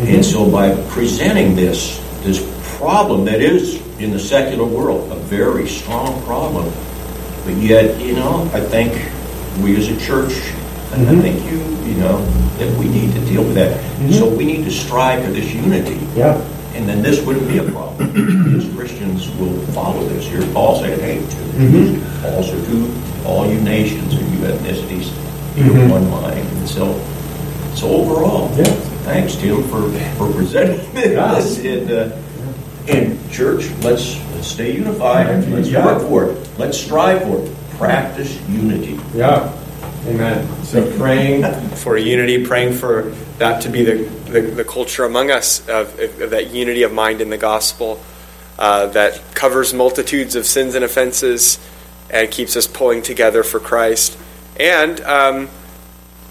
And 0.00 0.24
so 0.24 0.50
by 0.50 0.74
presenting 0.90 1.56
this, 1.56 1.98
this 2.22 2.38
problem 2.76 3.24
that 3.24 3.40
is 3.40 3.82
in 3.98 4.12
the 4.12 4.18
secular 4.18 4.64
world, 4.64 5.10
a 5.10 5.16
very 5.16 5.66
strong 5.66 6.22
problem, 6.22 6.72
but 7.44 7.54
yet, 7.56 8.00
you 8.00 8.14
know, 8.14 8.48
I 8.52 8.60
think 8.60 8.92
we 9.62 9.76
as 9.76 9.88
a 9.88 9.98
church, 9.98 10.34
and 10.92 11.08
I 11.08 11.12
mm-hmm. 11.12 11.20
think 11.20 11.50
you, 11.50 11.58
you 11.90 11.98
know, 11.98 12.24
that 12.58 12.78
we 12.78 12.88
need 12.88 13.12
to 13.14 13.20
deal 13.24 13.42
with 13.42 13.54
that. 13.54 13.76
Mm-hmm. 13.76 14.12
So 14.12 14.28
we 14.28 14.44
need 14.44 14.64
to 14.64 14.70
strive 14.70 15.24
for 15.24 15.30
this 15.30 15.52
unity. 15.52 15.98
Yeah. 16.14 16.36
And 16.74 16.88
then 16.88 17.02
this 17.02 17.20
wouldn't 17.24 17.48
be 17.48 17.58
a 17.58 17.64
problem. 17.64 18.12
because 18.12 18.72
Christians 18.76 19.28
will 19.36 19.58
follow 19.72 20.06
this. 20.08 20.26
Here, 20.26 20.42
Paul 20.52 20.78
said, 20.80 21.00
hey, 21.00 21.18
to 21.18 21.24
mm-hmm. 21.24 21.70
Jews, 21.72 22.24
also 22.24 22.64
to 22.66 23.26
all 23.26 23.50
you 23.50 23.60
nations 23.60 24.14
and 24.14 24.30
you 24.32 24.38
ethnicities, 24.46 25.12
be 25.56 25.62
of 25.62 25.90
one 25.90 26.08
mind. 26.08 26.38
And 26.38 26.68
so, 26.68 26.94
so 27.74 27.88
overall, 27.88 28.48
Yeah. 28.56 28.64
thanks, 29.02 29.34
Tim, 29.34 29.64
for, 29.64 29.90
for 30.16 30.32
presenting 30.32 30.92
this. 30.94 31.58
And, 31.58 31.90
uh, 31.90 32.16
and 32.88 33.30
church, 33.30 33.70
let's, 33.82 34.18
let's 34.34 34.48
stay 34.48 34.74
unified. 34.74 35.48
Let's 35.50 35.68
Yeah. 35.68 35.84
work 35.84 36.02
for 36.02 36.30
it. 36.30 36.48
Let's 36.58 36.78
strive 36.78 37.22
for 37.22 37.40
it. 37.40 37.50
Practice 37.76 38.40
unity. 38.48 38.98
Yeah. 39.14 39.52
Amen. 40.06 40.64
So 40.64 40.90
praying 40.98 41.44
for 41.76 41.96
unity, 41.96 42.44
praying 42.44 42.74
for 42.74 43.12
that 43.38 43.62
to 43.62 43.68
be 43.68 43.84
the, 43.84 44.04
the, 44.30 44.40
the 44.40 44.64
culture 44.64 45.04
among 45.04 45.30
us 45.30 45.60
of, 45.68 45.98
of, 45.98 46.30
that 46.30 46.50
unity 46.50 46.82
of 46.82 46.92
mind 46.92 47.20
in 47.20 47.30
the 47.30 47.38
gospel 47.38 48.00
uh, 48.58 48.86
that 48.88 49.22
covers 49.34 49.72
multitudes 49.72 50.34
of 50.34 50.46
sins 50.46 50.74
and 50.74 50.84
offenses 50.84 51.58
and 52.10 52.30
keeps 52.30 52.56
us 52.56 52.66
pulling 52.66 53.02
together 53.02 53.42
for 53.42 53.60
Christ. 53.60 54.18
And 54.58 55.00
um, 55.02 55.48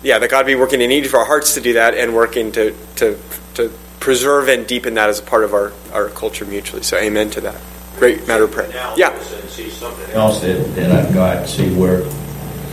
yeah, 0.04 0.20
that 0.20 0.30
God 0.30 0.46
be 0.46 0.56
working 0.56 0.82
in 0.82 0.92
each 0.92 1.06
of 1.06 1.14
our 1.14 1.26
hearts 1.26 1.54
to 1.54 1.62
do 1.62 1.74
that 1.74 1.94
and 1.94 2.14
working 2.16 2.52
to, 2.54 2.76
to, 2.96 3.18
to 3.56 3.72
preserve 4.00 4.48
and 4.50 4.66
deepen 4.68 4.94
that 4.96 5.10
as 5.10 5.20
a 5.20 5.24
part 5.24 5.44
of 5.44 5.54
our, 5.54 5.74
our 5.94 6.10
culture 6.10 6.46
mutually. 6.46 6.84
So, 6.84 6.98
amen 6.98 7.30
to 7.32 7.42
that. 7.42 7.62
Great 7.98 8.28
matter 8.28 8.44
of 8.44 8.52
prayer. 8.52 8.70
Yeah. 8.96 9.18
See 9.48 9.70
something 9.72 10.12
else 10.12 10.42
that, 10.42 10.76
that 10.76 10.92
I've 10.92 11.14
got. 11.14 11.48
See 11.48 11.74
where. 11.74 12.04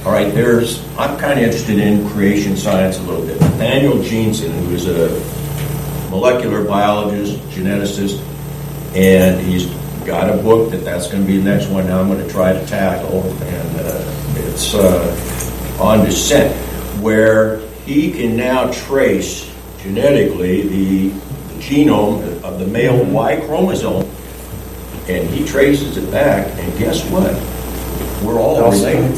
All 0.05 0.13
right, 0.13 0.35
there's. 0.35 0.87
I'm 0.99 1.19
kind 1.19 1.39
of 1.39 1.45
interested 1.47 1.79
in 1.79 2.07
creation 2.11 2.59
science 2.59 2.99
a 2.99 3.03
little 3.03 3.25
bit. 3.25 3.41
Nathaniel 3.41 4.03
Jeanson, 4.03 4.53
who 4.53 4.75
is 4.75 4.87
a 4.87 5.09
molecular 6.11 6.63
biologist, 6.63 7.39
geneticist, 7.49 8.21
and 8.95 9.41
he's 9.41 9.67
got 10.05 10.29
a 10.29 10.37
book 10.43 10.71
that 10.73 10.85
that's 10.85 11.11
going 11.11 11.23
to 11.23 11.27
be 11.27 11.39
the 11.39 11.45
next 11.45 11.69
one. 11.69 11.87
Now 11.87 12.01
I'm 12.01 12.09
going 12.09 12.23
to 12.23 12.31
try 12.31 12.53
to 12.53 12.67
tackle, 12.67 13.23
and 13.23 13.81
uh, 13.81 14.41
it's 14.41 14.75
uh, 14.75 15.81
on 15.81 16.05
descent, 16.05 16.55
where 17.01 17.61
he 17.87 18.13
can 18.13 18.37
now 18.37 18.71
trace 18.73 19.51
genetically 19.85 20.63
the, 20.63 21.09
the 21.09 21.55
genome 21.61 22.43
of 22.43 22.59
the 22.59 22.67
male 22.67 23.05
Y 23.05 23.41
chromosome 23.47 24.11
and 25.09 25.29
he 25.29 25.45
traces 25.45 25.97
it 25.99 26.11
back, 26.11 26.47
and 26.59 26.79
guess 26.79 27.05
what? 27.11 27.35
We're 28.25 28.41
all 28.41 28.71
related. 28.71 29.13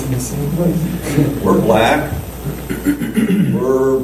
We're 1.44 1.60
black. 1.60 2.12
we're 2.68 4.00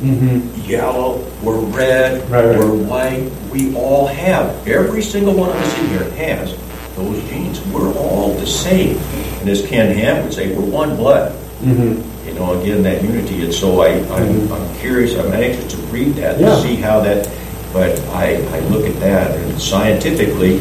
mm-hmm. 0.00 0.60
yellow. 0.68 1.26
We're 1.42 1.58
red. 1.58 2.28
Right, 2.30 2.44
right. 2.44 2.58
We're 2.58 2.74
white. 2.84 3.32
We 3.50 3.74
all 3.74 4.06
have. 4.06 4.66
Every 4.68 5.02
single 5.02 5.34
one 5.34 5.50
of 5.50 5.56
us 5.56 5.78
in 5.78 5.88
here 5.88 6.10
has 6.10 6.96
those 6.96 7.22
genes. 7.30 7.60
We're 7.68 7.92
all 7.94 8.34
the 8.34 8.46
same. 8.46 8.98
And 9.40 9.48
as 9.48 9.66
Ken 9.66 9.94
Ham 9.94 10.24
would 10.24 10.34
say, 10.34 10.54
we're 10.54 10.64
one 10.64 10.96
blood. 10.96 11.32
Mm-hmm. 11.60 12.15
You 12.36 12.42
know, 12.42 12.60
again, 12.60 12.82
that 12.82 13.02
unity. 13.02 13.44
And 13.44 13.54
so 13.54 13.80
I, 13.80 13.88
I'm, 13.88 14.04
mm-hmm. 14.04 14.52
I'm 14.52 14.78
curious. 14.78 15.16
I'm 15.16 15.32
anxious 15.32 15.72
to 15.72 15.78
read 15.86 16.14
that 16.16 16.38
yeah. 16.38 16.50
to 16.50 16.60
see 16.60 16.76
how 16.76 17.00
that. 17.00 17.26
But 17.72 17.98
I, 18.10 18.36
I 18.56 18.60
look 18.68 18.86
at 18.86 18.98
that, 19.00 19.30
and 19.32 19.60
scientifically, 19.60 20.58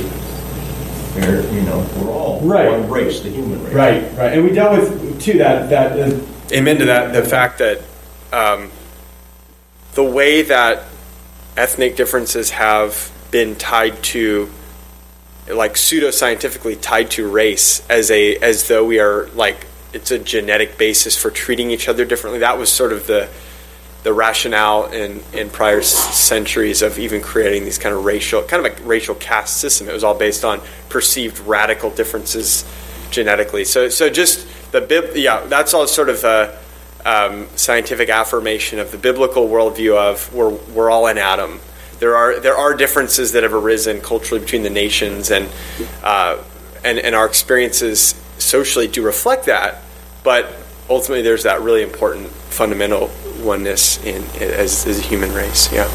they're, 1.14 1.42
you 1.54 1.62
know, 1.62 1.86
we're 1.98 2.12
all 2.12 2.40
right. 2.42 2.70
one 2.70 2.90
race, 2.90 3.20
the 3.20 3.30
human 3.30 3.62
race. 3.64 3.74
Right, 3.74 4.04
right. 4.18 4.34
And 4.34 4.44
we 4.44 4.52
dealt 4.52 4.80
with, 4.80 5.22
too, 5.22 5.38
that, 5.38 5.70
that 5.70 6.00
uh, 6.00 6.20
amen 6.52 6.78
to 6.80 6.86
that, 6.86 7.14
the 7.14 7.24
fact 7.24 7.60
that 7.60 7.82
um, 8.32 8.72
the 9.94 10.04
way 10.04 10.44
that 10.44 10.84
ethnic 11.58 11.96
differences 11.96 12.52
have 12.52 13.12
been 13.32 13.56
tied 13.56 14.02
to 14.04 14.50
like 15.48 15.78
pseudo 15.78 16.12
scientifically 16.12 16.76
tied 16.76 17.12
to 17.12 17.30
race 17.30 17.86
as 17.90 18.10
a 18.12 18.36
as 18.38 18.68
though 18.68 18.84
we 18.84 19.00
are 19.00 19.28
like 19.36 19.68
it's 19.96 20.12
a 20.12 20.20
genetic 20.20 20.78
basis 20.78 21.16
for 21.16 21.32
treating 21.32 21.72
each 21.72 21.88
other 21.88 22.06
differently 22.06 22.40
that 22.40 22.58
was 22.58 22.70
sort 22.70 22.94
of 22.94 23.08
the 23.08 23.30
the 24.06 24.14
rationale 24.14 24.86
in, 24.92 25.20
in 25.34 25.50
prior 25.50 25.82
centuries 25.82 26.84
of 26.84 27.00
even 27.00 27.22
creating 27.22 27.66
these 27.66 27.80
kind 27.80 27.96
of 27.96 28.06
racial, 28.06 28.44
kind 28.44 28.64
of 28.64 28.80
a 28.80 28.84
racial 28.84 29.16
caste 29.16 29.58
system. 29.58 29.90
It 29.90 29.94
was 29.94 30.04
all 30.04 30.14
based 30.14 30.46
on 30.46 30.62
perceived 30.90 31.40
radical 31.40 31.90
differences 31.90 32.64
genetically. 33.10 33.66
So, 33.66 33.90
so 33.90 34.12
just 34.12 34.46
the 34.72 34.80
bib, 34.80 35.16
yeah, 35.16 35.48
that's 35.48 35.74
all 35.74 35.88
sort 35.88 36.10
of 36.10 36.24
a 36.24 36.56
um, 37.04 37.48
scientific 37.56 38.10
affirmation 38.10 38.78
of 38.78 38.92
the 38.92 39.00
biblical 39.00 39.50
worldview 39.50 39.98
of 39.98 40.32
we're 40.32 40.50
we're 40.50 40.92
all 40.92 41.08
an 41.08 41.18
atom. 41.18 41.60
There 41.98 42.16
are 42.16 42.40
there 42.40 42.56
are 42.56 42.76
differences 42.76 43.32
that 43.32 43.42
have 43.42 43.56
arisen 43.56 44.02
culturally 44.02 44.40
between 44.40 44.62
the 44.62 44.70
nations, 44.70 45.32
and 45.32 45.50
uh, 46.04 46.38
and 46.84 47.00
and 47.00 47.16
our 47.16 47.26
experiences 47.26 48.14
socially 48.38 48.88
do 48.88 49.02
reflect 49.02 49.46
that, 49.46 49.82
but 50.26 50.54
ultimately 50.90 51.22
there's 51.22 51.44
that 51.44 51.62
really 51.62 51.84
important 51.84 52.28
fundamental 52.28 53.10
oneness 53.42 54.04
in 54.04 54.24
as, 54.42 54.86
as 54.86 55.00
a 55.00 55.02
human 55.02 55.34
race. 55.34 55.72
Yeah. 55.72 55.90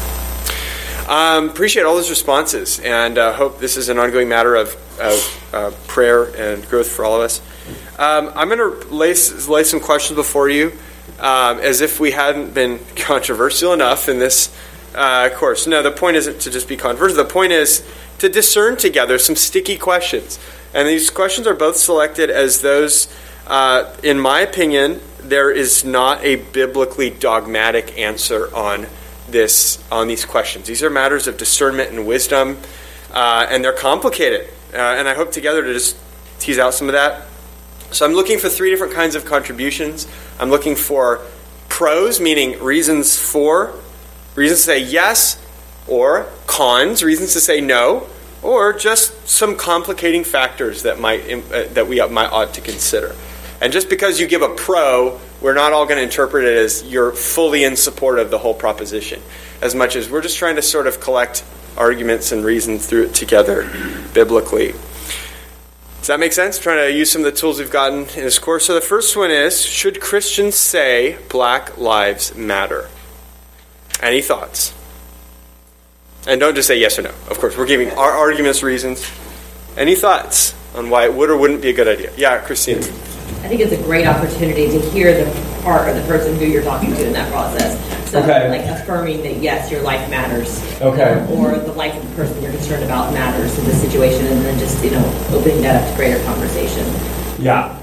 Um, 1.07 1.49
appreciate 1.49 1.83
all 1.83 1.95
those 1.95 2.09
responses, 2.09 2.79
and 2.79 3.17
uh, 3.17 3.33
hope 3.33 3.59
this 3.59 3.75
is 3.75 3.89
an 3.89 3.99
ongoing 3.99 4.29
matter 4.29 4.55
of, 4.55 4.75
of 4.99 5.49
uh, 5.53 5.71
prayer 5.87 6.23
and 6.35 6.65
growth 6.69 6.89
for 6.89 7.03
all 7.03 7.15
of 7.15 7.21
us. 7.21 7.41
Um, 7.99 8.31
I'm 8.33 8.47
going 8.47 8.59
to 8.59 8.87
lay, 8.87 9.13
lay 9.47 9.63
some 9.63 9.79
questions 9.79 10.15
before 10.15 10.49
you, 10.49 10.71
um, 11.19 11.59
as 11.59 11.81
if 11.81 11.99
we 11.99 12.11
hadn't 12.11 12.53
been 12.53 12.79
controversial 12.95 13.73
enough 13.73 14.07
in 14.07 14.19
this 14.19 14.55
uh, 14.95 15.29
course. 15.29 15.67
No, 15.67 15.83
the 15.83 15.91
point 15.91 16.15
isn't 16.17 16.39
to 16.41 16.49
just 16.49 16.67
be 16.67 16.77
controversial. 16.77 17.17
The 17.17 17.29
point 17.29 17.51
is 17.51 17.85
to 18.19 18.29
discern 18.29 18.77
together 18.77 19.17
some 19.17 19.35
sticky 19.35 19.77
questions, 19.77 20.39
and 20.73 20.87
these 20.87 21.09
questions 21.09 21.45
are 21.45 21.53
both 21.53 21.75
selected 21.75 22.29
as 22.29 22.61
those, 22.61 23.13
uh, 23.47 23.93
in 24.03 24.19
my 24.19 24.41
opinion, 24.41 25.01
there 25.19 25.51
is 25.51 25.83
not 25.85 26.23
a 26.23 26.35
biblically 26.35 27.09
dogmatic 27.09 27.97
answer 27.97 28.53
on 28.55 28.87
this 29.29 29.83
on 29.91 30.07
these 30.07 30.25
questions. 30.25 30.67
These 30.67 30.83
are 30.83 30.89
matters 30.89 31.27
of 31.27 31.37
discernment 31.37 31.91
and 31.91 32.05
wisdom, 32.05 32.57
uh, 33.13 33.47
and 33.49 33.63
they're 33.63 33.73
complicated. 33.73 34.49
Uh, 34.73 34.77
and 34.77 35.07
I 35.07 35.13
hope 35.13 35.31
together 35.31 35.63
to 35.63 35.73
just 35.73 35.97
tease 36.39 36.57
out 36.57 36.73
some 36.73 36.87
of 36.87 36.93
that. 36.93 37.27
So 37.91 38.05
I'm 38.05 38.13
looking 38.13 38.39
for 38.39 38.49
three 38.49 38.69
different 38.69 38.93
kinds 38.93 39.15
of 39.15 39.25
contributions. 39.25 40.07
I'm 40.39 40.49
looking 40.49 40.75
for 40.75 41.21
pros, 41.67 42.19
meaning 42.21 42.61
reasons 42.63 43.17
for, 43.17 43.73
reasons 44.35 44.61
to 44.61 44.65
say 44.65 44.79
yes, 44.79 45.45
or 45.87 46.27
cons, 46.47 47.03
reasons 47.03 47.33
to 47.33 47.41
say 47.41 47.59
no, 47.59 48.07
or 48.41 48.73
just 48.73 49.27
some 49.27 49.57
complicating 49.57 50.23
factors 50.23 50.83
that 50.83 50.99
might 50.99 51.29
uh, 51.29 51.65
that 51.73 51.87
we 51.87 52.05
might 52.07 52.31
ought 52.31 52.53
to 52.53 52.61
consider. 52.61 53.15
And 53.61 53.71
just 53.71 53.89
because 53.89 54.19
you 54.19 54.25
give 54.25 54.41
a 54.41 54.49
pro, 54.49 55.19
we're 55.39 55.53
not 55.53 55.71
all 55.71 55.85
going 55.85 55.97
to 55.97 56.03
interpret 56.03 56.45
it 56.45 56.57
as 56.57 56.83
you're 56.83 57.11
fully 57.11 57.63
in 57.63 57.75
support 57.75 58.17
of 58.17 58.31
the 58.31 58.39
whole 58.39 58.55
proposition, 58.55 59.21
as 59.61 59.75
much 59.75 59.95
as 59.95 60.09
we're 60.09 60.21
just 60.23 60.37
trying 60.37 60.55
to 60.55 60.63
sort 60.63 60.87
of 60.87 60.99
collect 60.99 61.45
arguments 61.77 62.31
and 62.31 62.43
reasons 62.43 62.87
through 62.87 63.03
it 63.03 63.13
together 63.13 63.69
biblically. 64.15 64.73
Does 65.99 66.07
that 66.07 66.19
make 66.19 66.33
sense? 66.33 66.57
Trying 66.57 66.89
to 66.89 66.91
use 66.91 67.11
some 67.11 67.21
of 67.23 67.25
the 67.25 67.39
tools 67.39 67.59
we've 67.59 67.69
gotten 67.69 67.99
in 67.99 68.05
this 68.05 68.39
course. 68.39 68.65
So 68.65 68.73
the 68.73 68.81
first 68.81 69.15
one 69.15 69.29
is 69.29 69.63
Should 69.63 70.01
Christians 70.01 70.55
say 70.55 71.19
Black 71.29 71.77
Lives 71.77 72.33
Matter? 72.35 72.89
Any 74.01 74.23
thoughts? 74.23 74.73
And 76.27 76.39
don't 76.39 76.55
just 76.55 76.67
say 76.67 76.79
yes 76.79 76.97
or 76.97 77.03
no. 77.03 77.13
Of 77.29 77.39
course, 77.39 77.55
we're 77.55 77.67
giving 77.67 77.91
our 77.91 78.11
arguments, 78.11 78.63
reasons. 78.63 79.07
Any 79.77 79.93
thoughts 79.93 80.55
on 80.73 80.89
why 80.89 81.05
it 81.05 81.13
would 81.13 81.29
or 81.29 81.37
wouldn't 81.37 81.61
be 81.61 81.69
a 81.69 81.73
good 81.73 81.87
idea? 81.87 82.11
Yeah, 82.17 82.39
Christine. 82.39 82.81
I 83.43 83.47
think 83.47 83.61
it's 83.61 83.73
a 83.73 83.83
great 83.83 84.05
opportunity 84.05 84.67
to 84.69 84.79
hear 84.91 85.25
the 85.25 85.61
part 85.63 85.89
of 85.89 85.95
the 85.95 86.03
person 86.03 86.37
who 86.37 86.45
you're 86.45 86.63
talking 86.63 86.93
to 86.93 87.07
in 87.07 87.13
that 87.13 87.31
process. 87.31 87.79
So, 88.11 88.21
okay. 88.21 88.49
like 88.49 88.65
affirming 88.65 89.23
that 89.23 89.37
yes, 89.37 89.71
your 89.71 89.81
life 89.81 90.09
matters. 90.09 90.61
Okay. 90.81 91.13
Um, 91.13 91.29
or 91.31 91.57
the 91.57 91.71
life 91.71 91.95
of 91.95 92.07
the 92.09 92.15
person 92.15 92.41
you're 92.41 92.51
concerned 92.51 92.83
about 92.83 93.13
matters 93.13 93.57
in 93.57 93.65
the 93.65 93.73
situation, 93.73 94.27
and 94.27 94.41
then 94.43 94.59
just 94.59 94.83
you 94.83 94.91
know 94.91 95.27
opening 95.31 95.61
that 95.63 95.81
up 95.81 95.89
to 95.89 95.95
greater 95.95 96.23
conversation. 96.25 96.85
Yeah. 97.39 97.79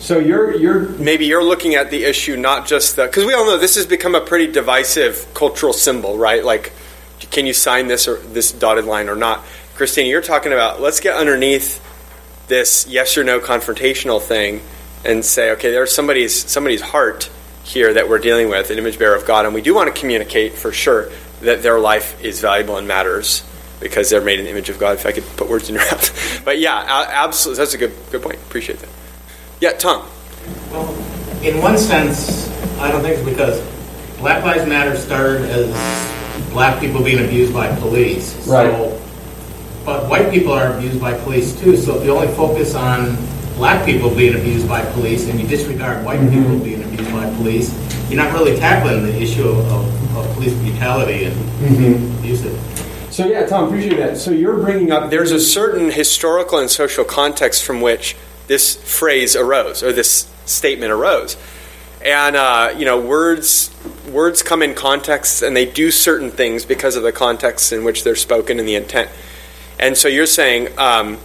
So 0.00 0.18
you're 0.18 0.56
you're 0.56 0.88
maybe 0.90 1.26
you're 1.26 1.44
looking 1.44 1.74
at 1.74 1.90
the 1.90 2.04
issue 2.04 2.36
not 2.36 2.66
just 2.66 2.96
the 2.96 3.04
because 3.04 3.24
we 3.24 3.34
all 3.34 3.44
know 3.44 3.58
this 3.58 3.76
has 3.76 3.86
become 3.86 4.14
a 4.14 4.20
pretty 4.20 4.50
divisive 4.50 5.26
cultural 5.34 5.72
symbol, 5.72 6.18
right? 6.18 6.44
Like, 6.44 6.72
can 7.30 7.46
you 7.46 7.52
sign 7.52 7.86
this 7.86 8.08
or 8.08 8.16
this 8.16 8.50
dotted 8.50 8.86
line 8.86 9.08
or 9.08 9.16
not? 9.16 9.44
Christina, 9.76 10.08
you're 10.08 10.22
talking 10.22 10.52
about 10.52 10.80
let's 10.80 11.00
get 11.00 11.16
underneath 11.16 11.82
this 12.48 12.86
yes 12.88 13.16
or 13.16 13.24
no 13.24 13.40
confrontational 13.40 14.20
thing 14.20 14.62
and 15.06 15.24
say, 15.24 15.52
okay, 15.52 15.70
there's 15.70 15.94
somebody's 15.94 16.44
somebody's 16.50 16.80
heart 16.80 17.30
here 17.62 17.94
that 17.94 18.08
we're 18.08 18.18
dealing 18.18 18.48
with, 18.48 18.70
an 18.70 18.78
image 18.78 18.98
bearer 18.98 19.16
of 19.16 19.26
God, 19.26 19.44
and 19.44 19.54
we 19.54 19.62
do 19.62 19.74
want 19.74 19.92
to 19.92 19.98
communicate 19.98 20.54
for 20.54 20.72
sure 20.72 21.10
that 21.40 21.62
their 21.62 21.78
life 21.78 22.22
is 22.22 22.40
valuable 22.40 22.76
and 22.76 22.88
matters 22.88 23.44
because 23.80 24.10
they're 24.10 24.20
made 24.20 24.38
in 24.38 24.46
the 24.46 24.50
image 24.50 24.68
of 24.68 24.78
God. 24.78 24.94
If 24.94 25.06
I 25.06 25.12
could 25.12 25.24
put 25.36 25.48
words 25.48 25.68
in 25.68 25.76
your 25.76 25.84
mouth, 25.90 26.42
but 26.44 26.58
yeah, 26.58 27.06
absolutely, 27.08 27.62
that's 27.62 27.74
a 27.74 27.78
good 27.78 27.92
good 28.10 28.22
point. 28.22 28.36
Appreciate 28.36 28.80
that. 28.80 28.90
Yeah, 29.60 29.72
Tom. 29.72 30.06
Well, 30.70 30.92
in 31.42 31.60
one 31.62 31.78
sense, 31.78 32.48
I 32.78 32.90
don't 32.90 33.02
think 33.02 33.18
it's 33.18 33.28
because 33.28 33.60
Black 34.18 34.44
Lives 34.44 34.68
Matter 34.68 34.96
started 34.96 35.42
as 35.48 36.50
black 36.50 36.80
people 36.80 37.02
being 37.02 37.24
abused 37.24 37.52
by 37.52 37.74
police. 37.76 38.34
Right. 38.46 38.70
So, 38.70 39.02
but 39.84 40.08
white 40.08 40.30
people 40.30 40.52
are 40.52 40.76
abused 40.76 41.00
by 41.00 41.16
police 41.20 41.58
too. 41.60 41.76
So 41.76 41.98
if 41.98 42.04
you 42.04 42.10
only 42.14 42.34
focus 42.34 42.74
on 42.74 43.16
black 43.56 43.84
people 43.84 44.14
being 44.14 44.34
abused 44.34 44.68
by 44.68 44.84
police 44.92 45.28
and 45.28 45.40
you 45.40 45.46
disregard 45.46 46.04
white 46.04 46.20
mm-hmm. 46.20 46.42
people 46.42 46.58
being 46.58 46.82
abused 46.84 47.10
by 47.10 47.28
police, 47.36 47.74
you're 48.10 48.22
not 48.22 48.32
really 48.32 48.56
tackling 48.58 49.02
the 49.02 49.16
issue 49.20 49.48
of, 49.48 49.72
of, 50.16 50.32
police 50.34 50.54
brutality 50.60 51.24
and 51.24 51.34
mm-hmm. 51.34 52.18
abuse. 52.18 52.42
So 53.14 53.26
yeah, 53.26 53.46
Tom, 53.46 53.68
appreciate 53.68 53.96
that. 53.96 54.18
So 54.18 54.30
you're 54.30 54.58
bringing 54.58 54.92
up 54.92 55.10
there's 55.10 55.32
a 55.32 55.40
certain 55.40 55.90
historical 55.90 56.58
and 56.58 56.70
social 56.70 57.04
context 57.04 57.64
from 57.64 57.80
which 57.80 58.16
this 58.46 58.76
phrase 58.76 59.34
arose 59.34 59.82
or 59.82 59.92
this 59.92 60.30
statement 60.44 60.92
arose. 60.92 61.36
and 62.04 62.36
uh, 62.36 62.74
you 62.76 62.84
know 62.84 63.00
words 63.00 63.70
words 64.10 64.42
come 64.42 64.62
in 64.62 64.74
context 64.74 65.42
and 65.42 65.56
they 65.56 65.66
do 65.66 65.90
certain 65.90 66.30
things 66.30 66.64
because 66.64 66.96
of 66.96 67.02
the 67.02 67.12
context 67.12 67.72
in 67.72 67.84
which 67.84 68.04
they're 68.04 68.16
spoken 68.16 68.58
and 68.58 68.68
the 68.68 68.74
intent. 68.74 69.10
And 69.78 69.96
so 69.96 70.08
you're 70.08 70.26
saying, 70.26 70.78
um, 70.78 71.18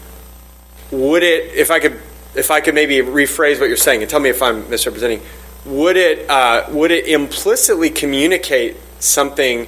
would 0.91 1.23
it, 1.23 1.53
if 1.53 1.71
I 1.71 1.79
could, 1.79 1.99
if 2.35 2.51
I 2.51 2.61
could 2.61 2.75
maybe 2.75 2.97
rephrase 2.97 3.59
what 3.59 3.67
you're 3.67 3.77
saying 3.77 4.01
and 4.01 4.09
tell 4.09 4.19
me 4.19 4.29
if 4.29 4.41
I'm 4.41 4.69
misrepresenting, 4.69 5.21
would 5.65 5.97
it 5.97 6.29
uh, 6.29 6.65
would 6.69 6.91
it 6.91 7.07
implicitly 7.07 7.89
communicate 7.89 8.77
something 8.99 9.67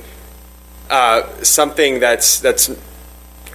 uh, 0.90 1.28
something 1.44 2.00
that's 2.00 2.40
that's 2.40 2.72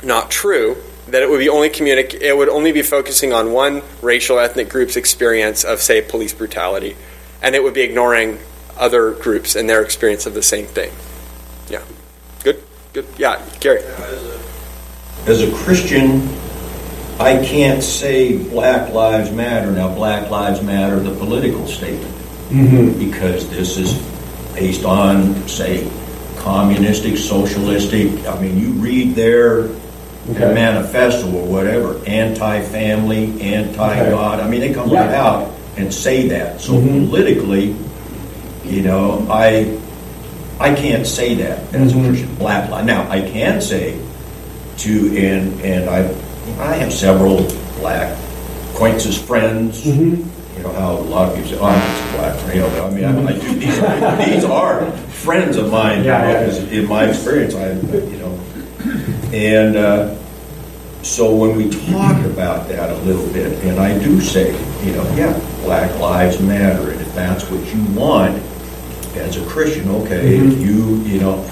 not 0.03 0.31
true? 0.31 0.77
That 1.09 1.23
it 1.23 1.31
would 1.31 1.39
be 1.39 1.49
only 1.49 1.71
communic- 1.71 2.21
it 2.21 2.37
would 2.37 2.51
only 2.51 2.71
be 2.71 2.83
focusing 2.83 3.33
on 3.33 3.53
one 3.53 3.83
racial 4.03 4.39
ethnic 4.39 4.69
group's 4.69 4.97
experience 4.97 5.65
of 5.65 5.81
say 5.81 6.03
police 6.03 6.35
brutality, 6.35 6.97
and 7.43 7.55
it 7.55 7.63
would 7.63 7.75
be 7.75 7.81
ignoring 7.81 8.39
other 8.77 9.13
groups 9.13 9.57
and 9.57 9.69
their 9.69 9.83
experience 9.83 10.27
of 10.27 10.35
the 10.35 10.43
same 10.43 10.67
thing. 10.67 10.93
Yeah, 11.69 11.83
good, 12.45 12.63
good. 12.93 13.07
Yeah, 13.17 13.43
Gary. 13.61 13.83
As 15.27 15.43
a 15.43 15.53
Christian, 15.53 16.29
I 17.21 17.45
can't 17.45 17.83
say 17.83 18.37
Black 18.37 18.93
Lives 18.93 19.33
Matter. 19.33 19.73
Now, 19.73 19.93
Black 19.93 20.31
Lives 20.31 20.63
Matter, 20.63 21.01
the 21.01 21.15
political 21.17 21.67
statement, 21.67 22.15
Mm-hmm. 22.51 22.99
because 22.99 23.47
this 23.51 23.77
is 23.77 23.93
based 24.55 24.85
on, 24.85 25.35
say, 25.47 25.87
communistic, 26.39 27.19
socialistic. 27.19 28.27
I 28.27 28.41
mean, 28.41 28.59
you 28.59 28.69
read 28.73 29.15
their 29.15 29.69
Okay. 30.31 30.53
manifesto 30.55 31.27
or 31.27 31.45
whatever, 31.47 31.97
anti-family, 32.07 33.41
anti-God. 33.41 34.41
I 34.41 34.49
mean, 34.49 34.61
they 34.61 34.73
come 34.75 34.91
right 34.91 35.09
out 35.13 35.51
and 35.79 35.93
say 35.93 36.29
that. 36.29 36.61
So 36.61 36.73
Mhm. 36.75 37.09
politically, 37.09 37.75
you 38.65 38.83
know, 38.83 39.27
I 39.31 39.67
I 40.61 40.75
can't 40.75 41.07
say 41.07 41.35
that 41.37 41.61
as 41.73 41.93
Mm-hmm. 41.93 42.05
a 42.05 42.09
Christian. 42.09 42.29
Black 42.39 42.71
lie. 42.71 42.83
Now, 42.83 43.07
I 43.11 43.21
can 43.23 43.61
say 43.61 43.95
to 44.79 45.17
and 45.17 45.61
and 45.63 45.89
I 45.89 46.09
I 46.59 46.75
have 46.77 46.93
several 46.93 47.39
black 47.79 48.17
acquaintances, 48.73 49.21
friends. 49.21 49.83
Mm-hmm. 49.85 50.57
You 50.57 50.63
know 50.65 50.73
how 50.73 50.93
a 50.93 50.99
lot 51.01 51.29
of 51.29 51.35
people 51.37 51.51
say, 51.51 51.59
"Oh, 51.61 51.67
I'm 51.67 51.81
just 51.81 52.17
black 52.17 52.37
friend." 52.41 52.55
You 52.57 52.61
know, 52.63 52.87
I 52.87 52.91
mean, 52.91 53.05
I, 53.05 53.27
I 53.29 53.33
do. 53.39 53.55
These 53.55 53.79
are, 53.79 54.17
these 54.27 54.45
are 54.45 54.91
friends 55.23 55.57
of 55.57 55.71
mine. 55.71 56.03
Yeah, 56.05 56.27
you 56.27 56.33
know, 56.35 56.41
yeah, 56.41 56.47
'cause 56.47 56.73
in 56.73 56.89
my 56.89 57.05
experience, 57.09 57.55
I 57.55 57.73
you 57.73 58.19
know, 58.19 58.39
and 59.33 59.77
uh, 59.77 60.15
so 61.03 61.35
when 61.35 61.57
we 61.57 61.71
talk 61.71 62.25
about 62.27 62.69
that 62.69 62.91
a 62.91 62.97
little 63.03 63.27
bit, 63.33 63.53
and 63.65 63.79
I 63.79 63.97
do 64.03 64.21
say, 64.21 64.51
you 64.85 64.93
know, 64.93 65.05
yeah, 65.15 65.39
Black 65.63 65.97
Lives 66.01 66.41
Matter, 66.41 66.91
and 66.91 67.01
if 67.01 67.15
that's 67.15 67.45
what 67.51 67.65
you 67.73 67.85
want 67.99 68.43
as 69.15 69.37
a 69.37 69.45
Christian, 69.47 69.89
okay, 69.91 70.37
if 70.37 70.43
Mhm. 70.43 70.61
you, 70.61 70.97
you 71.05 71.21
know, 71.21 71.45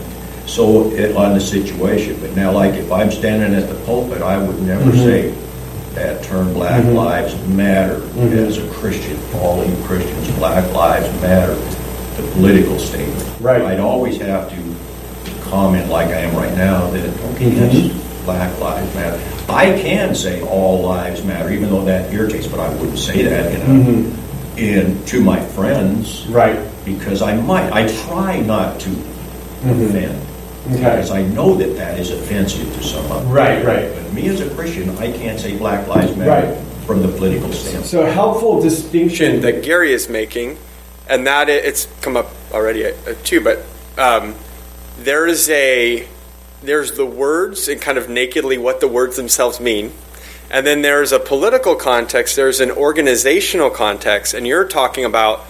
so 0.46 0.90
it, 0.92 1.16
on 1.16 1.34
the 1.34 1.40
situation. 1.40 2.16
But 2.20 2.34
now, 2.36 2.52
like 2.52 2.74
if 2.74 2.90
I'm 2.90 3.10
standing 3.10 3.54
at 3.54 3.68
the 3.68 3.74
pulpit, 3.84 4.22
I 4.22 4.38
would 4.38 4.62
never 4.62 4.90
Mhm. 4.90 5.04
say 5.04 5.32
that 5.94 6.22
term 6.22 6.52
Black 6.52 6.82
Mhm. 6.84 6.94
Lives 6.94 7.34
Matter 7.48 8.00
Mhm. 8.16 8.48
as 8.48 8.58
a 8.58 8.62
Christian. 8.68 9.16
All 9.40 9.64
you 9.64 9.74
Christians, 9.84 10.28
Black 10.38 10.72
Lives 10.74 11.08
Matter, 11.22 11.54
the 12.16 12.22
political 12.34 12.78
statement. 12.78 13.24
Right. 13.40 13.62
I'd 13.62 13.80
always 13.80 14.18
have 14.20 14.48
to 14.50 14.56
comment 15.50 15.90
like 15.90 16.08
I 16.08 16.20
am 16.20 16.34
right 16.36 16.56
now 16.56 16.90
that 16.90 17.02
okay, 17.34 17.50
yes, 17.50 17.92
Black 18.24 18.50
Lives 18.60 18.94
Matter. 18.94 19.18
I 19.48 19.70
can 19.78 20.14
say 20.14 20.42
all 20.42 20.82
lives 20.82 21.22
matter, 21.24 21.50
even 21.52 21.70
though 21.70 21.84
that 21.84 22.12
irritates, 22.12 22.48
but 22.48 22.58
I 22.58 22.68
wouldn't 22.70 22.98
say 22.98 23.22
that 23.22 23.52
in 23.52 23.60
a, 23.60 23.64
Mhm. 23.64 24.04
in 24.56 24.98
to 25.06 25.20
my 25.20 25.38
friends 25.38 26.24
Right. 26.28 26.56
because 26.84 27.22
I 27.22 27.34
might. 27.36 27.72
I 27.72 27.86
try 27.86 28.40
not 28.40 28.80
to 28.80 28.88
Mhm. 28.88 29.88
offend 29.88 30.14
Okay. 30.66 30.78
because 30.78 31.10
I 31.10 31.22
know 31.22 31.54
that 31.54 31.76
that 31.76 31.98
is 31.98 32.10
offensive 32.10 32.72
to 32.74 32.82
some 32.82 33.04
of 33.12 33.22
them. 33.24 33.32
Right, 33.32 33.64
right. 33.64 33.92
But 33.94 34.12
me 34.12 34.28
as 34.28 34.40
a 34.40 34.50
Christian, 34.54 34.90
I 34.98 35.12
can't 35.12 35.38
say 35.38 35.56
Black 35.56 35.86
Lives 35.86 36.16
Matter 36.16 36.48
Right. 36.48 36.64
from 36.86 37.02
the 37.02 37.08
political 37.08 37.52
standpoint. 37.52 37.86
So 37.86 38.04
helpful 38.06 38.60
distinction. 38.60 39.40
that 39.42 39.62
Gary 39.62 39.92
is 39.92 40.08
making, 40.08 40.58
and 41.08 41.26
that 41.26 41.48
it's 41.48 41.86
come 42.00 42.16
up 42.16 42.30
already 42.52 42.86
uh, 42.86 42.92
too. 43.24 43.40
But 43.40 43.64
um, 43.98 44.34
there 44.98 45.26
is 45.26 45.48
a 45.50 46.06
there's 46.62 46.92
the 46.92 47.06
words 47.06 47.68
and 47.68 47.80
kind 47.80 47.98
of 47.98 48.08
nakedly 48.08 48.58
what 48.58 48.80
the 48.80 48.88
words 48.88 49.16
themselves 49.16 49.60
mean, 49.60 49.92
and 50.50 50.66
then 50.66 50.82
there's 50.82 51.12
a 51.12 51.18
political 51.20 51.76
context. 51.76 52.34
There's 52.34 52.60
an 52.60 52.70
organizational 52.72 53.70
context, 53.70 54.34
and 54.34 54.46
you're 54.46 54.66
talking 54.66 55.04
about 55.04 55.44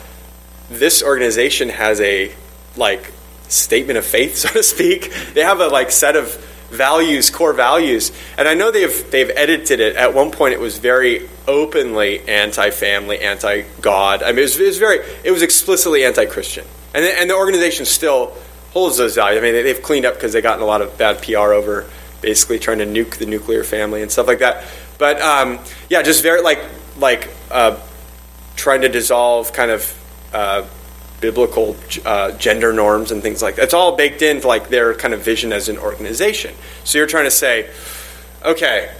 this 0.69 1.03
organization 1.03 1.69
has 1.71 2.01
a 2.01 2.33
like 2.77 3.13
statement 3.49 3.99
of 3.99 4.05
faith, 4.05 4.37
so 4.37 4.49
to 4.49 4.63
speak. 4.63 5.13
They 5.35 5.43
have 5.43 5.61
a 5.61 5.69
like 5.69 5.91
set 5.91 6.17
of 6.17 6.35
values, 6.71 7.31
core 7.31 7.53
values, 7.53 8.13
and 8.37 8.49
I 8.49 8.55
know 8.55 8.71
they've 8.71 9.11
they've 9.11 9.31
edited 9.31 9.81
it. 9.81 9.97
At 9.97 10.15
one 10.15 10.31
point, 10.31 10.55
it 10.55 10.61
was 10.61 10.79
very 10.79 11.29
openly 11.47 12.27
anti-family, 12.29 13.21
anti-God. 13.21 14.23
I 14.23 14.29
mean, 14.29 14.39
it 14.39 14.43
was, 14.43 14.61
it 14.61 14.67
was 14.67 14.79
very, 14.79 14.99
it 15.25 15.31
was 15.31 15.43
explicitly 15.43 16.05
anti-Christian, 16.05 16.67
and 16.95 17.05
the, 17.05 17.21
and 17.21 17.31
the 17.31 17.35
organization 17.35 17.87
still 17.87 18.37
holds 18.73 18.97
those 18.99 19.15
values. 19.15 19.39
I 19.39 19.43
mean, 19.43 19.55
they, 19.55 19.63
they've 19.63 19.83
cleaned 19.83 20.05
up 20.05 20.15
because 20.15 20.33
they 20.33 20.43
gotten 20.43 20.63
a 20.63 20.67
lot 20.67 20.83
of 20.83 20.99
bad 20.99 21.23
PR 21.23 21.53
over 21.53 21.89
basically 22.21 22.59
trying 22.59 22.79
to 22.79 22.87
nuke 22.87 23.17
the 23.17 23.27
nuclear 23.27 23.63
family 23.63 24.03
and 24.03 24.11
stuff 24.11 24.27
like 24.27 24.41
that. 24.41 24.65
But 24.99 25.21
um, 25.21 25.59
yeah, 25.89 26.03
just 26.03 26.23
very 26.23 26.43
like 26.43 26.63
like 26.99 27.31
uh, 27.51 27.79
trying 28.57 28.83
to 28.83 28.89
dissolve 28.89 29.53
kind 29.53 29.71
of 29.71 30.29
uh, 30.33 30.67
biblical 31.21 31.77
uh, 32.05 32.33
gender 32.33 32.73
norms 32.73 33.11
and 33.11 33.23
things 33.23 33.43
like 33.43 33.57
that. 33.57 33.65
It's 33.65 33.75
all 33.75 33.97
baked 33.97 34.23
into 34.23 34.47
like 34.47 34.69
their 34.69 34.95
kind 34.95 35.15
of 35.15 35.21
vision 35.23 35.53
as 35.53 35.69
an 35.69 35.79
organization. 35.79 36.55
So 36.85 36.99
you're 36.99 37.07
trying 37.07 37.25
to 37.25 37.31
say, 37.31 37.71
okay, 38.45 38.95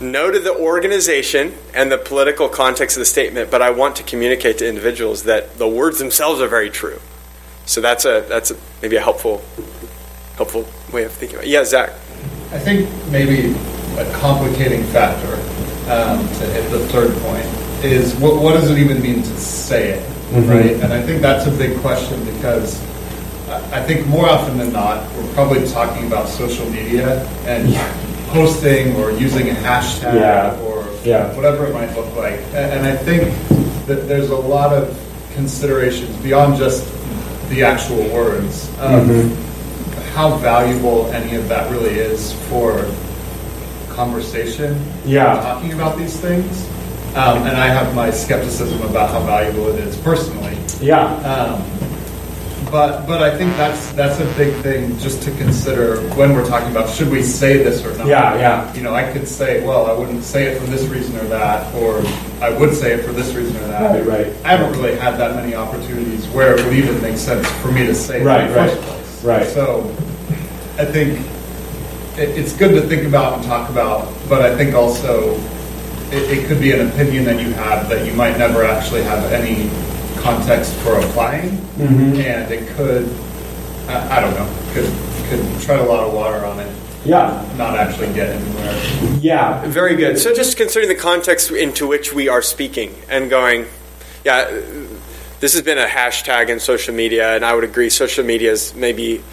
no 0.00 0.30
to 0.30 0.38
the 0.38 0.54
organization 0.54 1.54
and 1.74 1.90
the 1.90 1.98
political 1.98 2.48
context 2.48 2.96
of 2.96 3.00
the 3.00 3.06
statement, 3.06 3.50
but 3.50 3.62
I 3.62 3.70
want 3.70 3.96
to 3.96 4.02
communicate 4.02 4.58
to 4.58 4.68
individuals 4.68 5.24
that 5.24 5.58
the 5.58 5.68
words 5.68 5.98
themselves 5.98 6.40
are 6.40 6.48
very 6.48 6.70
true. 6.70 7.00
So 7.66 7.80
that's 7.80 8.04
a 8.04 8.24
that's 8.28 8.50
a, 8.50 8.56
maybe 8.82 8.96
a 8.96 9.00
helpful 9.00 9.42
helpful 10.36 10.66
way 10.92 11.04
of 11.04 11.12
thinking 11.12 11.36
about. 11.36 11.46
it. 11.46 11.50
Yeah, 11.50 11.64
Zach. 11.64 11.90
I 12.50 12.58
think 12.58 12.88
maybe 13.10 13.54
a 13.98 14.12
complicating 14.14 14.82
factor 14.84 15.34
um, 15.90 16.18
to 16.18 16.46
hit 16.46 16.70
the 16.70 16.86
third 16.88 17.12
point 17.22 17.44
is 17.84 18.14
what, 18.16 18.40
what 18.42 18.54
does 18.54 18.70
it 18.70 18.78
even 18.78 19.00
mean 19.00 19.22
to 19.22 19.36
say 19.38 19.90
it, 19.90 20.08
Mhm. 20.32 20.48
right? 20.50 20.74
And 20.82 20.92
I 20.92 21.00
think 21.02 21.20
that's 21.22 21.46
a 21.46 21.50
big 21.50 21.76
question 21.80 22.18
because 22.24 22.78
I 23.72 23.80
think 23.82 24.06
more 24.06 24.28
often 24.28 24.56
than 24.58 24.72
not, 24.72 25.02
we're 25.16 25.30
probably 25.34 25.66
talking 25.68 26.06
about 26.06 26.28
social 26.28 26.64
media 26.70 27.26
and 27.46 27.74
posting 28.30 28.96
or 28.96 29.10
using 29.12 29.50
a 29.50 29.54
hashtag 29.54 30.14
Yeah. 30.14 30.54
or 30.64 30.84
Yeah. 31.04 31.24
whatever 31.36 31.66
it 31.66 31.74
might 31.74 31.94
look 31.94 32.08
like. 32.16 32.40
And, 32.54 32.86
I 32.86 32.96
think 32.96 33.28
that 33.86 34.08
there's 34.08 34.30
a 34.30 34.36
lot 34.36 34.72
of 34.72 34.96
considerations 35.34 36.16
beyond 36.22 36.56
just 36.56 36.84
the 37.50 37.62
actual 37.64 38.02
words 38.14 38.68
of 38.80 39.02
Mhm. 39.04 39.30
how 40.14 40.30
valuable 40.36 41.10
any 41.12 41.34
of 41.36 41.48
that 41.50 41.70
really 41.70 41.90
is 41.98 42.32
for 42.48 42.86
conversation. 43.94 44.76
Yeah. 45.04 45.34
Talking 45.42 45.72
about 45.72 45.98
these 45.98 46.14
things. 46.14 46.64
Um, 47.14 47.38
and 47.46 47.56
I 47.56 47.66
have 47.66 47.94
my 47.94 48.10
skepticism 48.10 48.80
about 48.82 49.10
how 49.10 49.20
valuable 49.24 49.68
it 49.68 49.78
is 49.80 49.96
personally. 49.98 50.56
Yeah. 50.80 51.04
Um, 51.28 51.62
but 52.70 53.06
but 53.06 53.22
I 53.22 53.36
think 53.36 53.54
that's 53.58 53.92
that's 53.92 54.18
a 54.20 54.24
big 54.38 54.54
thing 54.62 54.96
just 54.98 55.22
to 55.24 55.30
consider 55.32 56.00
when 56.16 56.32
we're 56.32 56.46
talking 56.48 56.70
about 56.70 56.88
should 56.88 57.10
we 57.10 57.22
say 57.22 57.58
this 57.62 57.84
or 57.84 57.94
not. 57.98 58.06
Yeah, 58.06 58.34
yeah. 58.36 58.72
You 58.74 58.82
know, 58.82 58.94
I 58.94 59.12
could 59.12 59.28
say, 59.28 59.62
well, 59.66 59.84
I 59.86 59.92
wouldn't 59.92 60.24
say 60.24 60.44
it 60.46 60.58
for 60.58 60.64
this 60.68 60.86
reason 60.88 61.14
or 61.18 61.24
that, 61.24 61.74
or 61.74 61.98
I 62.42 62.48
would 62.58 62.72
say 62.74 62.94
it 62.94 63.04
for 63.04 63.12
this 63.12 63.34
reason 63.34 63.54
or 63.58 63.66
that. 63.68 64.06
Right, 64.06 64.24
right. 64.24 64.34
I 64.46 64.56
haven't 64.56 64.72
really 64.80 64.96
had 64.96 65.18
that 65.18 65.34
many 65.36 65.54
opportunities 65.54 66.26
where 66.28 66.56
it 66.58 66.64
would 66.64 66.72
even 66.72 66.98
make 67.02 67.18
sense 67.18 67.46
for 67.60 67.70
me 67.70 67.84
to 67.86 67.94
say 67.94 68.22
it 68.22 68.24
Right, 68.24 68.44
in 68.46 68.52
the 68.52 68.56
right, 68.56 68.70
first 68.70 68.82
place. 68.88 69.22
right. 69.24 69.46
So 69.48 69.82
I 70.78 70.86
think 70.86 71.18
it, 72.16 72.30
it's 72.38 72.54
good 72.56 72.70
to 72.80 72.80
think 72.88 73.06
about 73.06 73.34
and 73.34 73.44
talk 73.44 73.68
about, 73.68 74.08
but 74.30 74.40
I 74.40 74.56
think 74.56 74.74
also 74.74 75.36
it, 76.12 76.38
it 76.38 76.46
could 76.48 76.60
be 76.60 76.72
an 76.72 76.88
opinion 76.88 77.24
that 77.24 77.40
you 77.40 77.52
have 77.52 77.88
that 77.88 78.06
you 78.06 78.12
might 78.12 78.36
never 78.38 78.64
actually 78.64 79.02
have 79.02 79.32
any 79.32 79.70
context 80.22 80.72
for 80.84 80.98
applying, 80.98 81.50
Mhm. 81.78 82.18
and 82.24 82.52
it 82.52 82.68
could, 82.76 83.08
I, 83.88 84.18
I 84.18 84.20
don't 84.20 84.34
know, 84.34 84.48
could 84.74 84.90
could 85.28 85.60
tread 85.62 85.80
a 85.80 85.84
lot 85.84 86.06
of 86.06 86.12
water 86.12 86.44
on 86.44 86.60
it. 86.60 86.70
Yeah. 87.04 87.42
Not 87.56 87.76
actually 87.76 88.12
get 88.12 88.28
anywhere. 88.28 89.18
Yeah. 89.20 89.64
Very 89.66 89.96
good. 89.96 90.18
So 90.18 90.32
just 90.34 90.56
considering 90.56 90.88
the 90.88 91.00
context 91.00 91.50
into 91.50 91.86
which 91.86 92.12
we 92.12 92.28
are 92.28 92.42
speaking 92.42 92.94
and 93.08 93.28
going, 93.30 93.66
yeah, 94.24 94.44
this 95.40 95.54
has 95.54 95.62
been 95.62 95.78
a 95.78 95.86
hashtag 95.86 96.48
in 96.48 96.60
social 96.60 96.94
media, 96.94 97.34
and 97.34 97.44
I 97.44 97.54
would 97.54 97.64
agree 97.64 97.88
social 97.90 98.24
media 98.24 98.52
is 98.52 98.74
maybe 98.74 99.24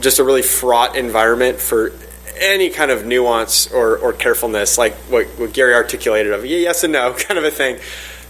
just 0.00 0.18
a 0.18 0.24
really 0.24 0.42
fraught 0.42 0.96
environment 0.96 1.60
for 1.60 1.92
any 2.40 2.70
kind 2.70 2.90
of 2.90 3.06
nuance 3.06 3.70
or, 3.70 3.98
or 3.98 4.12
carefulness, 4.12 4.78
like 4.78 4.94
what, 5.10 5.26
what 5.38 5.52
Gary 5.52 5.74
articulated 5.74 6.32
of 6.32 6.44
yes 6.46 6.84
and 6.84 6.92
no 6.92 7.12
kind 7.18 7.38
of 7.38 7.44
a 7.44 7.50
thing. 7.50 7.78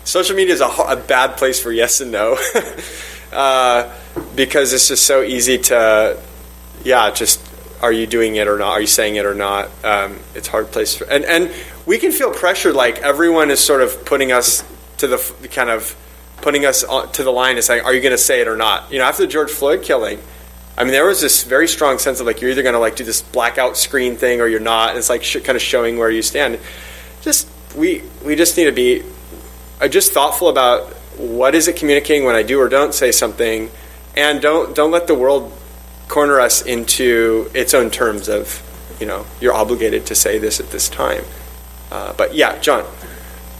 social 0.04 0.36
media 0.36 0.54
is 0.54 0.60
a, 0.60 0.66
a 0.66 0.96
bad 0.96 1.36
place 1.36 1.60
for 1.60 1.72
yes 1.72 2.00
and 2.00 2.10
no 2.10 2.38
uh, 3.32 3.94
because 4.34 4.72
it's 4.72 4.88
just 4.88 5.06
so 5.06 5.22
easy 5.22 5.58
to, 5.58 6.20
yeah, 6.84 7.10
just 7.10 7.44
are 7.80 7.92
you 7.92 8.06
doing 8.06 8.36
it 8.36 8.48
or 8.48 8.58
not? 8.58 8.72
Are 8.72 8.80
you 8.80 8.86
saying 8.86 9.16
it 9.16 9.24
or 9.24 9.34
not? 9.34 9.70
Um, 9.84 10.18
it's 10.34 10.48
hard 10.48 10.70
place 10.72 10.96
for, 10.96 11.04
and 11.04 11.24
and 11.24 11.52
we 11.86 11.98
can 11.98 12.12
feel 12.12 12.32
pressured 12.32 12.74
like 12.74 12.98
everyone 12.98 13.50
is 13.50 13.60
sort 13.60 13.82
of 13.82 14.04
putting 14.04 14.32
us 14.32 14.64
to 14.98 15.06
the 15.06 15.48
kind 15.52 15.70
of 15.70 15.96
putting 16.38 16.64
us 16.64 16.84
to 17.12 17.22
the 17.22 17.30
line 17.30 17.56
and 17.56 17.64
saying, 17.64 17.84
are 17.84 17.94
you 17.94 18.00
going 18.00 18.12
to 18.12 18.18
say 18.18 18.40
it 18.40 18.48
or 18.48 18.56
not? 18.56 18.90
You 18.92 18.98
know, 18.98 19.04
after 19.04 19.22
the 19.22 19.28
George 19.28 19.50
Floyd 19.50 19.82
killing. 19.82 20.20
I 20.78 20.84
mean, 20.84 20.92
there 20.92 21.06
was 21.06 21.20
this 21.20 21.42
very 21.42 21.66
strong 21.66 21.98
sense 21.98 22.20
of 22.20 22.26
like 22.26 22.40
you're 22.40 22.52
either 22.52 22.62
going 22.62 22.74
to 22.74 22.78
like 22.78 22.94
do 22.94 23.02
this 23.02 23.20
blackout 23.20 23.76
screen 23.76 24.14
thing 24.14 24.40
or 24.40 24.46
you're 24.46 24.60
not. 24.60 24.90
And 24.90 24.98
it's 24.98 25.10
like 25.10 25.24
sh- 25.24 25.38
kind 25.42 25.56
of 25.56 25.62
showing 25.62 25.98
where 25.98 26.08
you 26.08 26.22
stand. 26.22 26.60
Just 27.20 27.48
we 27.76 28.04
we 28.24 28.36
just 28.36 28.56
need 28.56 28.66
to 28.66 28.72
be 28.72 29.02
uh, 29.80 29.88
just 29.88 30.12
thoughtful 30.12 30.48
about 30.48 30.86
what 31.18 31.56
is 31.56 31.66
it 31.66 31.74
communicating 31.74 32.24
when 32.24 32.36
I 32.36 32.44
do 32.44 32.60
or 32.60 32.68
don't 32.68 32.94
say 32.94 33.10
something, 33.10 33.70
and 34.16 34.40
don't 34.40 34.72
don't 34.76 34.92
let 34.92 35.08
the 35.08 35.16
world 35.16 35.52
corner 36.06 36.38
us 36.38 36.62
into 36.62 37.50
its 37.54 37.74
own 37.74 37.90
terms 37.90 38.28
of 38.28 38.62
you 39.00 39.06
know 39.06 39.26
you're 39.40 39.54
obligated 39.54 40.06
to 40.06 40.14
say 40.14 40.38
this 40.38 40.60
at 40.60 40.70
this 40.70 40.88
time. 40.88 41.24
Uh, 41.90 42.12
but 42.12 42.36
yeah, 42.36 42.56
John. 42.60 42.84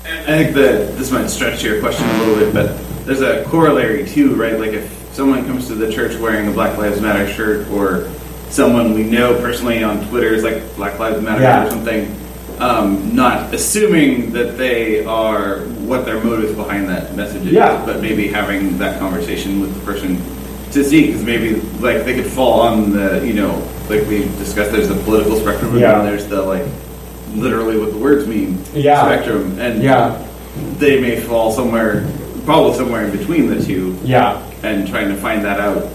I 0.04 0.22
think 0.22 0.54
that 0.54 0.96
this 0.96 1.10
might 1.10 1.26
stretch 1.26 1.64
your 1.64 1.80
question 1.80 2.08
a 2.08 2.18
little 2.18 2.36
bit, 2.36 2.54
but 2.54 3.04
there's 3.04 3.22
a 3.22 3.44
corollary 3.46 4.06
too, 4.06 4.36
right? 4.36 4.56
Like 4.56 4.72
if 4.72 4.97
someone 5.18 5.44
comes 5.46 5.66
to 5.66 5.74
the 5.74 5.92
church 5.92 6.16
wearing 6.20 6.46
a 6.46 6.52
Black 6.52 6.78
Lives 6.78 7.00
Matter 7.00 7.26
shirt, 7.26 7.66
or 7.70 8.08
someone 8.50 8.94
we 8.94 9.02
know 9.02 9.34
personally 9.40 9.82
on 9.82 10.06
Twitter 10.06 10.28
is 10.28 10.44
like 10.44 10.76
Black 10.76 10.96
Lives 11.00 11.20
Matter 11.20 11.42
yeah. 11.42 11.66
or 11.66 11.70
something, 11.70 12.16
um, 12.60 13.16
not 13.16 13.52
assuming 13.52 14.30
that 14.30 14.56
they 14.56 15.04
are 15.04 15.62
what 15.88 16.04
their 16.04 16.22
motives 16.22 16.54
behind 16.54 16.88
that 16.88 17.16
message 17.16 17.44
is, 17.46 17.52
yeah. 17.52 17.84
but 17.84 18.00
maybe 18.00 18.28
having 18.28 18.78
that 18.78 19.00
conversation 19.00 19.60
with 19.60 19.74
the 19.74 19.80
person 19.80 20.18
to 20.70 20.84
see, 20.84 21.06
because 21.06 21.24
maybe 21.24 21.56
like 21.80 22.04
they 22.04 22.14
could 22.14 22.30
fall 22.30 22.60
on 22.60 22.92
the, 22.92 23.26
you 23.26 23.34
know, 23.34 23.56
like 23.90 24.06
we 24.06 24.20
discussed, 24.38 24.70
there's 24.70 24.86
the 24.86 25.02
political 25.02 25.36
spectrum, 25.36 25.76
yeah. 25.76 25.98
and 25.98 26.06
there's 26.06 26.28
the 26.28 26.40
like 26.40 26.64
literally 27.32 27.76
what 27.76 27.90
the 27.90 27.98
words 27.98 28.24
mean 28.28 28.56
yeah. 28.72 29.02
spectrum, 29.04 29.58
and 29.58 29.82
yeah. 29.82 30.24
they 30.76 31.00
may 31.00 31.18
fall 31.18 31.50
somewhere, 31.50 32.06
probably 32.48 32.76
somewhere 32.76 33.04
in 33.04 33.16
between 33.16 33.48
the 33.48 33.64
two. 33.64 33.98
Yeah 34.02 34.48
and 34.62 34.88
trying 34.88 35.08
to 35.08 35.16
find 35.16 35.44
that 35.44 35.60
out 35.60 35.90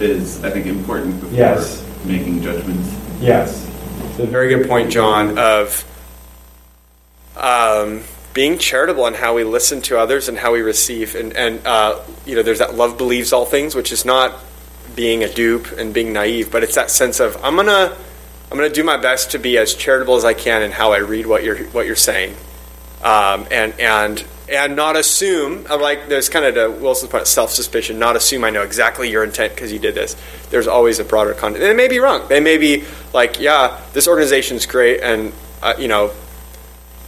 is, 0.00 0.42
I 0.44 0.50
think, 0.50 0.66
important 0.66 1.20
before 1.20 1.36
yes. 1.36 1.84
making 2.04 2.42
judgments. 2.42 2.96
Yes. 3.20 3.66
It's 4.04 4.18
a 4.20 4.26
very 4.26 4.48
good 4.48 4.68
point, 4.68 4.90
John, 4.90 5.38
of 5.38 5.84
um, 7.36 8.02
being 8.32 8.58
charitable 8.58 9.06
in 9.06 9.14
how 9.14 9.34
we 9.34 9.44
listen 9.44 9.82
to 9.82 9.98
others 9.98 10.28
and 10.28 10.38
how 10.38 10.52
we 10.52 10.60
receive. 10.60 11.14
And, 11.14 11.32
and 11.34 11.66
uh, 11.66 12.00
you 12.24 12.36
know, 12.36 12.42
there's 12.42 12.60
that 12.60 12.74
love 12.74 12.96
believes 12.96 13.32
all 13.32 13.44
things, 13.44 13.74
which 13.74 13.92
is 13.92 14.04
not 14.04 14.38
being 14.94 15.24
a 15.24 15.32
dupe 15.32 15.70
and 15.72 15.92
being 15.92 16.12
naive, 16.12 16.50
but 16.50 16.62
it's 16.62 16.74
that 16.76 16.90
sense 16.90 17.20
of 17.20 17.36
I'm 17.44 17.56
gonna 17.56 17.96
I'm 18.50 18.56
gonna 18.56 18.70
do 18.70 18.82
my 18.82 18.96
best 18.96 19.32
to 19.32 19.38
be 19.38 19.58
as 19.58 19.74
charitable 19.74 20.16
as 20.16 20.24
I 20.24 20.34
can 20.34 20.62
in 20.62 20.72
how 20.72 20.92
I 20.92 20.98
read 20.98 21.26
what 21.26 21.44
you're 21.44 21.58
what 21.66 21.86
you're 21.86 21.94
saying, 21.94 22.34
um, 23.02 23.46
and 23.50 23.78
and 23.78 24.24
and 24.50 24.76
not 24.76 24.96
assume 24.96 25.64
like 25.64 26.08
there's 26.08 26.28
kind 26.28 26.44
of 26.44 26.54
the 26.54 26.70
Wilson's 26.70 27.10
point 27.10 27.26
self 27.26 27.50
suspicion 27.50 27.98
not 27.98 28.16
assume 28.16 28.44
I 28.44 28.50
know 28.50 28.62
exactly 28.62 29.10
your 29.10 29.24
intent 29.24 29.54
because 29.54 29.72
you 29.72 29.78
did 29.78 29.94
this. 29.94 30.16
There's 30.50 30.66
always 30.66 30.98
a 30.98 31.04
broader 31.04 31.34
context 31.34 31.60
They 31.60 31.74
may 31.74 31.88
be 31.88 31.98
wrong. 31.98 32.26
They 32.28 32.40
may 32.40 32.56
be 32.56 32.84
like 33.12 33.40
yeah 33.40 33.80
this 33.92 34.08
organization 34.08 34.56
is 34.56 34.66
great 34.66 35.00
and 35.00 35.32
uh, 35.62 35.74
you 35.78 35.88
know 35.88 36.12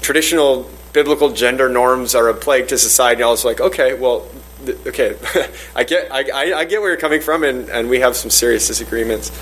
traditional 0.03 0.70
biblical 0.93 1.30
gender 1.30 1.68
norms 1.68 2.14
are 2.14 2.28
a 2.28 2.34
plague 2.34 2.68
to 2.68 2.78
society. 2.78 3.22
And 3.22 3.28
I 3.28 3.30
was 3.30 3.45
like 3.45 3.61
okay 3.61 3.95
well 3.95 4.26
okay 4.86 5.16
I 5.74 5.84
get 5.84 6.12
I, 6.12 6.24
I, 6.32 6.59
I, 6.59 6.64
get 6.66 6.82
where 6.82 6.91
you're 6.91 7.01
coming 7.01 7.22
from 7.22 7.43
and, 7.43 7.70
and 7.70 7.88
we 7.88 8.01
have 8.01 8.16
some 8.16 8.30
serious 8.30 8.66
disagreements 8.66 9.32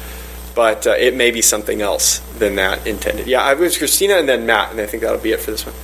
but 0.54 0.86
uh, 0.86 0.90
it 0.90 1.14
may 1.14 1.30
be 1.30 1.42
something 1.42 1.82
else 1.82 2.18
than 2.38 2.56
that 2.56 2.86
intended. 2.86 3.26
Yeah 3.26 3.42
I 3.42 3.54
was 3.54 3.76
Christina 3.76 4.14
and 4.14 4.28
then 4.28 4.46
Matt 4.46 4.70
and 4.70 4.80
I 4.80 4.86
think 4.86 5.02
that'll 5.02 5.18
be 5.18 5.32
it 5.32 5.40
for 5.40 5.50
this 5.50 5.66
one 5.66 5.74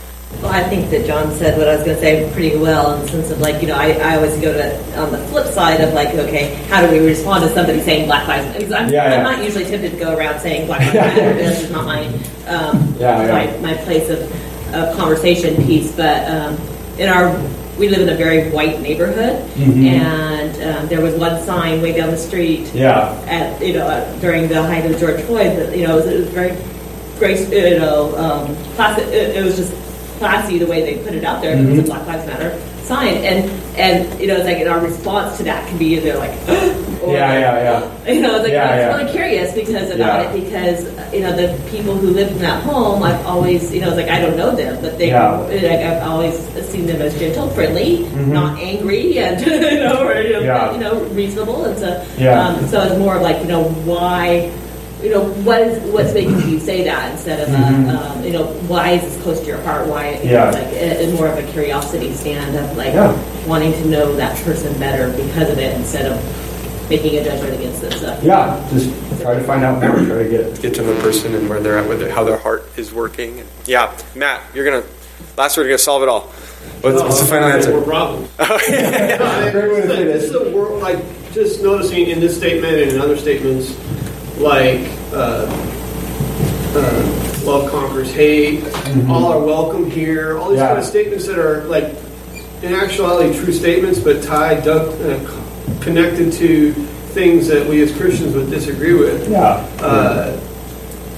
well, 0.42 0.52
I 0.52 0.62
think 0.64 0.90
that 0.90 1.06
John 1.06 1.32
said 1.34 1.56
what 1.58 1.68
I 1.68 1.76
was 1.76 1.84
going 1.84 1.96
to 1.96 2.02
say 2.02 2.30
pretty 2.32 2.56
well 2.56 2.94
in 2.94 3.02
the 3.02 3.08
sense 3.08 3.30
of 3.30 3.40
like, 3.40 3.62
you 3.62 3.68
know, 3.68 3.76
I, 3.76 3.92
I 3.92 4.16
always 4.16 4.34
go 4.40 4.52
to 4.52 5.00
on 5.00 5.12
the 5.12 5.18
flip 5.28 5.46
side 5.46 5.80
of 5.80 5.94
like, 5.94 6.14
okay, 6.14 6.54
how 6.68 6.84
do 6.84 6.92
we 6.92 7.04
respond 7.04 7.44
to 7.44 7.54
somebody 7.54 7.80
saying 7.80 8.06
Black 8.06 8.28
Lives 8.28 8.46
Matter? 8.46 8.74
I'm, 8.74 8.92
yeah, 8.92 9.08
yeah. 9.08 9.16
I'm 9.16 9.22
not 9.22 9.44
usually 9.44 9.64
tempted 9.64 9.92
to 9.92 9.96
go 9.96 10.16
around 10.16 10.40
saying 10.40 10.66
Black 10.66 10.80
Lives 10.80 10.94
Matter. 10.94 11.34
this 11.34 11.62
is 11.62 11.70
not 11.70 11.86
my 11.86 12.06
um, 12.46 12.94
yeah, 12.98 13.56
my, 13.62 13.74
my 13.74 13.84
place 13.84 14.10
of, 14.10 14.20
of 14.74 14.96
conversation 14.96 15.56
piece. 15.64 15.94
But 15.94 16.28
um, 16.30 16.56
in 16.98 17.08
our 17.08 17.36
we 17.78 17.88
live 17.88 18.02
in 18.02 18.08
a 18.08 18.14
very 18.14 18.50
white 18.50 18.80
neighborhood, 18.80 19.48
mm-hmm. 19.52 19.84
and 19.84 20.62
um, 20.62 20.86
there 20.88 21.00
was 21.00 21.14
one 21.14 21.42
sign 21.42 21.82
way 21.82 21.92
down 21.96 22.10
the 22.10 22.16
street. 22.16 22.72
Yeah. 22.72 23.10
At 23.26 23.60
you 23.64 23.72
know 23.72 23.86
uh, 23.86 24.18
during 24.20 24.48
the 24.48 24.62
height 24.62 24.88
of 24.90 24.98
George 24.98 25.20
Floyd, 25.22 25.56
that, 25.58 25.76
you 25.76 25.86
know, 25.86 25.98
it 25.98 26.04
was, 26.04 26.06
it 26.06 26.18
was 26.20 26.28
very 26.28 26.56
grace, 27.18 27.50
you 27.50 27.78
know, 27.78 28.16
um, 28.16 28.56
classic. 28.74 29.06
It, 29.08 29.36
it 29.36 29.44
was 29.44 29.56
just 29.56 29.72
classy 30.24 30.58
the 30.58 30.66
way 30.66 30.80
they 30.82 31.04
put 31.04 31.14
it 31.14 31.24
out 31.24 31.42
there. 31.42 31.54
Mm-hmm. 31.54 31.66
It 31.66 31.70
was 31.70 31.78
a 31.78 31.82
mm-hmm. 31.82 31.90
Black 31.90 32.06
Lives 32.06 32.26
Matter 32.26 32.74
sign, 32.84 33.16
and 33.24 33.50
and 33.76 34.20
you 34.20 34.26
know, 34.26 34.36
it's 34.36 34.44
like 34.44 34.58
in 34.58 34.68
our 34.68 34.80
response 34.80 35.36
to 35.38 35.44
that 35.44 35.66
can 35.68 35.78
be 35.78 35.96
either 35.96 36.16
like, 36.16 36.30
or, 37.02 37.12
yeah, 37.12 37.38
yeah, 37.38 37.80
yeah. 38.04 38.12
You 38.12 38.20
know, 38.20 38.36
it's 38.36 38.44
like 38.44 38.52
yeah, 38.52 38.70
I'm 38.70 38.78
yeah. 38.78 38.96
really 38.96 39.12
curious 39.12 39.54
because 39.54 39.90
about 39.90 40.22
yeah. 40.22 40.30
it 40.30 40.44
because 40.44 40.84
you 41.12 41.20
know 41.20 41.34
the 41.34 41.48
people 41.70 41.96
who 41.96 42.08
lived 42.08 42.32
in 42.32 42.38
that 42.38 42.62
home, 42.62 43.02
I've 43.02 43.24
always 43.26 43.72
you 43.72 43.80
know, 43.80 43.88
it's 43.88 43.96
like 43.96 44.08
I 44.08 44.20
don't 44.20 44.36
know 44.36 44.54
them, 44.54 44.80
but 44.80 44.98
they 44.98 45.12
like 45.12 45.84
I've 45.84 46.02
always 46.08 46.36
seen 46.68 46.86
them 46.86 47.00
as 47.02 47.18
gentle, 47.18 47.48
friendly, 47.50 47.98
mm-hmm. 47.98 48.32
not 48.32 48.58
angry, 48.58 49.18
and 49.18 49.40
you 49.46 49.80
know, 49.80 50.06
or, 50.06 50.20
you 50.20 50.32
know, 50.34 50.40
yeah. 50.40 50.72
you 50.72 50.80
know, 50.80 51.04
reasonable, 51.10 51.64
and 51.64 51.78
so. 51.78 51.94
Um, 52.34 52.66
so 52.68 52.82
it's 52.82 52.98
more 52.98 53.16
of 53.16 53.22
like 53.22 53.40
you 53.42 53.48
know 53.48 53.64
why 53.84 54.50
you 55.04 55.10
know, 55.10 55.22
what 55.42 55.60
is 55.60 55.92
what's 55.92 56.14
making 56.14 56.48
you 56.48 56.58
say 56.58 56.82
that 56.84 57.12
instead 57.12 57.40
of, 57.40 57.48
mm-hmm. 57.48 57.90
a, 57.90 57.94
um, 57.94 58.24
you 58.24 58.32
know, 58.32 58.46
why 58.68 58.92
is 58.92 59.02
this 59.02 59.22
close 59.22 59.38
to 59.40 59.46
your 59.46 59.60
heart? 59.60 59.86
Why, 59.86 60.18
yeah. 60.22 60.44
know, 60.44 60.50
like 60.52 60.68
a, 60.68 61.04
a 61.04 61.12
more 61.12 61.28
of 61.28 61.36
a 61.36 61.52
curiosity 61.52 62.14
stand 62.14 62.56
of 62.56 62.74
like 62.78 62.94
yeah. 62.94 63.12
wanting 63.46 63.72
to 63.72 63.84
know 63.84 64.16
that 64.16 64.42
person 64.44 64.72
better 64.78 65.10
because 65.22 65.50
of 65.50 65.58
it 65.58 65.76
instead 65.76 66.10
of 66.10 66.88
making 66.88 67.18
a 67.18 67.24
judgment 67.24 67.54
against 67.54 67.82
them. 67.82 67.92
So, 67.92 68.18
yeah, 68.22 68.66
just 68.72 68.88
try 69.20 69.34
to 69.34 69.44
find 69.44 69.62
out 69.62 69.82
more, 69.82 69.94
try 70.06 70.22
to 70.22 70.28
get 70.28 70.62
get 70.62 70.74
to 70.76 70.82
know 70.82 70.94
the 70.94 71.02
person 71.02 71.34
and 71.34 71.50
where 71.50 71.60
they're 71.60 71.78
at 71.78 71.86
with 71.86 72.00
it, 72.00 72.10
how 72.10 72.24
their 72.24 72.38
heart 72.38 72.66
is 72.78 72.94
working. 72.94 73.40
And, 73.40 73.48
yeah, 73.66 73.94
Matt, 74.14 74.42
you're 74.54 74.64
gonna 74.64 74.86
last 75.36 75.58
word, 75.58 75.64
you're 75.64 75.72
gonna 75.72 75.78
solve 75.78 76.02
it 76.02 76.08
all. 76.08 76.32
What's, 76.80 77.02
what's 77.02 77.20
the 77.20 77.26
final 77.26 77.48
answer? 77.48 77.72
More 77.72 77.82
problems. 77.82 78.30
this 78.38 80.24
is 80.24 80.34
a 80.34 80.50
world 80.50 80.80
like 80.80 80.98
just 81.32 81.62
noticing 81.62 82.08
in 82.08 82.20
this 82.20 82.34
statement 82.38 82.74
and 82.74 82.92
in 82.92 83.00
other 83.02 83.18
statements 83.18 83.76
like 84.38 84.88
uh, 85.12 85.46
uh, 86.76 87.40
love 87.44 87.70
conquers 87.70 88.12
hate, 88.12 88.60
mm-hmm. 88.60 89.10
all 89.10 89.32
are 89.32 89.44
welcome 89.44 89.90
here, 89.90 90.38
all 90.38 90.50
these 90.50 90.58
yeah. 90.58 90.68
kind 90.68 90.78
of 90.78 90.84
statements 90.84 91.26
that 91.26 91.38
are 91.38 91.64
like 91.64 91.94
in 92.62 92.72
actuality 92.74 93.38
true 93.38 93.52
statements, 93.52 94.00
but 94.00 94.22
tied, 94.22 94.66
uh, 94.66 94.80
connected 95.80 96.32
to 96.32 96.72
things 97.12 97.46
that 97.46 97.66
we 97.68 97.82
as 97.82 97.96
Christians 97.96 98.34
would 98.34 98.50
disagree 98.50 98.94
with. 98.94 99.30
Yeah. 99.30 99.66
Uh, 99.80 100.40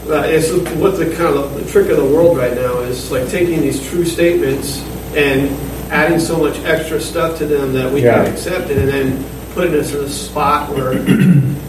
uh, 0.09 0.23
it's 0.25 0.53
what 0.77 0.97
the 0.97 1.07
kind 1.17 1.37
of 1.37 1.55
the 1.55 1.69
trick 1.71 1.91
of 1.91 1.97
the 1.97 2.05
world 2.05 2.37
right 2.37 2.55
now 2.55 2.79
is 2.81 3.11
like 3.11 3.29
taking 3.29 3.61
these 3.61 3.85
true 3.89 4.05
statements 4.05 4.81
and 5.17 5.51
adding 5.91 6.21
so 6.21 6.39
much 6.39 6.59
extra 6.59 7.01
stuff 7.01 7.39
to 7.39 7.47
them 7.47 7.73
that 7.73 7.93
we 7.93 8.05
yeah. 8.05 8.25
can 8.25 8.33
accept 8.33 8.71
it, 8.71 8.79
and 8.79 8.89
then 8.89 9.25
putting 9.53 9.75
us 9.75 9.93
in 9.93 10.05
a 10.05 10.09
spot 10.09 10.71
where 10.71 10.93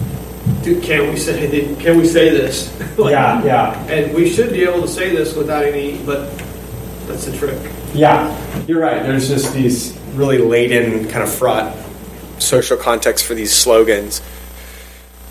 can 0.82 1.10
we 1.12 1.18
say 1.18 1.76
can 1.76 1.98
we 1.98 2.08
say 2.08 2.30
this? 2.30 2.72
like, 2.98 3.12
yeah, 3.12 3.44
yeah. 3.44 3.84
And 3.88 4.14
we 4.14 4.30
should 4.30 4.52
be 4.52 4.64
able 4.64 4.82
to 4.82 4.88
say 4.88 5.16
this 5.16 5.36
without 5.36 5.64
any, 5.64 5.98
but 6.04 6.32
that's 7.08 7.26
the 7.26 7.38
trick. 7.38 7.60
Yeah, 7.94 8.66
you're 8.66 8.82
right. 8.82 9.02
There's 9.04 9.28
just 9.28 9.54
these 9.54 9.98
really 10.14 10.38
laden, 10.38 11.08
kind 11.10 11.24
of 11.24 11.34
fraught 11.34 11.76
social 12.40 12.78
context 12.78 13.26
for 13.26 13.34
these 13.34 13.54
slogans. 13.54 14.22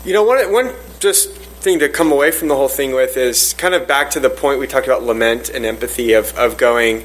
You 0.05 0.13
know, 0.13 0.23
one 0.23 0.51
one 0.51 0.73
just 0.99 1.31
thing 1.35 1.79
to 1.79 1.89
come 1.89 2.11
away 2.11 2.31
from 2.31 2.47
the 2.47 2.55
whole 2.55 2.67
thing 2.67 2.93
with 2.93 3.17
is 3.17 3.53
kind 3.53 3.73
of 3.73 3.87
back 3.87 4.11
to 4.11 4.19
the 4.19 4.29
point 4.29 4.59
we 4.59 4.67
talked 4.67 4.87
about 4.87 5.03
lament 5.03 5.49
and 5.49 5.65
empathy 5.65 6.13
of 6.13 6.37
of 6.37 6.57
going. 6.57 7.03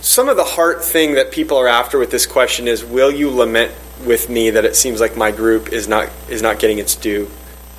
Some 0.00 0.28
of 0.28 0.36
the 0.36 0.44
heart 0.44 0.82
thing 0.82 1.14
that 1.14 1.30
people 1.30 1.58
are 1.58 1.68
after 1.68 1.98
with 1.98 2.10
this 2.10 2.26
question 2.26 2.68
is, 2.68 2.82
will 2.82 3.10
you 3.10 3.30
lament 3.30 3.72
with 4.06 4.30
me 4.30 4.48
that 4.48 4.64
it 4.64 4.74
seems 4.74 4.98
like 4.98 5.14
my 5.14 5.30
group 5.30 5.72
is 5.72 5.88
not 5.88 6.10
is 6.28 6.42
not 6.42 6.58
getting 6.58 6.78
its 6.78 6.94
due? 6.94 7.30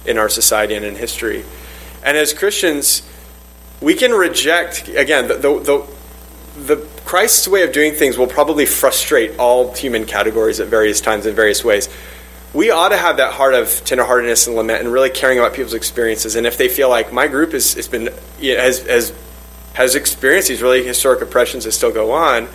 In 0.05 0.17
our 0.17 0.29
society 0.29 0.75
and 0.75 0.85
in 0.85 0.95
history. 0.95 1.43
And 2.03 2.17
as 2.17 2.33
Christians, 2.33 3.03
we 3.81 3.93
can 3.95 4.11
reject 4.11 4.87
again 4.89 5.27
the, 5.27 5.35
the, 5.35 5.87
the, 6.61 6.87
Christ's 7.05 7.47
way 7.47 7.63
of 7.63 7.73
doing 7.73 7.93
things 7.93 8.17
will 8.17 8.27
probably 8.27 8.65
frustrate 8.65 9.37
all 9.37 9.73
human 9.73 10.05
categories 10.05 10.59
at 10.59 10.67
various 10.67 11.01
times 11.01 11.25
in 11.25 11.35
various 11.35 11.63
ways. 11.63 11.89
We 12.53 12.69
ought 12.69 12.89
to 12.89 12.97
have 12.97 13.17
that 13.17 13.33
heart 13.33 13.53
of 13.53 13.67
tenderheartedness 13.67 14.47
and 14.47 14.55
lament 14.55 14.81
and 14.83 14.91
really 14.91 15.09
caring 15.09 15.39
about 15.39 15.53
people's 15.53 15.73
experiences. 15.73 16.35
And 16.35 16.45
if 16.45 16.57
they 16.57 16.69
feel 16.69 16.89
like 16.89 17.11
my 17.11 17.27
group 17.27 17.53
has, 17.53 17.73
has 17.73 17.87
been 17.87 18.09
has, 18.41 18.83
has 18.83 19.13
has 19.73 19.95
experienced 19.95 20.49
these 20.49 20.61
really 20.61 20.83
historic 20.83 21.21
oppressions 21.21 21.63
that 21.63 21.71
still 21.71 21.91
go 21.91 22.11
on, 22.11 22.47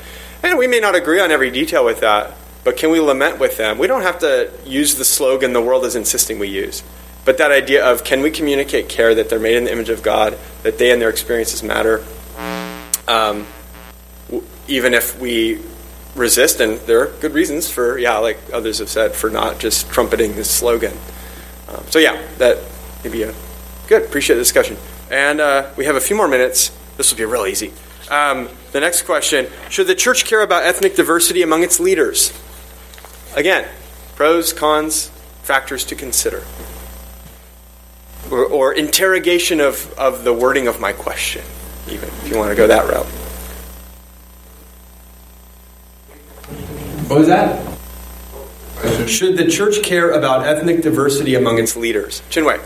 And 0.43 0.59
we 0.59 0.67
may 0.67 0.81
not 0.81 0.95
agree 0.95 1.19
on 1.19 1.31
every 1.31 1.51
detail 1.51 1.85
with 1.85 2.01
that, 2.01 2.35
but 2.63 2.77
can 2.77 2.91
we 2.91 3.01
lament 3.01 3.39
with 3.39 3.57
them? 3.57 3.79
We 3.79 3.87
don't 3.87 4.03
have 4.03 4.19
to 4.21 4.51
use 4.65 4.97
the 4.97 5.05
slogan 5.05 5.53
the 5.53 5.63
world 5.63 5.85
is 5.85 5.97
insisting 5.97 6.39
we 6.39 6.49
use. 6.49 6.83
But 7.27 7.39
that 7.39 7.51
idea 7.51 7.85
of 7.85 8.05
can 8.05 8.23
we 8.23 8.31
communicate 8.31 8.89
care 8.89 9.13
that 9.13 9.29
they're 9.29 9.41
made 9.41 9.57
in 9.57 9.65
the 9.65 9.73
image 9.73 9.91
of 9.91 10.03
God, 10.03 10.39
that 10.63 10.79
they 10.79 10.93
and 10.93 11.03
their 11.03 11.11
experiences 11.11 11.61
matter, 11.61 12.05
um, 13.09 13.47
w- 14.29 14.47
even 14.69 14.95
if 14.95 15.19
we 15.21 15.61
resist, 16.15 16.61
and 16.61 16.79
there 16.81 17.01
are 17.01 17.07
good 17.21 17.35
reasons 17.35 17.69
for, 17.69 17.99
yeah, 17.99 18.17
like 18.19 18.39
others 18.53 18.79
have 18.79 18.89
said, 18.89 19.13
for 19.13 19.29
not 19.29 19.59
just 19.59 19.91
trumpeting 19.91 20.37
this 20.37 20.49
slogan. 20.49 20.97
Um, 21.69 21.85
so, 21.91 21.99
yeah, 21.99 22.23
that 22.39 22.59
may 23.03 23.11
be 23.11 23.25
a 23.25 23.35
good, 23.89 24.05
appreciate 24.05 24.37
the 24.37 24.43
discussion. 24.43 24.77
And 25.11 25.41
uh, 25.41 25.71
we 25.77 25.85
have 25.85 25.97
a 25.97 26.01
few 26.01 26.15
more 26.15 26.29
minutes. 26.29 26.71
This 26.97 27.11
will 27.11 27.19
be 27.19 27.25
real 27.25 27.47
easy. 27.47 27.73
Um, 28.09 28.49
the 28.71 28.79
next 28.79 29.03
question 29.03 29.49
Should 29.69 29.89
the 29.89 29.97
church 29.97 30.27
care 30.27 30.43
about 30.43 30.63
ethnic 30.63 30.95
diversity 30.95 31.43
among 31.43 31.65
its 31.65 31.81
leaders? 31.81 32.33
Again, 33.35 33.69
pros, 34.15 34.53
cons, 34.53 35.09
factors 35.43 35.85
to 35.87 35.97
consider. 35.97 36.45
Or, 38.31 38.45
or 38.45 38.73
interrogation 38.73 39.61
of, 39.61 39.93
of 39.99 40.25
the 40.25 40.33
wording 40.33 40.67
of 40.67 40.81
my 40.81 40.93
question, 40.93 41.45
even, 41.89 42.09
if 42.09 42.29
you 42.29 42.37
want 42.37 42.51
to 42.51 42.57
go 42.57 42.67
that 42.67 42.89
route. 42.89 43.07
What 47.09 47.21
was 47.21 47.29
that? 47.29 47.65
Should 49.09 49.37
the 49.37 49.47
church 49.47 49.83
care 49.83 50.11
about 50.11 50.45
ethnic 50.47 50.83
diversity 50.83 51.35
among 51.35 51.59
its 51.59 51.77
leaders? 51.77 52.23
Chinwei. 52.31 52.61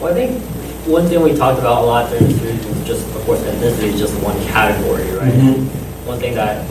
Well, 0.00 0.12
I 0.12 0.14
think 0.14 0.42
one 0.86 1.06
thing 1.06 1.22
we 1.22 1.34
talked 1.34 1.58
about 1.58 1.82
a 1.82 1.86
lot 1.86 2.10
during 2.10 2.28
the 2.28 2.38
series 2.38 2.66
was 2.66 2.86
just, 2.86 3.06
of 3.16 3.22
course, 3.24 3.40
ethnicity 3.40 3.94
is 3.94 3.98
just 3.98 4.20
one 4.22 4.36
category, 4.46 5.04
right? 5.12 5.32
Mm-hmm. 5.32 6.06
One 6.06 6.18
thing 6.18 6.34
that 6.34 6.66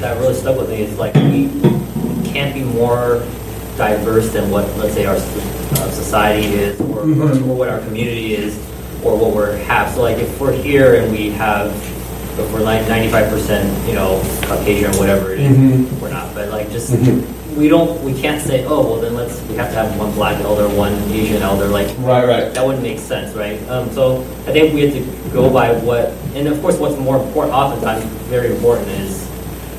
that 0.00 0.18
really 0.18 0.34
stuck 0.34 0.58
with 0.58 0.68
me 0.68 0.82
is 0.82 0.98
like 0.98 1.14
we 1.14 1.48
can't 2.30 2.54
be 2.54 2.62
more 2.62 3.24
diverse 3.76 4.32
than 4.32 4.50
what, 4.50 4.64
let's 4.76 4.94
say, 4.94 5.06
our 5.06 5.16
uh, 5.16 5.81
society 5.92 6.46
is, 6.54 6.80
or, 6.80 7.02
Mhm. 7.04 7.42
or 7.48 7.54
what 7.54 7.68
our 7.68 7.78
community 7.80 8.34
is, 8.34 8.56
or 9.04 9.16
what 9.16 9.34
we're 9.34 9.56
have. 9.64 9.94
So, 9.94 10.02
like, 10.02 10.18
if 10.18 10.40
we're 10.40 10.52
here 10.52 10.94
and 10.94 11.10
we 11.12 11.30
have, 11.30 11.68
if 12.38 12.52
we're 12.52 12.60
like 12.60 12.86
95%, 12.88 13.68
you 13.86 13.94
know, 13.94 14.20
Caucasian 14.42 14.94
or 14.94 14.98
whatever 14.98 15.32
it 15.32 15.40
is, 15.40 15.56
Mhm. 15.56 16.00
we're 16.00 16.10
not. 16.10 16.34
But 16.34 16.50
like, 16.50 16.70
just 16.72 16.92
Mhm. 16.92 17.22
we 17.56 17.68
don't, 17.68 18.02
we 18.02 18.14
can't 18.14 18.40
say, 18.40 18.64
oh, 18.66 18.80
well, 18.80 19.00
then 19.00 19.14
let's 19.14 19.40
we 19.50 19.56
have 19.56 19.68
to 19.70 19.74
have 19.76 19.98
one 19.98 20.10
black 20.12 20.42
elder, 20.42 20.66
one 20.68 20.94
Asian 21.12 21.42
elder, 21.42 21.66
like. 21.66 21.88
Right, 22.00 22.26
right. 22.26 22.54
That 22.54 22.64
wouldn't 22.64 22.82
make 22.82 22.98
sense, 22.98 23.34
right? 23.36 23.58
Um, 23.68 23.90
so 23.92 24.22
I 24.48 24.52
think 24.52 24.72
we 24.74 24.82
have 24.82 24.94
to 24.94 25.02
go 25.34 25.50
by 25.50 25.72
what, 25.72 26.12
and 26.34 26.48
of 26.48 26.60
course, 26.62 26.76
what's 26.78 26.98
more 26.98 27.16
important, 27.16 27.54
oftentimes 27.54 28.04
very 28.30 28.48
important, 28.48 28.88
is 29.00 29.20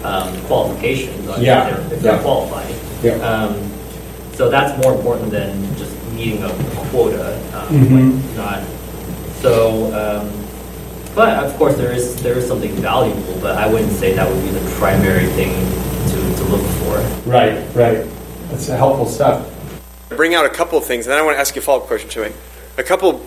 um, 0.04 0.28
qualifications. 0.48 1.26
Mean, 1.26 1.42
Yeah, 1.46 1.70
If 1.70 1.74
they're, 1.90 1.94
if 1.98 2.04
they're 2.04 2.12
yeah. 2.16 2.22
qualified. 2.22 2.76
Yeah. 3.02 3.14
Um, 3.24 3.56
so 4.36 4.50
that's 4.50 4.78
more 4.84 4.94
important 4.96 5.32
than 5.32 5.54
just 5.78 5.93
meeting 6.24 6.44
a 6.44 6.50
quota. 6.90 7.38
Um, 7.54 7.68
Mhm. 7.76 8.38
like 8.38 8.38
not. 8.38 8.64
So, 9.42 9.94
um, 9.94 10.32
but 11.16 11.44
of 11.44 11.56
course, 11.58 11.76
there 11.76 11.92
is 11.92 12.16
there 12.24 12.38
is 12.38 12.48
something 12.48 12.72
valuable, 12.78 13.36
but 13.42 13.58
I 13.58 13.68
wouldn't 13.68 13.92
say 13.92 14.14
that 14.14 14.28
would 14.30 14.44
be 14.44 14.50
the 14.50 14.70
primary 14.72 15.28
thing 15.28 15.52
to, 16.12 16.38
to 16.38 16.44
look 16.46 16.62
for. 16.80 16.98
Right, 17.30 17.60
right. 17.76 18.06
That's 18.50 18.68
helpful 18.68 19.06
stuff. 19.06 19.46
Bring 20.10 20.34
out 20.36 20.46
a 20.46 20.50
couple 20.50 20.78
of 20.78 20.86
things, 20.86 21.06
and 21.06 21.12
then 21.12 21.20
I 21.20 21.24
want 21.26 21.36
to 21.36 21.42
ask 21.42 21.56
you 21.56 21.62
a 21.62 21.66
follow 21.66 21.82
up 21.82 21.88
question, 21.88 22.10
Chimay. 22.10 22.32
A 22.78 22.84
couple 22.84 23.22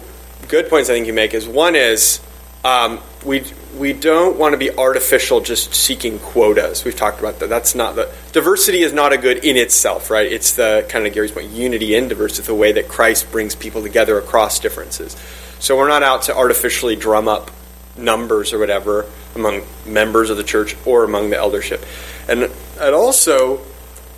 good 0.49 0.69
points 0.69 0.89
I 0.89 0.95
think 0.95 1.07
you 1.07 1.13
make 1.13 1.35
is 1.35 1.47
one 1.47 1.75
is 1.77 2.21
um, 2.65 2.99
we 3.27 3.45
we 3.77 3.93
don't 3.93 4.39
want 4.39 4.53
to 4.53 4.57
be 4.57 4.71
artificial, 4.71 5.41
just 5.41 5.75
seeking 5.75 6.19
quotas. 6.19 6.85
We've 6.85 6.97
talked 6.97 7.19
about 7.19 7.41
that. 7.41 7.49
That's 7.49 7.75
not 7.75 7.97
the 7.97 8.11
diversity 8.33 8.83
is 8.83 8.93
not 8.93 9.13
a 9.13 9.19
good 9.19 9.45
in 9.45 9.57
itself, 9.57 10.11
right? 10.11 10.31
It's 10.31 10.55
the 10.55 10.87
kind 10.89 11.07
of 11.07 11.13
Gary's 11.13 11.33
point, 11.33 11.51
unity 11.51 11.95
in 11.95 12.09
diversity, 12.09 12.47
the 12.47 12.55
way 12.55 12.73
that 12.73 12.89
Christ 12.89 13.31
brings 13.33 13.55
people 13.55 13.83
together 13.83 14.17
across 14.19 14.61
differences. 14.61 15.17
So 15.59 15.77
we're 15.77 15.89
not 15.89 16.03
out 16.03 16.23
to 16.23 16.37
artificially 16.37 16.97
drum 16.97 17.29
up 17.29 17.51
numbers 17.97 18.53
or 18.53 18.59
whatever 18.59 19.07
among 19.35 19.63
members 19.85 20.31
of 20.31 20.37
the 20.37 20.45
church 20.45 20.77
or 20.87 21.05
among 21.05 21.31
the 21.31 21.37
eldership, 21.37 21.85
and 22.29 22.51
and 22.81 22.95
also. 22.95 23.61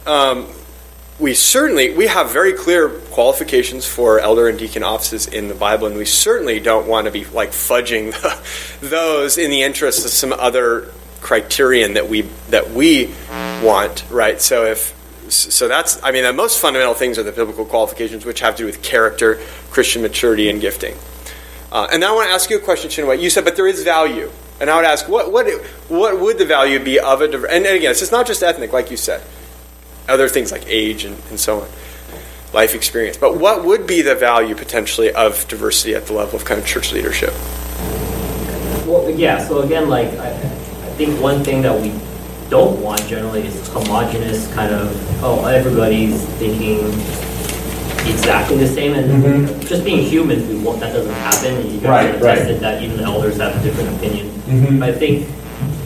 Um, 0.06 0.48
we 1.18 1.34
certainly 1.34 1.92
we 1.92 2.06
have 2.06 2.30
very 2.30 2.52
clear 2.52 2.88
qualifications 2.88 3.86
for 3.86 4.20
elder 4.20 4.48
and 4.48 4.58
deacon 4.58 4.84
offices 4.84 5.26
in 5.26 5.48
the 5.48 5.54
Bible, 5.54 5.88
and 5.88 5.96
we 5.96 6.04
certainly 6.04 6.60
don't 6.60 6.86
want 6.86 7.06
to 7.06 7.10
be 7.10 7.24
like 7.24 7.50
fudging 7.50 8.12
those 8.80 9.36
in 9.36 9.50
the 9.50 9.62
interest 9.62 10.04
of 10.04 10.12
some 10.12 10.32
other 10.32 10.92
criterion 11.20 11.94
that 11.94 12.08
we 12.08 12.22
that 12.50 12.70
we 12.70 13.12
want, 13.62 14.04
right? 14.10 14.40
So 14.40 14.64
if 14.64 14.94
so, 15.28 15.66
that's 15.66 16.02
I 16.04 16.12
mean 16.12 16.22
the 16.22 16.32
most 16.32 16.60
fundamental 16.60 16.94
things 16.94 17.18
are 17.18 17.24
the 17.24 17.32
biblical 17.32 17.64
qualifications, 17.64 18.24
which 18.24 18.40
have 18.40 18.54
to 18.56 18.62
do 18.62 18.66
with 18.66 18.82
character, 18.82 19.40
Christian 19.70 20.02
maturity, 20.02 20.48
and 20.48 20.60
gifting. 20.60 20.96
Uh, 21.72 21.88
and 21.92 22.00
now 22.00 22.12
I 22.12 22.14
want 22.14 22.28
to 22.28 22.34
ask 22.34 22.48
you 22.48 22.56
a 22.56 22.60
question, 22.60 22.90
Chinwei. 22.90 23.20
You 23.20 23.28
said, 23.28 23.44
but 23.44 23.56
there 23.56 23.66
is 23.66 23.82
value, 23.82 24.30
and 24.60 24.70
I 24.70 24.76
would 24.76 24.84
ask, 24.84 25.08
what 25.08 25.32
what 25.32 25.50
what 25.88 26.20
would 26.20 26.38
the 26.38 26.46
value 26.46 26.78
be 26.78 27.00
of 27.00 27.22
a? 27.22 27.24
And 27.24 27.66
again, 27.66 27.90
it's 27.90 28.12
not 28.12 28.28
just 28.28 28.40
ethnic, 28.44 28.72
like 28.72 28.92
you 28.92 28.96
said 28.96 29.20
other 30.08 30.28
things 30.28 30.50
like 30.52 30.64
age 30.66 31.04
and, 31.04 31.16
and 31.30 31.38
so 31.38 31.60
on, 31.60 31.68
life 32.52 32.74
experience. 32.74 33.16
But 33.16 33.36
what 33.38 33.64
would 33.64 33.86
be 33.86 34.02
the 34.02 34.14
value 34.14 34.54
potentially 34.54 35.12
of 35.12 35.46
diversity 35.48 35.94
at 35.94 36.06
the 36.06 36.14
level 36.14 36.36
of 36.36 36.44
kind 36.44 36.60
of 36.60 36.66
church 36.66 36.92
leadership? 36.92 37.32
Well, 38.86 39.10
yeah. 39.10 39.46
So 39.46 39.60
again, 39.62 39.88
like 39.88 40.08
I, 40.14 40.30
I 40.30 40.90
think 40.96 41.20
one 41.20 41.44
thing 41.44 41.62
that 41.62 41.78
we 41.80 41.92
don't 42.48 42.80
want 42.82 43.02
generally 43.06 43.46
is 43.46 43.68
homogenous 43.68 44.50
kind 44.54 44.72
of 44.74 45.22
oh 45.22 45.44
everybody's 45.44 46.24
thinking 46.40 46.78
exactly 48.10 48.56
the 48.56 48.66
same 48.66 48.94
and 48.94 49.22
Mhm. 49.22 49.68
just 49.68 49.84
being 49.84 50.02
humans 50.02 50.48
we 50.48 50.56
want 50.58 50.80
that 50.80 50.94
doesn't 50.94 51.12
happen 51.12 51.70
you 51.70 51.78
guys 51.78 51.84
Right, 51.84 52.06
have 52.14 52.22
right. 52.22 52.38
tested 52.38 52.60
that 52.60 52.82
even 52.82 52.96
the 52.96 53.02
elders 53.02 53.36
have 53.36 53.54
a 53.54 53.62
different 53.62 53.94
opinion 53.96 54.28
Mhm. 54.48 54.82
I 54.82 54.92
think 54.92 55.28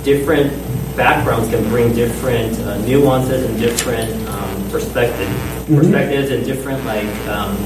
different 0.05 0.53
backgrounds 0.97 1.49
can 1.49 1.63
bring 1.69 1.95
different 1.95 2.59
uh, 2.61 2.77
nuances 2.79 3.49
and 3.49 3.59
different 3.59 4.11
um, 4.29 4.71
perspective 4.71 5.29
Mhm. 5.69 5.77
perspectives 5.79 6.31
and 6.31 6.45
different 6.45 6.85
like 6.85 7.07
um, 7.29 7.57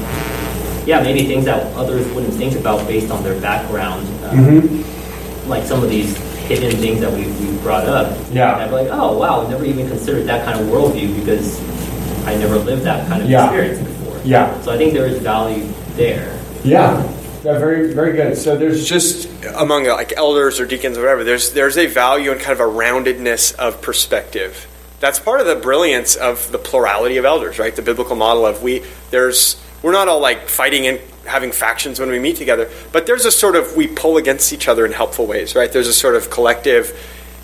yeah 0.85 1.01
maybe 1.01 1.25
things 1.25 1.45
that 1.45 1.73
others 1.75 2.05
wouldn't 2.13 2.33
think 2.35 2.55
about 2.55 2.87
based 2.87 3.11
on 3.11 3.23
their 3.23 3.39
background 3.41 4.05
um, 4.25 4.37
Mhm. 4.37 5.47
like 5.49 5.65
some 5.65 5.83
of 5.83 5.89
these 5.89 6.15
hidden 6.47 6.71
things 6.77 7.01
that 7.01 7.11
we, 7.11 7.25
we 7.27 7.57
brought 7.57 7.83
up. 7.85 8.15
Yeah. 8.31 8.55
I'm 8.55 8.71
like, 8.71 8.87
oh 8.89 9.17
wow, 9.17 9.45
I 9.45 9.49
never 9.49 9.65
even 9.65 9.89
considered 9.89 10.25
that 10.27 10.45
kind 10.45 10.57
of 10.59 10.67
worldview 10.67 11.19
because 11.19 11.59
I 12.25 12.35
never 12.37 12.55
lived 12.57 12.83
that 12.83 13.05
kind 13.09 13.21
of 13.21 13.29
Yeah. 13.29 13.43
experience 13.45 13.79
before. 13.79 14.15
Yeah. 14.23 14.53
So 14.61 14.71
I 14.71 14.77
think 14.77 14.93
there 14.93 15.05
is 15.07 15.19
value 15.19 15.65
there. 15.97 16.31
Yeah, 16.63 17.03
yeah, 17.43 17.59
very, 17.59 17.93
very 17.93 18.13
good. 18.13 18.37
So 18.37 18.55
there's 18.55 18.85
just 18.87 19.16
among 19.55 19.85
like 19.85 20.13
elders 20.13 20.59
or 20.59 20.65
deacons 20.65 20.97
or 20.97 21.01
whatever. 21.01 21.23
There's 21.23 21.53
there's 21.53 21.77
a 21.77 21.87
value 21.87 22.31
in 22.31 22.39
kind 22.39 22.51
of 22.51 22.59
a 22.59 22.71
roundedness 22.71 23.55
of 23.55 23.81
perspective. 23.81 24.67
That's 24.99 25.19
part 25.19 25.41
of 25.41 25.47
the 25.47 25.55
brilliance 25.55 26.15
of 26.15 26.51
the 26.51 26.57
plurality 26.57 27.17
of 27.17 27.25
elders, 27.25 27.59
right? 27.59 27.75
The 27.75 27.81
biblical 27.81 28.15
model 28.15 28.45
of 28.45 28.63
we 28.63 28.83
there's 29.11 29.61
we're 29.81 29.91
not 29.91 30.07
all 30.07 30.19
like 30.19 30.49
fighting 30.49 30.87
and 30.87 30.99
having 31.25 31.51
factions 31.51 31.99
when 31.99 32.09
we 32.09 32.19
meet 32.19 32.37
together, 32.37 32.69
but 32.91 33.05
there's 33.05 33.25
a 33.25 33.31
sort 33.31 33.55
of 33.55 33.75
we 33.75 33.87
pull 33.87 34.17
against 34.17 34.53
each 34.53 34.67
other 34.67 34.85
in 34.85 34.91
helpful 34.91 35.27
ways, 35.27 35.55
right? 35.55 35.71
There's 35.71 35.87
a 35.87 35.93
sort 35.93 36.15
of 36.15 36.29
collective 36.29 36.89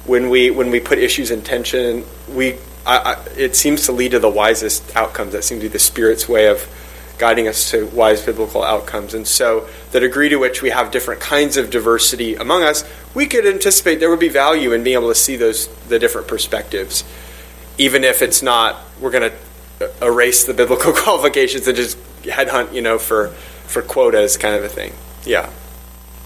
when 0.06 0.30
we 0.30 0.52
when 0.52 0.70
we 0.72 0.80
put 0.80 1.00
issues 1.00 1.32
in 1.32 1.42
tension, 1.42 2.06
we 2.30 2.58
I, 2.86 3.14
I, 3.14 3.26
it 3.38 3.56
seems 3.56 3.86
to 3.86 3.92
lead 3.92 4.12
to 4.12 4.20
the 4.20 4.30
wisest 4.30 4.96
outcomes. 4.96 5.34
That 5.34 5.44
seems 5.44 5.62
to 5.62 5.70
be 5.70 5.74
the 5.74 5.80
Spirit's 5.80 6.28
way 6.28 6.48
of 6.48 6.68
guiding 7.24 7.48
us 7.48 7.72
to 7.72 7.86
wise 7.88 8.22
biblical 8.22 8.62
outcomes. 8.66 9.14
And 9.14 9.26
so, 9.26 9.66
the 9.92 10.02
degree 10.02 10.28
to 10.28 10.36
which 10.36 10.62
we 10.62 10.72
have 10.72 10.92
different 10.92 11.22
kinds 11.22 11.56
of 11.56 11.70
diversity 11.70 12.36
among 12.36 12.64
us, 12.64 12.84
we 13.14 13.28
could 13.28 13.46
anticipate 13.46 14.02
there 14.02 14.10
would 14.10 14.20
be 14.20 14.28
value 14.28 14.74
in 14.74 14.84
being 14.84 14.98
able 14.98 15.08
to 15.08 15.16
see 15.16 15.38
those 15.38 15.70
the 15.88 16.00
different 16.00 16.28
perspectives, 16.28 17.06
even 17.78 18.04
if 18.04 18.22
it's 18.22 18.42
not 18.42 18.76
we're 19.00 19.10
going 19.10 19.32
to 19.32 20.06
erase 20.06 20.44
the 20.44 20.54
biblical 20.54 20.92
qualifications 21.04 21.66
and 21.66 21.78
just 21.78 21.98
headhunt, 22.24 22.74
you 22.74 22.82
know, 22.82 23.00
for 23.00 23.30
for 23.68 23.82
quotas 23.82 24.36
kind 24.36 24.56
of 24.56 24.66
a 24.66 24.70
thing. 24.70 24.92
Yeah. 25.24 25.50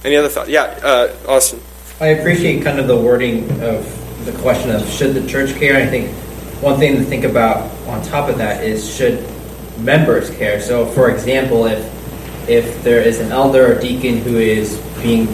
Any 0.03 0.15
other 0.15 0.29
thought? 0.29 0.49
Yeah, 0.49 0.63
uh, 0.63 1.15
Austin. 1.27 1.61
I 2.01 2.07
appreciate 2.07 2.63
kind 2.63 2.79
of 2.79 2.87
the 2.87 2.97
wording 2.97 3.43
of 3.61 4.25
the 4.25 4.31
question 4.41 4.71
of 4.71 4.83
should 4.89 5.13
the 5.13 5.27
church 5.27 5.53
care. 5.59 5.77
I 5.77 5.85
think 5.85 6.09
one 6.63 6.79
thing 6.79 6.95
to 6.95 7.03
think 7.03 7.23
about 7.23 7.69
on 7.85 8.01
top 8.01 8.29
of 8.29 8.39
that 8.39 8.63
is 8.63 8.91
should 8.91 9.23
members 9.79 10.29
care. 10.31 10.59
So, 10.61 10.85
for 10.85 11.09
example, 11.11 11.65
if 11.65 11.83
if 12.49 12.81
there 12.83 13.01
is 13.01 13.19
an 13.19 13.31
elder 13.31 13.75
or 13.75 13.79
deacon 13.81 14.17
who 14.19 14.37
is 14.37 14.77
being 15.03 15.27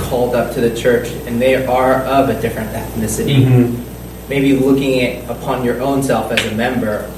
called 0.00 0.34
up 0.34 0.52
to 0.54 0.60
the 0.60 0.74
church 0.76 1.08
and 1.26 1.40
they 1.40 1.64
are 1.64 2.02
of 2.04 2.28
a 2.28 2.40
different 2.40 2.70
ethnicity, 2.72 3.46
Mm-hmm. 3.46 4.28
maybe 4.28 4.54
looking 4.56 5.00
at 5.02 5.30
upon 5.30 5.64
your 5.64 5.80
own 5.80 6.02
self 6.02 6.32
as 6.32 6.44
a 6.46 6.54
member, 6.56 7.08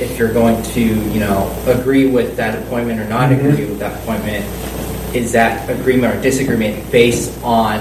if 0.00 0.18
you're 0.18 0.32
going 0.32 0.60
to 0.74 0.80
you 0.82 1.20
know 1.20 1.48
agree 1.66 2.06
with 2.10 2.36
that 2.36 2.58
appointment 2.62 2.98
or 3.00 3.04
not 3.08 3.30
Mhm. 3.30 3.38
agree 3.52 3.64
with 3.66 3.78
that 3.78 3.94
appointment, 4.02 4.44
is 5.14 5.32
that 5.32 5.70
agreement 5.70 6.14
or 6.14 6.20
disagreement 6.20 6.90
based 6.90 7.30
on 7.44 7.78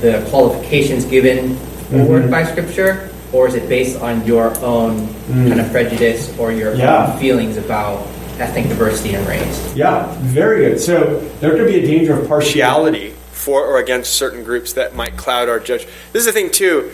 the 0.00 0.20
qualifications 0.28 1.04
given 1.04 1.56
forward 1.90 2.24
Mhm. 2.24 2.30
by 2.30 2.44
Scripture, 2.44 3.08
or 3.32 3.48
is 3.48 3.54
it 3.54 3.68
based 3.68 4.00
on 4.00 4.24
your 4.26 4.56
own 4.62 5.08
Mm. 5.30 5.48
kind 5.48 5.60
of 5.60 5.70
prejudice 5.70 6.30
or 6.38 6.52
your 6.52 6.74
Yeah. 6.74 7.12
own 7.12 7.18
feelings 7.20 7.56
about 7.56 8.06
ethnic 8.38 8.68
diversity 8.68 9.14
and 9.14 9.26
race? 9.26 9.60
Yeah, 9.74 10.06
very 10.20 10.66
good. 10.66 10.80
So 10.80 11.20
there 11.40 11.50
could 11.52 11.66
be 11.66 11.78
a 11.82 11.86
danger 11.86 12.12
of 12.14 12.28
partiality 12.28 13.14
for 13.32 13.64
or 13.64 13.78
against 13.78 14.12
certain 14.14 14.44
groups 14.44 14.74
that 14.74 14.94
might 14.94 15.16
cloud 15.16 15.48
our 15.48 15.58
judgment. 15.58 15.90
This 16.12 16.20
is 16.20 16.26
the 16.26 16.32
thing 16.32 16.50
too. 16.50 16.90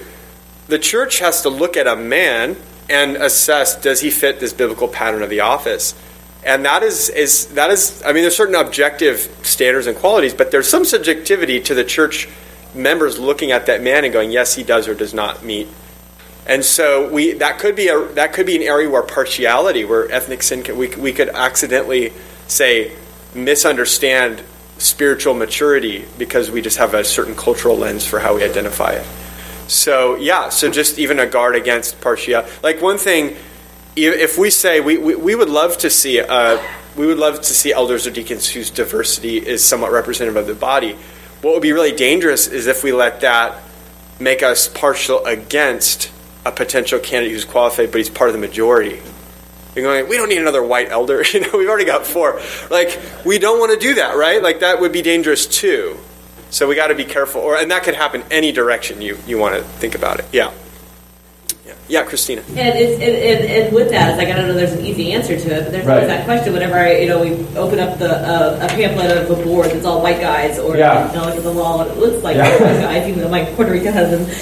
The 0.69 0.79
church 0.79 1.19
has 1.19 1.43
to 1.43 1.49
look 1.49 1.77
at 1.77 1.87
a 1.87 1.97
man 1.97 2.57
and 2.91 3.17
assess 3.17 3.75
does 3.75 4.01
he 4.01 4.11
fit 4.11 4.41
this 4.41 4.53
biblical 4.53 4.89
pattern 4.89 5.23
of 5.23 5.31
the 5.31 5.41
office. 5.41 5.95
And 6.45 6.65
that 6.65 6.83
is 6.83 7.09
is 7.11 7.47
that 7.57 7.71
is 7.71 8.01
I 8.07 8.13
mean 8.13 8.23
there's 8.23 8.37
certain 8.37 8.55
objective 8.55 9.29
standards 9.43 9.87
and 9.87 9.97
qualities, 9.97 10.33
but 10.35 10.51
there's 10.51 10.69
some 10.69 10.85
subjectivity 10.85 11.61
to 11.61 11.75
the 11.75 11.85
church 11.85 12.29
members 12.75 13.19
looking 13.19 13.51
at 13.51 13.67
that 13.67 13.83
man 13.83 14.05
and 14.05 14.13
going 14.13 14.31
yes 14.31 14.55
he 14.55 14.63
does 14.63 14.87
or 14.89 14.95
does 14.95 15.13
not 15.13 15.45
meet. 15.45 15.69
And 16.49 16.65
so 16.65 17.09
we 17.11 17.35
that 17.35 17.59
could 17.59 17.77
be 17.77 17.89
a 17.89 18.01
that 18.15 18.33
could 18.33 18.47
be 18.47 18.57
an 18.57 18.63
area 18.63 18.89
where 18.89 19.03
partiality, 19.03 19.85
where 19.85 20.11
ethnic 20.11 20.43
sin, 20.43 20.63
can, 20.63 20.79
we 20.79 20.89
we 20.97 21.13
could 21.13 21.29
accidentally 21.29 22.15
say 22.47 22.97
misunderstand 23.35 24.43
spiritual 24.79 25.35
maturity 25.35 26.07
because 26.17 26.51
we 26.51 26.63
just 26.63 26.79
have 26.79 26.95
a 26.95 27.05
certain 27.05 27.35
cultural 27.35 27.77
lens 27.77 28.07
for 28.07 28.19
how 28.19 28.35
we 28.35 28.45
identify 28.45 28.93
it. 28.93 29.07
So 29.67 30.17
yeah, 30.17 30.49
so 30.49 30.71
just 30.71 30.99
even 30.99 31.19
a 31.21 31.27
guard 31.27 31.55
against 31.55 32.01
partiality. 32.01 32.51
Like 32.63 32.81
one 32.81 32.97
thing, 32.97 33.37
if 33.95 34.39
we 34.39 34.49
say 34.49 34.81
we, 34.81 34.97
we, 34.97 35.15
we 35.17 35.35
would 35.35 35.51
love 35.51 35.77
to 35.79 35.91
see 35.91 36.19
uh, 36.19 36.63
we 36.97 37.07
would 37.07 37.19
love 37.19 37.43
to 37.43 37.53
see 37.53 37.75
elders 37.75 38.07
or 38.07 38.11
deacons 38.11 38.49
whose 38.49 38.71
diversity 38.71 39.37
is 39.37 39.63
somewhat 39.63 39.93
representative 39.93 40.37
of 40.37 40.47
the 40.47 40.55
body. 40.55 40.97
What 41.43 41.53
would 41.53 41.63
be 41.63 41.73
really 41.73 41.93
dangerous 41.93 42.47
is 42.49 42.67
if 42.67 42.83
we 42.83 42.93
let 42.93 43.21
that 43.21 43.61
make 44.19 44.43
us 44.43 44.67
partial 44.67 45.25
against 45.27 46.11
a 46.49 46.53
potential 46.53 46.99
candidate 46.99 47.33
who's 47.33 47.45
qualified, 47.45 47.93
but 47.93 47.99
he's 47.99 48.09
part 48.09 48.31
of 48.31 48.35
the 48.35 48.41
majority. 48.41 49.01
You're 49.75 49.85
going, 49.85 50.09
we 50.09 50.17
don't 50.17 50.29
need 50.29 50.39
another 50.39 50.63
white 50.63 50.91
elder. 50.91 51.23
You 51.33 51.41
know, 51.41 51.51
we've 51.55 51.69
already 51.69 51.85
got 51.85 52.07
four. 52.07 52.41
Like, 52.71 52.99
we 53.25 53.39
don't 53.39 53.61
want 53.61 53.73
to 53.73 53.79
do 53.79 53.95
that, 53.95 54.17
right? 54.17 54.43
Like, 54.43 54.61
that 54.61 54.81
would 54.81 54.93
be 54.93 55.03
dangerous 55.03 55.47
too. 55.47 55.99
So 56.51 56.67
we 56.67 56.75
got 56.75 56.87
to 56.89 56.95
be 56.95 57.05
careful. 57.05 57.43
Or, 57.43 57.57
and 57.57 57.71
that 57.71 57.83
could 57.85 57.95
happen 57.95 58.25
any 58.31 58.51
direction 58.51 59.03
you, 59.03 59.19
you 59.27 59.37
want 59.39 59.57
to 59.57 59.63
think 59.63 59.95
about 59.95 60.19
it. 60.21 60.27
Yeah. 60.33 60.53
Yeah, 61.89 62.01
yeah 62.01 62.07
Christina. 62.07 62.43
And, 62.49 62.59
it's, 62.79 63.01
and, 63.01 63.03
and, 63.03 63.45
and 63.65 63.75
with 63.75 63.91
that, 63.91 64.11
it's 64.11 64.19
like 64.19 64.29
I 64.29 64.37
don't 64.37 64.49
know, 64.49 64.55
there's 64.55 64.73
an 64.73 64.85
easy 64.85 65.13
answer 65.13 65.39
to 65.39 65.57
it, 65.57 65.63
but 65.65 65.73
there's 65.73 65.87
Right. 65.87 65.95
always 65.95 66.09
that 66.09 66.25
question 66.27 66.53
whenever 66.53 66.77
I, 66.77 66.99
you 66.99 67.09
know 67.09 67.21
we 67.23 67.31
open 67.57 67.79
up 67.81 67.99
the 67.99 68.11
uh, 68.11 68.65
a 68.65 68.69
pamphlet 68.69 69.17
of 69.17 69.31
a 69.31 69.43
board 69.45 69.71
that's 69.71 69.85
all 69.87 70.03
white 70.03 70.21
guys, 70.21 70.59
or 70.59 70.77
Yeah. 70.77 71.11
you 71.13 71.19
know, 71.19 71.25
look 71.27 71.37
at 71.37 71.43
the 71.43 71.53
wall 71.53 71.81
and 71.81 71.91
it 71.91 71.97
looks 71.99 72.23
like 72.23 72.37
Yeah. 72.37 72.51
white 72.63 72.81
guys, 72.81 73.09
even 73.09 73.21
though 73.21 73.29
my 73.29 73.45
Puerto 73.57 73.73
Rican 73.73 73.93
husband. 73.93 74.29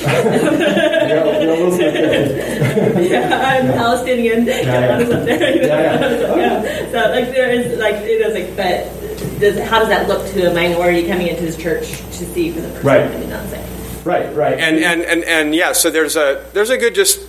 yeah, 3.10 3.40
I'm 3.44 3.66
Palestinian. 3.72 4.46
Yeah, 4.46 4.60
Yeah, 4.60 4.98
yeah. 4.98 5.16
up 5.16 5.24
there. 5.24 5.54
you 5.54 5.60
know? 5.62 5.66
Yeah, 5.66 6.62
Yeah. 6.66 6.90
So 6.90 6.98
like 7.10 7.30
there 7.32 7.50
is 7.50 7.78
like 7.78 7.94
it 7.96 8.20
is 8.20 8.34
like, 8.34 8.56
but 8.56 9.40
does 9.40 9.58
how 9.68 9.78
does 9.78 9.88
that 9.88 10.08
look 10.08 10.26
to 10.32 10.50
a 10.50 10.54
minority 10.54 11.06
coming 11.06 11.28
into 11.28 11.42
this 11.42 11.56
church 11.56 11.88
to 12.18 12.24
see 12.26 12.50
for 12.52 12.60
the 12.60 12.68
first 12.70 12.84
Right. 12.84 13.02
time? 13.04 13.12
I 13.16 13.20
mean, 13.20 13.30
not 13.30 13.48
saying. 13.48 13.66
Right, 14.04 14.34
right. 14.36 14.58
And, 14.58 14.76
and, 14.78 15.02
and, 15.02 15.24
and 15.24 15.54
yeah, 15.54 15.72
so 15.72 15.90
there's 15.90 16.14
a, 16.14 16.44
there's 16.52 16.70
a 16.70 16.78
good 16.78 16.94
just, 16.94 17.20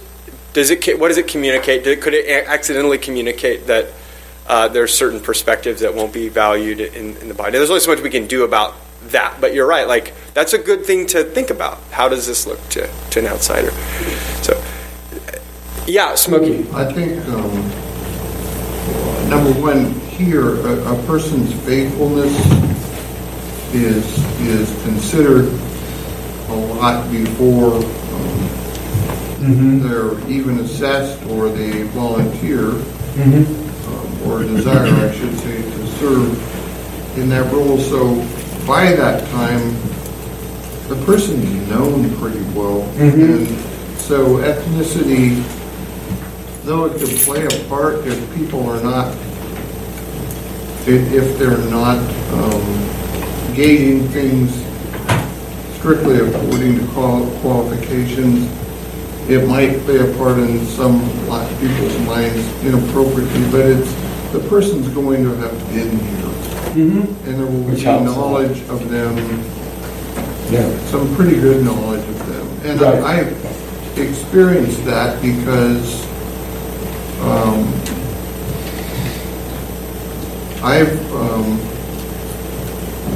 does 0.54 0.70
it, 0.72 1.00
what 1.00 1.10
does 1.10 1.18
it 1.18 1.28
communicate? 1.28 1.84
Did, 1.84 2.02
could 2.02 2.14
it 2.14 2.48
accidentally 2.48 2.98
communicate 2.98 3.68
that 3.68 3.88
uh, 4.48 4.68
there's 4.68 4.94
certain 4.94 5.20
perspectives 5.20 5.82
that 5.82 5.94
won't 5.94 6.14
be 6.14 6.30
valued 6.30 6.80
in, 6.80 7.18
in 7.18 7.28
the 7.28 7.34
body? 7.34 7.52
There's 7.52 7.70
only 7.70 7.82
so 7.82 7.92
much 7.92 8.02
we 8.02 8.10
can 8.10 8.28
do 8.28 8.44
about 8.44 8.76
that, 9.10 9.40
but 9.40 9.54
you're 9.54 9.68
right. 9.68 9.88
Like, 9.88 10.14
that's 10.34 10.54
a 10.54 10.58
good 10.58 10.86
thing 10.86 11.06
to 11.08 11.24
think 11.24 11.50
about. 11.50 11.80
How 11.92 12.10
does 12.10 12.26
this 12.26 12.48
look 12.48 12.60
to, 12.70 12.90
to 13.12 13.20
an 13.20 13.28
outsider? 13.28 13.72
So, 14.42 14.62
yeah, 15.86 16.16
Smokey. 16.16 16.68
I 16.74 16.92
think, 16.92 17.24
um, 17.28 17.54
number 19.30 19.52
one, 19.62 19.94
here, 20.10 20.56
a, 20.66 20.94
a 20.94 21.04
person's 21.06 21.54
faithfulness 21.64 22.34
is, 23.74 24.18
is 24.42 24.84
considered 24.84 25.46
a 26.50 26.56
lot 26.56 27.10
before 27.12 27.76
um, 27.76 28.67
Mm-hmm. 29.38 29.88
they're 29.88 30.30
even 30.30 30.60
assessed 30.60 31.24
or 31.28 31.50
they 31.50 31.84
volunteer 31.84 32.72
Mm-hmm. 33.18 33.46
um, 33.90 34.32
or 34.32 34.44
desire, 34.44 34.86
I 34.86 35.12
should 35.16 35.38
say, 35.40 35.62
to 35.62 35.88
serve 35.98 37.18
in 37.18 37.30
that 37.30 37.52
role. 37.52 37.80
So 37.80 38.16
by 38.68 38.94
that 38.94 39.28
time, 39.32 39.74
the 40.88 40.96
person's 41.06 41.44
known 41.70 42.16
pretty 42.18 42.44
well. 42.54 42.82
Mhm. 42.96 43.48
And 43.48 44.00
so 44.00 44.38
ethnicity, 44.38 45.42
though 46.64 46.86
it 46.86 46.98
can 47.00 47.08
play 47.26 47.44
a 47.46 47.64
part 47.68 48.06
if 48.06 48.36
people 48.36 48.70
are 48.70 48.82
not, 48.84 49.08
if, 50.88 51.12
if 51.12 51.40
they're 51.40 51.58
not 51.72 51.98
um, 52.34 53.56
gauging 53.56 54.08
things 54.10 54.52
strictly 55.80 56.18
according 56.20 56.80
to 56.80 56.86
qual- 56.94 57.30
qualifications, 57.42 58.48
it 59.30 59.48
might 59.48 59.78
play 59.82 59.98
a 59.98 60.18
part 60.18 60.40
in 60.40 60.66
some 60.68 61.02
lot 61.28 61.50
of 61.52 61.60
people's 61.60 61.98
minds 62.06 62.46
inappropriately, 62.64 63.52
but 63.52 63.62
it's, 63.66 63.92
the 64.32 64.40
person's 64.50 64.88
going 64.90 65.24
to 65.24 65.36
have 65.36 65.58
been 65.70 65.90
here. 66.00 66.24
Mm-hmm. 66.78 67.28
And 67.30 67.40
there 67.40 67.46
will 67.46 67.64
Which 67.64 67.78
be 67.80 67.84
helps 67.84 68.06
a 68.08 68.10
lot. 68.12 68.18
knowledge 68.18 68.60
of 68.70 68.90
them, 68.90 69.16
Yeah. 70.52 70.70
some 70.88 71.14
pretty 71.16 71.40
good 71.40 71.64
knowledge 71.66 72.08
of 72.08 72.28
them. 72.28 72.48
And 72.72 72.82
Right. 72.82 73.02
I- 73.04 73.20
I've 73.20 73.98
experienced 73.98 74.86
that 74.86 75.22
because 75.22 76.06
um, 77.22 77.66
I've 80.64 81.14
um, 81.14 81.60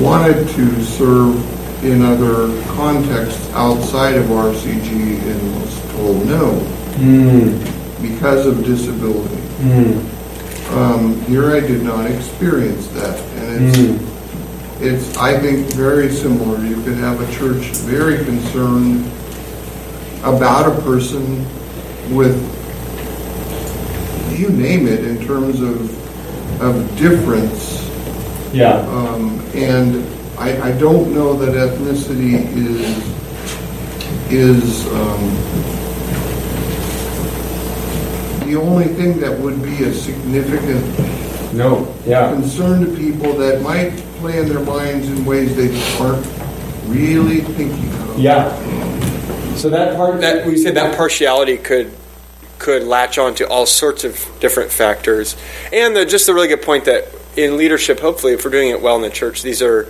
wanted 0.01 0.47
to 0.49 0.83
serve 0.83 1.83
in 1.83 2.01
other 2.03 2.47
contexts 2.73 3.49
outside 3.53 4.15
of 4.15 4.25
RCG 4.25 5.19
and 5.19 5.61
was 5.61 5.79
no 6.09 6.59
Mm. 6.99 7.57
because 8.01 8.45
of 8.45 8.65
disability. 8.65 9.37
Mm. 9.61 9.97
Um, 10.75 11.21
here 11.27 11.51
I 11.55 11.59
did 11.59 11.83
not 11.83 12.09
experience 12.09 12.87
that, 12.89 13.19
and 13.37 13.65
it's 13.67 13.77
Mm. 13.77 13.99
it's 14.81 15.17
I 15.17 15.37
think 15.39 15.71
very 15.73 16.11
similar. 16.11 16.63
You 16.65 16.81
could 16.83 16.97
have 16.97 17.21
a 17.21 17.31
church 17.31 17.71
very 17.85 18.23
concerned 18.25 19.05
about 20.23 20.67
a 20.67 20.81
person 20.81 21.45
with 22.11 22.35
you 24.37 24.49
name 24.49 24.87
it 24.87 25.03
in 25.05 25.25
terms 25.25 25.61
of 25.61 25.89
of 26.61 26.73
difference. 26.97 27.87
Yeah. 28.53 28.79
Um, 28.89 29.41
and 29.55 30.03
I, 30.37 30.69
I 30.69 30.71
don't 30.73 31.13
know 31.13 31.33
that 31.35 31.53
ethnicity 31.55 32.33
is 32.55 33.11
is 34.29 34.87
um, 34.87 35.31
the 38.51 38.59
only 38.59 38.87
thing 38.87 39.17
that 39.21 39.39
would 39.39 39.63
be 39.63 39.83
a 39.85 39.93
significant 39.93 40.83
No. 41.53 41.93
Yeah. 42.05 42.31
concern 42.33 42.85
to 42.85 42.97
people 42.97 43.33
that 43.37 43.61
might 43.61 43.95
play 44.19 44.39
in 44.39 44.49
their 44.49 44.59
minds 44.59 45.07
in 45.07 45.23
ways 45.23 45.55
they 45.55 45.69
aren't 46.03 46.25
really 46.87 47.39
thinking 47.41 47.89
of. 47.93 48.19
Yeah. 48.19 48.53
So 49.55 49.69
that 49.69 49.95
part 49.95 50.19
that 50.21 50.45
we 50.45 50.57
said 50.57 50.75
that 50.75 50.97
partiality 50.97 51.57
could 51.57 51.93
could 52.59 52.83
latch 52.83 53.17
on 53.17 53.35
to 53.35 53.47
all 53.47 53.65
sorts 53.65 54.03
of 54.03 54.19
different 54.39 54.71
factors, 54.71 55.35
and 55.73 55.95
the, 55.95 56.05
just 56.05 56.29
a 56.29 56.33
really 56.33 56.47
good 56.47 56.61
point 56.61 56.85
that 56.85 57.07
in 57.35 57.57
leadership, 57.57 57.99
hopefully, 57.99 58.33
if 58.33 58.45
we're 58.45 58.51
doing 58.51 58.69
it 58.69 58.81
well 58.81 58.95
in 58.95 59.01
the 59.01 59.09
church, 59.09 59.41
these 59.41 59.61
are 59.61 59.87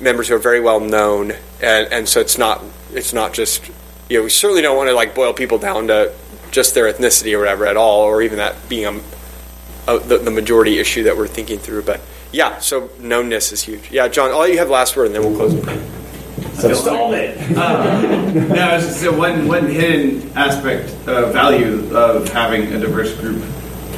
members 0.00 0.28
who 0.28 0.34
are 0.34 0.38
very 0.38 0.60
well 0.60 0.80
known, 0.80 1.32
and, 1.60 1.92
and 1.92 2.08
so 2.08 2.20
it's 2.20 2.38
not 2.38 2.62
it's 2.92 3.12
not 3.12 3.32
just 3.32 3.68
you 4.08 4.18
know 4.18 4.24
we 4.24 4.30
certainly 4.30 4.62
don't 4.62 4.76
want 4.76 4.88
to 4.88 4.94
like 4.94 5.14
boil 5.14 5.32
people 5.32 5.58
down 5.58 5.88
to 5.88 6.12
just 6.54 6.72
their 6.72 6.90
ethnicity 6.90 7.34
or 7.34 7.40
whatever 7.40 7.66
at 7.66 7.76
all, 7.76 8.02
or 8.02 8.22
even 8.22 8.38
that 8.38 8.68
being 8.68 8.86
a, 8.86 9.92
a 9.92 9.98
the, 9.98 10.18
the 10.18 10.30
majority 10.30 10.78
issue 10.78 11.02
that 11.02 11.16
we're 11.16 11.26
thinking 11.26 11.58
through. 11.58 11.82
But 11.82 12.00
yeah, 12.30 12.58
so 12.58 12.88
knownness 13.00 13.52
is 13.52 13.62
huge. 13.62 13.90
Yeah, 13.90 14.06
John, 14.08 14.30
I'll 14.30 14.38
all 14.38 14.48
you 14.48 14.58
have 14.58 14.70
last 14.70 14.96
word, 14.96 15.06
and 15.06 15.14
then 15.14 15.22
we'll 15.22 15.36
close. 15.36 15.52
So 16.60 16.72
stall 16.72 17.12
it. 17.14 17.36
Um, 17.58 18.34
no, 18.48 18.76
it's 18.76 18.86
just 18.86 19.00
so 19.00 19.16
one 19.16 19.48
one 19.48 19.66
hidden 19.66 20.30
aspect 20.36 20.90
of 21.08 21.32
value 21.32 21.94
of 21.94 22.28
having 22.28 22.72
a 22.72 22.78
diverse 22.78 23.12
group 23.18 23.42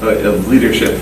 uh, 0.02 0.28
of 0.28 0.48
leadership 0.48 0.98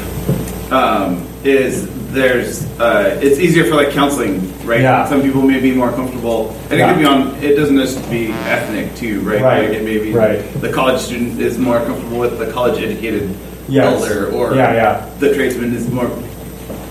um, 0.73 1.25
is 1.45 1.89
there's 2.15 2.65
uh, 2.81 3.19
it's 3.23 3.39
easier 3.39 3.65
for 3.65 3.75
like 3.75 3.91
counseling, 3.91 4.41
right? 4.65 4.81
Yeah. 4.81 5.07
Some 5.09 5.21
people 5.23 5.43
may 5.43 5.61
be 5.61 5.73
more 5.75 5.91
comfortable, 5.93 6.51
and 6.71 6.79
Yeah. 6.79 6.91
it 6.91 6.95
could 6.95 7.01
be 7.01 7.07
on. 7.07 7.35
It 7.43 7.55
doesn't 7.57 7.77
just 7.77 7.99
be 8.11 8.31
ethnic 8.49 8.95
too, 8.97 9.21
right? 9.21 9.43
Right. 9.43 9.69
Like 9.69 9.77
it 9.79 9.85
may 9.85 9.99
be 9.99 10.13
Right. 10.13 10.39
the 10.61 10.73
college 10.73 11.01
student 11.01 11.41
is 11.41 11.59
more 11.59 11.79
comfortable 11.81 12.19
with 12.19 12.39
the 12.39 12.47
college 12.53 12.83
educated 12.83 13.35
Yes. 13.69 13.85
elder, 13.93 14.31
or 14.33 14.55
Yeah, 14.55 14.73
yeah. 14.75 15.07
the 15.21 15.35
tradesman 15.35 15.75
is 15.75 15.91
more 15.91 16.09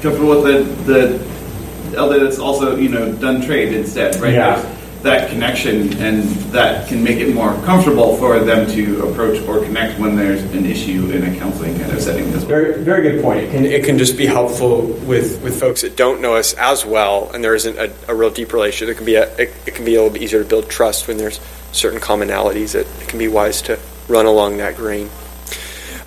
comfortable 0.02 0.30
with 0.42 0.44
the 0.86 0.92
the 0.92 1.98
elder 1.98 2.20
that's 2.24 2.40
also 2.40 2.76
you 2.76 2.90
know 2.90 3.12
done 3.14 3.42
trade 3.42 3.74
instead, 3.74 4.20
right? 4.22 4.34
Yeah. 4.34 4.56
There's, 4.56 4.66
that 5.04 5.30
connection 5.30 5.94
and 6.02 6.24
that 6.54 6.88
can 6.88 7.04
make 7.04 7.18
it 7.18 7.34
more 7.36 7.54
comfortable 7.66 8.16
for 8.16 8.40
them 8.40 8.70
to 8.72 9.10
approach 9.10 9.42
or 9.48 9.60
connect 9.60 10.00
when 10.00 10.16
there's 10.16 10.42
an 10.42 10.66
issue 10.66 11.12
in 11.12 11.24
a 11.24 11.38
counseling 11.38 11.78
kind 11.78 11.92
of 11.92 12.02
setting 12.02 12.26
as 12.30 12.40
well. 12.40 12.48
Very, 12.48 12.84
very 12.84 13.02
good 13.12 13.22
point. 13.22 13.42
It 13.42 13.52
can, 13.52 13.66
it 13.66 13.84
can 13.84 13.98
just 13.98 14.18
be 14.18 14.26
helpful 14.26 14.84
with, 15.06 15.44
with 15.44 15.60
folks 15.60 15.82
that 15.82 15.98
don't 15.98 16.22
know 16.22 16.36
us 16.36 16.54
as 16.54 16.86
well, 16.86 17.30
and 17.34 17.44
there 17.44 17.54
isn't 17.54 17.78
a, 17.78 17.94
a 18.08 18.16
real 18.16 18.30
deep 18.30 18.54
relationship. 18.54 18.96
It 18.96 18.98
can 18.98 19.06
be 19.06 19.16
a, 19.16 19.30
it, 19.36 19.54
it 19.68 19.76
can 19.76 19.84
be 19.84 19.96
a 19.96 20.02
little 20.02 20.14
bit 20.14 20.22
easier 20.22 20.42
to 20.42 20.48
build 20.48 20.70
trust 20.70 21.10
when 21.10 21.18
there's 21.18 21.42
certain 21.74 22.00
commonalities. 22.00 22.72
That 22.72 22.88
it 23.02 23.10
can 23.10 23.20
be 23.20 23.28
wise 23.28 23.62
to 23.64 23.78
run 24.08 24.26
along 24.26 24.58
that 24.58 24.78
grain. 24.78 25.10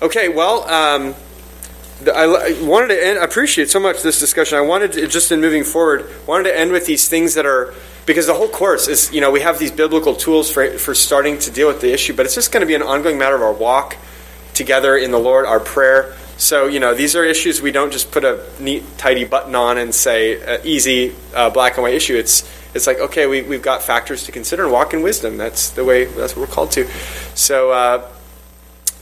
Okay, 0.01 0.27
well. 0.29 0.67
Um, 0.67 1.15
I 2.13 2.55
wanted 2.61 2.89
to 2.89 3.03
end. 3.03 3.17
I 3.17 3.23
appreciate 3.23 3.71
so 3.71 3.79
much 3.79 4.03
this 4.03 4.19
discussion. 4.19 4.55
I 4.55 4.61
wanted 4.61 4.91
to, 4.93 5.07
just 5.07 5.31
in 5.31 5.41
moving 5.41 5.63
forward, 5.63 6.07
wanted 6.27 6.43
to 6.43 6.55
end 6.55 6.71
with 6.71 6.85
these 6.85 7.09
things 7.09 7.33
that 7.33 7.47
are 7.47 7.73
because 8.07 8.25
the 8.25 8.33
whole 8.33 8.47
course 8.47 8.87
is 8.87 9.13
you 9.13 9.21
know 9.21 9.29
we 9.29 9.41
have 9.41 9.59
these 9.59 9.71
biblical 9.71 10.15
tools 10.15 10.49
for 10.49 10.79
for 10.79 10.95
starting 10.95 11.37
to 11.37 11.51
deal 11.51 11.67
with 11.67 11.81
the 11.81 11.93
issue, 11.93 12.15
but 12.15 12.25
it's 12.25 12.33
just 12.33 12.51
going 12.51 12.61
to 12.61 12.67
be 12.67 12.73
an 12.73 12.81
ongoing 12.81 13.19
matter 13.19 13.35
of 13.35 13.43
our 13.43 13.53
walk 13.53 13.95
together 14.55 14.97
in 14.97 15.11
the 15.11 15.19
Lord, 15.19 15.45
our 15.45 15.59
prayer. 15.59 16.15
So 16.37 16.65
you 16.65 16.79
know 16.79 16.95
these 16.95 17.15
are 17.15 17.23
issues 17.23 17.61
we 17.61 17.71
don't 17.71 17.91
just 17.91 18.09
put 18.09 18.23
a 18.23 18.43
neat, 18.59 18.83
tidy 18.97 19.25
button 19.25 19.53
on 19.53 19.77
and 19.77 19.93
say 19.93 20.41
uh, 20.41 20.59
easy 20.63 21.13
uh, 21.35 21.51
black 21.51 21.75
and 21.75 21.83
white 21.83 21.93
issue. 21.93 22.15
It's 22.15 22.49
it's 22.73 22.87
like 22.87 22.99
okay, 22.99 23.27
we 23.27 23.43
we've 23.43 23.61
got 23.61 23.83
factors 23.83 24.23
to 24.23 24.31
consider 24.31 24.63
and 24.63 24.71
walk 24.71 24.93
in 24.93 25.03
wisdom. 25.03 25.37
That's 25.37 25.69
the 25.71 25.83
way. 25.83 26.05
That's 26.05 26.35
what 26.35 26.47
we're 26.47 26.55
called 26.55 26.71
to. 26.71 26.87
So 27.35 27.71
uh, 27.71 28.09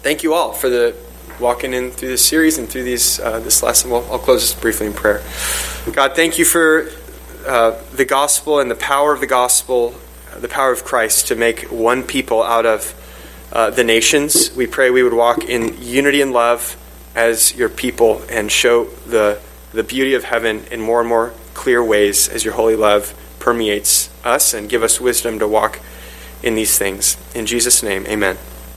thank 0.02 0.24
you 0.24 0.34
all 0.34 0.52
for 0.52 0.70
the 0.70 0.96
walking 1.40 1.74
in 1.74 1.92
through 1.92 2.08
this 2.08 2.26
series 2.26 2.58
and 2.58 2.68
through 2.68 2.84
these 2.84 3.20
uh, 3.20 3.40
this 3.40 3.62
lesson. 3.62 3.92
Well, 3.92 4.08
I'll 4.10 4.18
close 4.18 4.42
this 4.42 4.60
briefly 4.60 4.88
in 4.88 4.94
prayer. 4.94 5.22
God, 5.92 6.16
thank 6.16 6.40
you 6.40 6.46
for 6.46 6.90
uh, 7.46 7.82
the 7.94 8.06
gospel 8.06 8.60
and 8.60 8.70
the 8.70 8.76
power 8.76 9.14
of 9.14 9.20
the 9.20 9.28
gospel, 9.28 9.96
uh, 10.34 10.40
the 10.40 10.48
power 10.48 10.72
of 10.72 10.84
Christ 10.84 11.28
to 11.28 11.36
make 11.36 11.64
one 11.72 12.04
people 12.04 12.44
out 12.44 12.66
of 12.66 12.94
uh, 13.52 13.70
the 13.70 13.84
nations. 13.84 14.56
We 14.56 14.68
pray 14.68 14.90
we 14.90 15.04
would 15.04 15.14
walk 15.14 15.44
in 15.44 15.82
unity 15.82 16.22
and 16.22 16.32
love 16.34 16.78
as 17.16 17.56
your 17.56 17.70
people 17.70 18.22
and 18.30 18.52
show 18.52 18.86
the 19.08 19.40
the 19.76 19.84
beauty 19.84 20.14
of 20.14 20.24
heaven 20.24 20.64
in 20.72 20.82
more 20.82 21.02
and 21.02 21.10
more 21.10 21.34
clear 21.54 21.84
ways 21.84 22.30
as 22.30 22.46
your 22.46 22.54
holy 22.54 22.76
love 22.76 23.14
permeates 23.40 24.10
us 24.24 24.54
and 24.54 24.70
give 24.70 24.82
us 24.82 25.02
wisdom 25.02 25.38
to 25.40 25.48
walk 25.48 25.80
in 26.42 26.56
these 26.56 26.78
things. 26.78 27.18
In 27.36 27.46
Jesus' 27.46 27.84
name, 27.84 28.06
amen. 28.08 28.38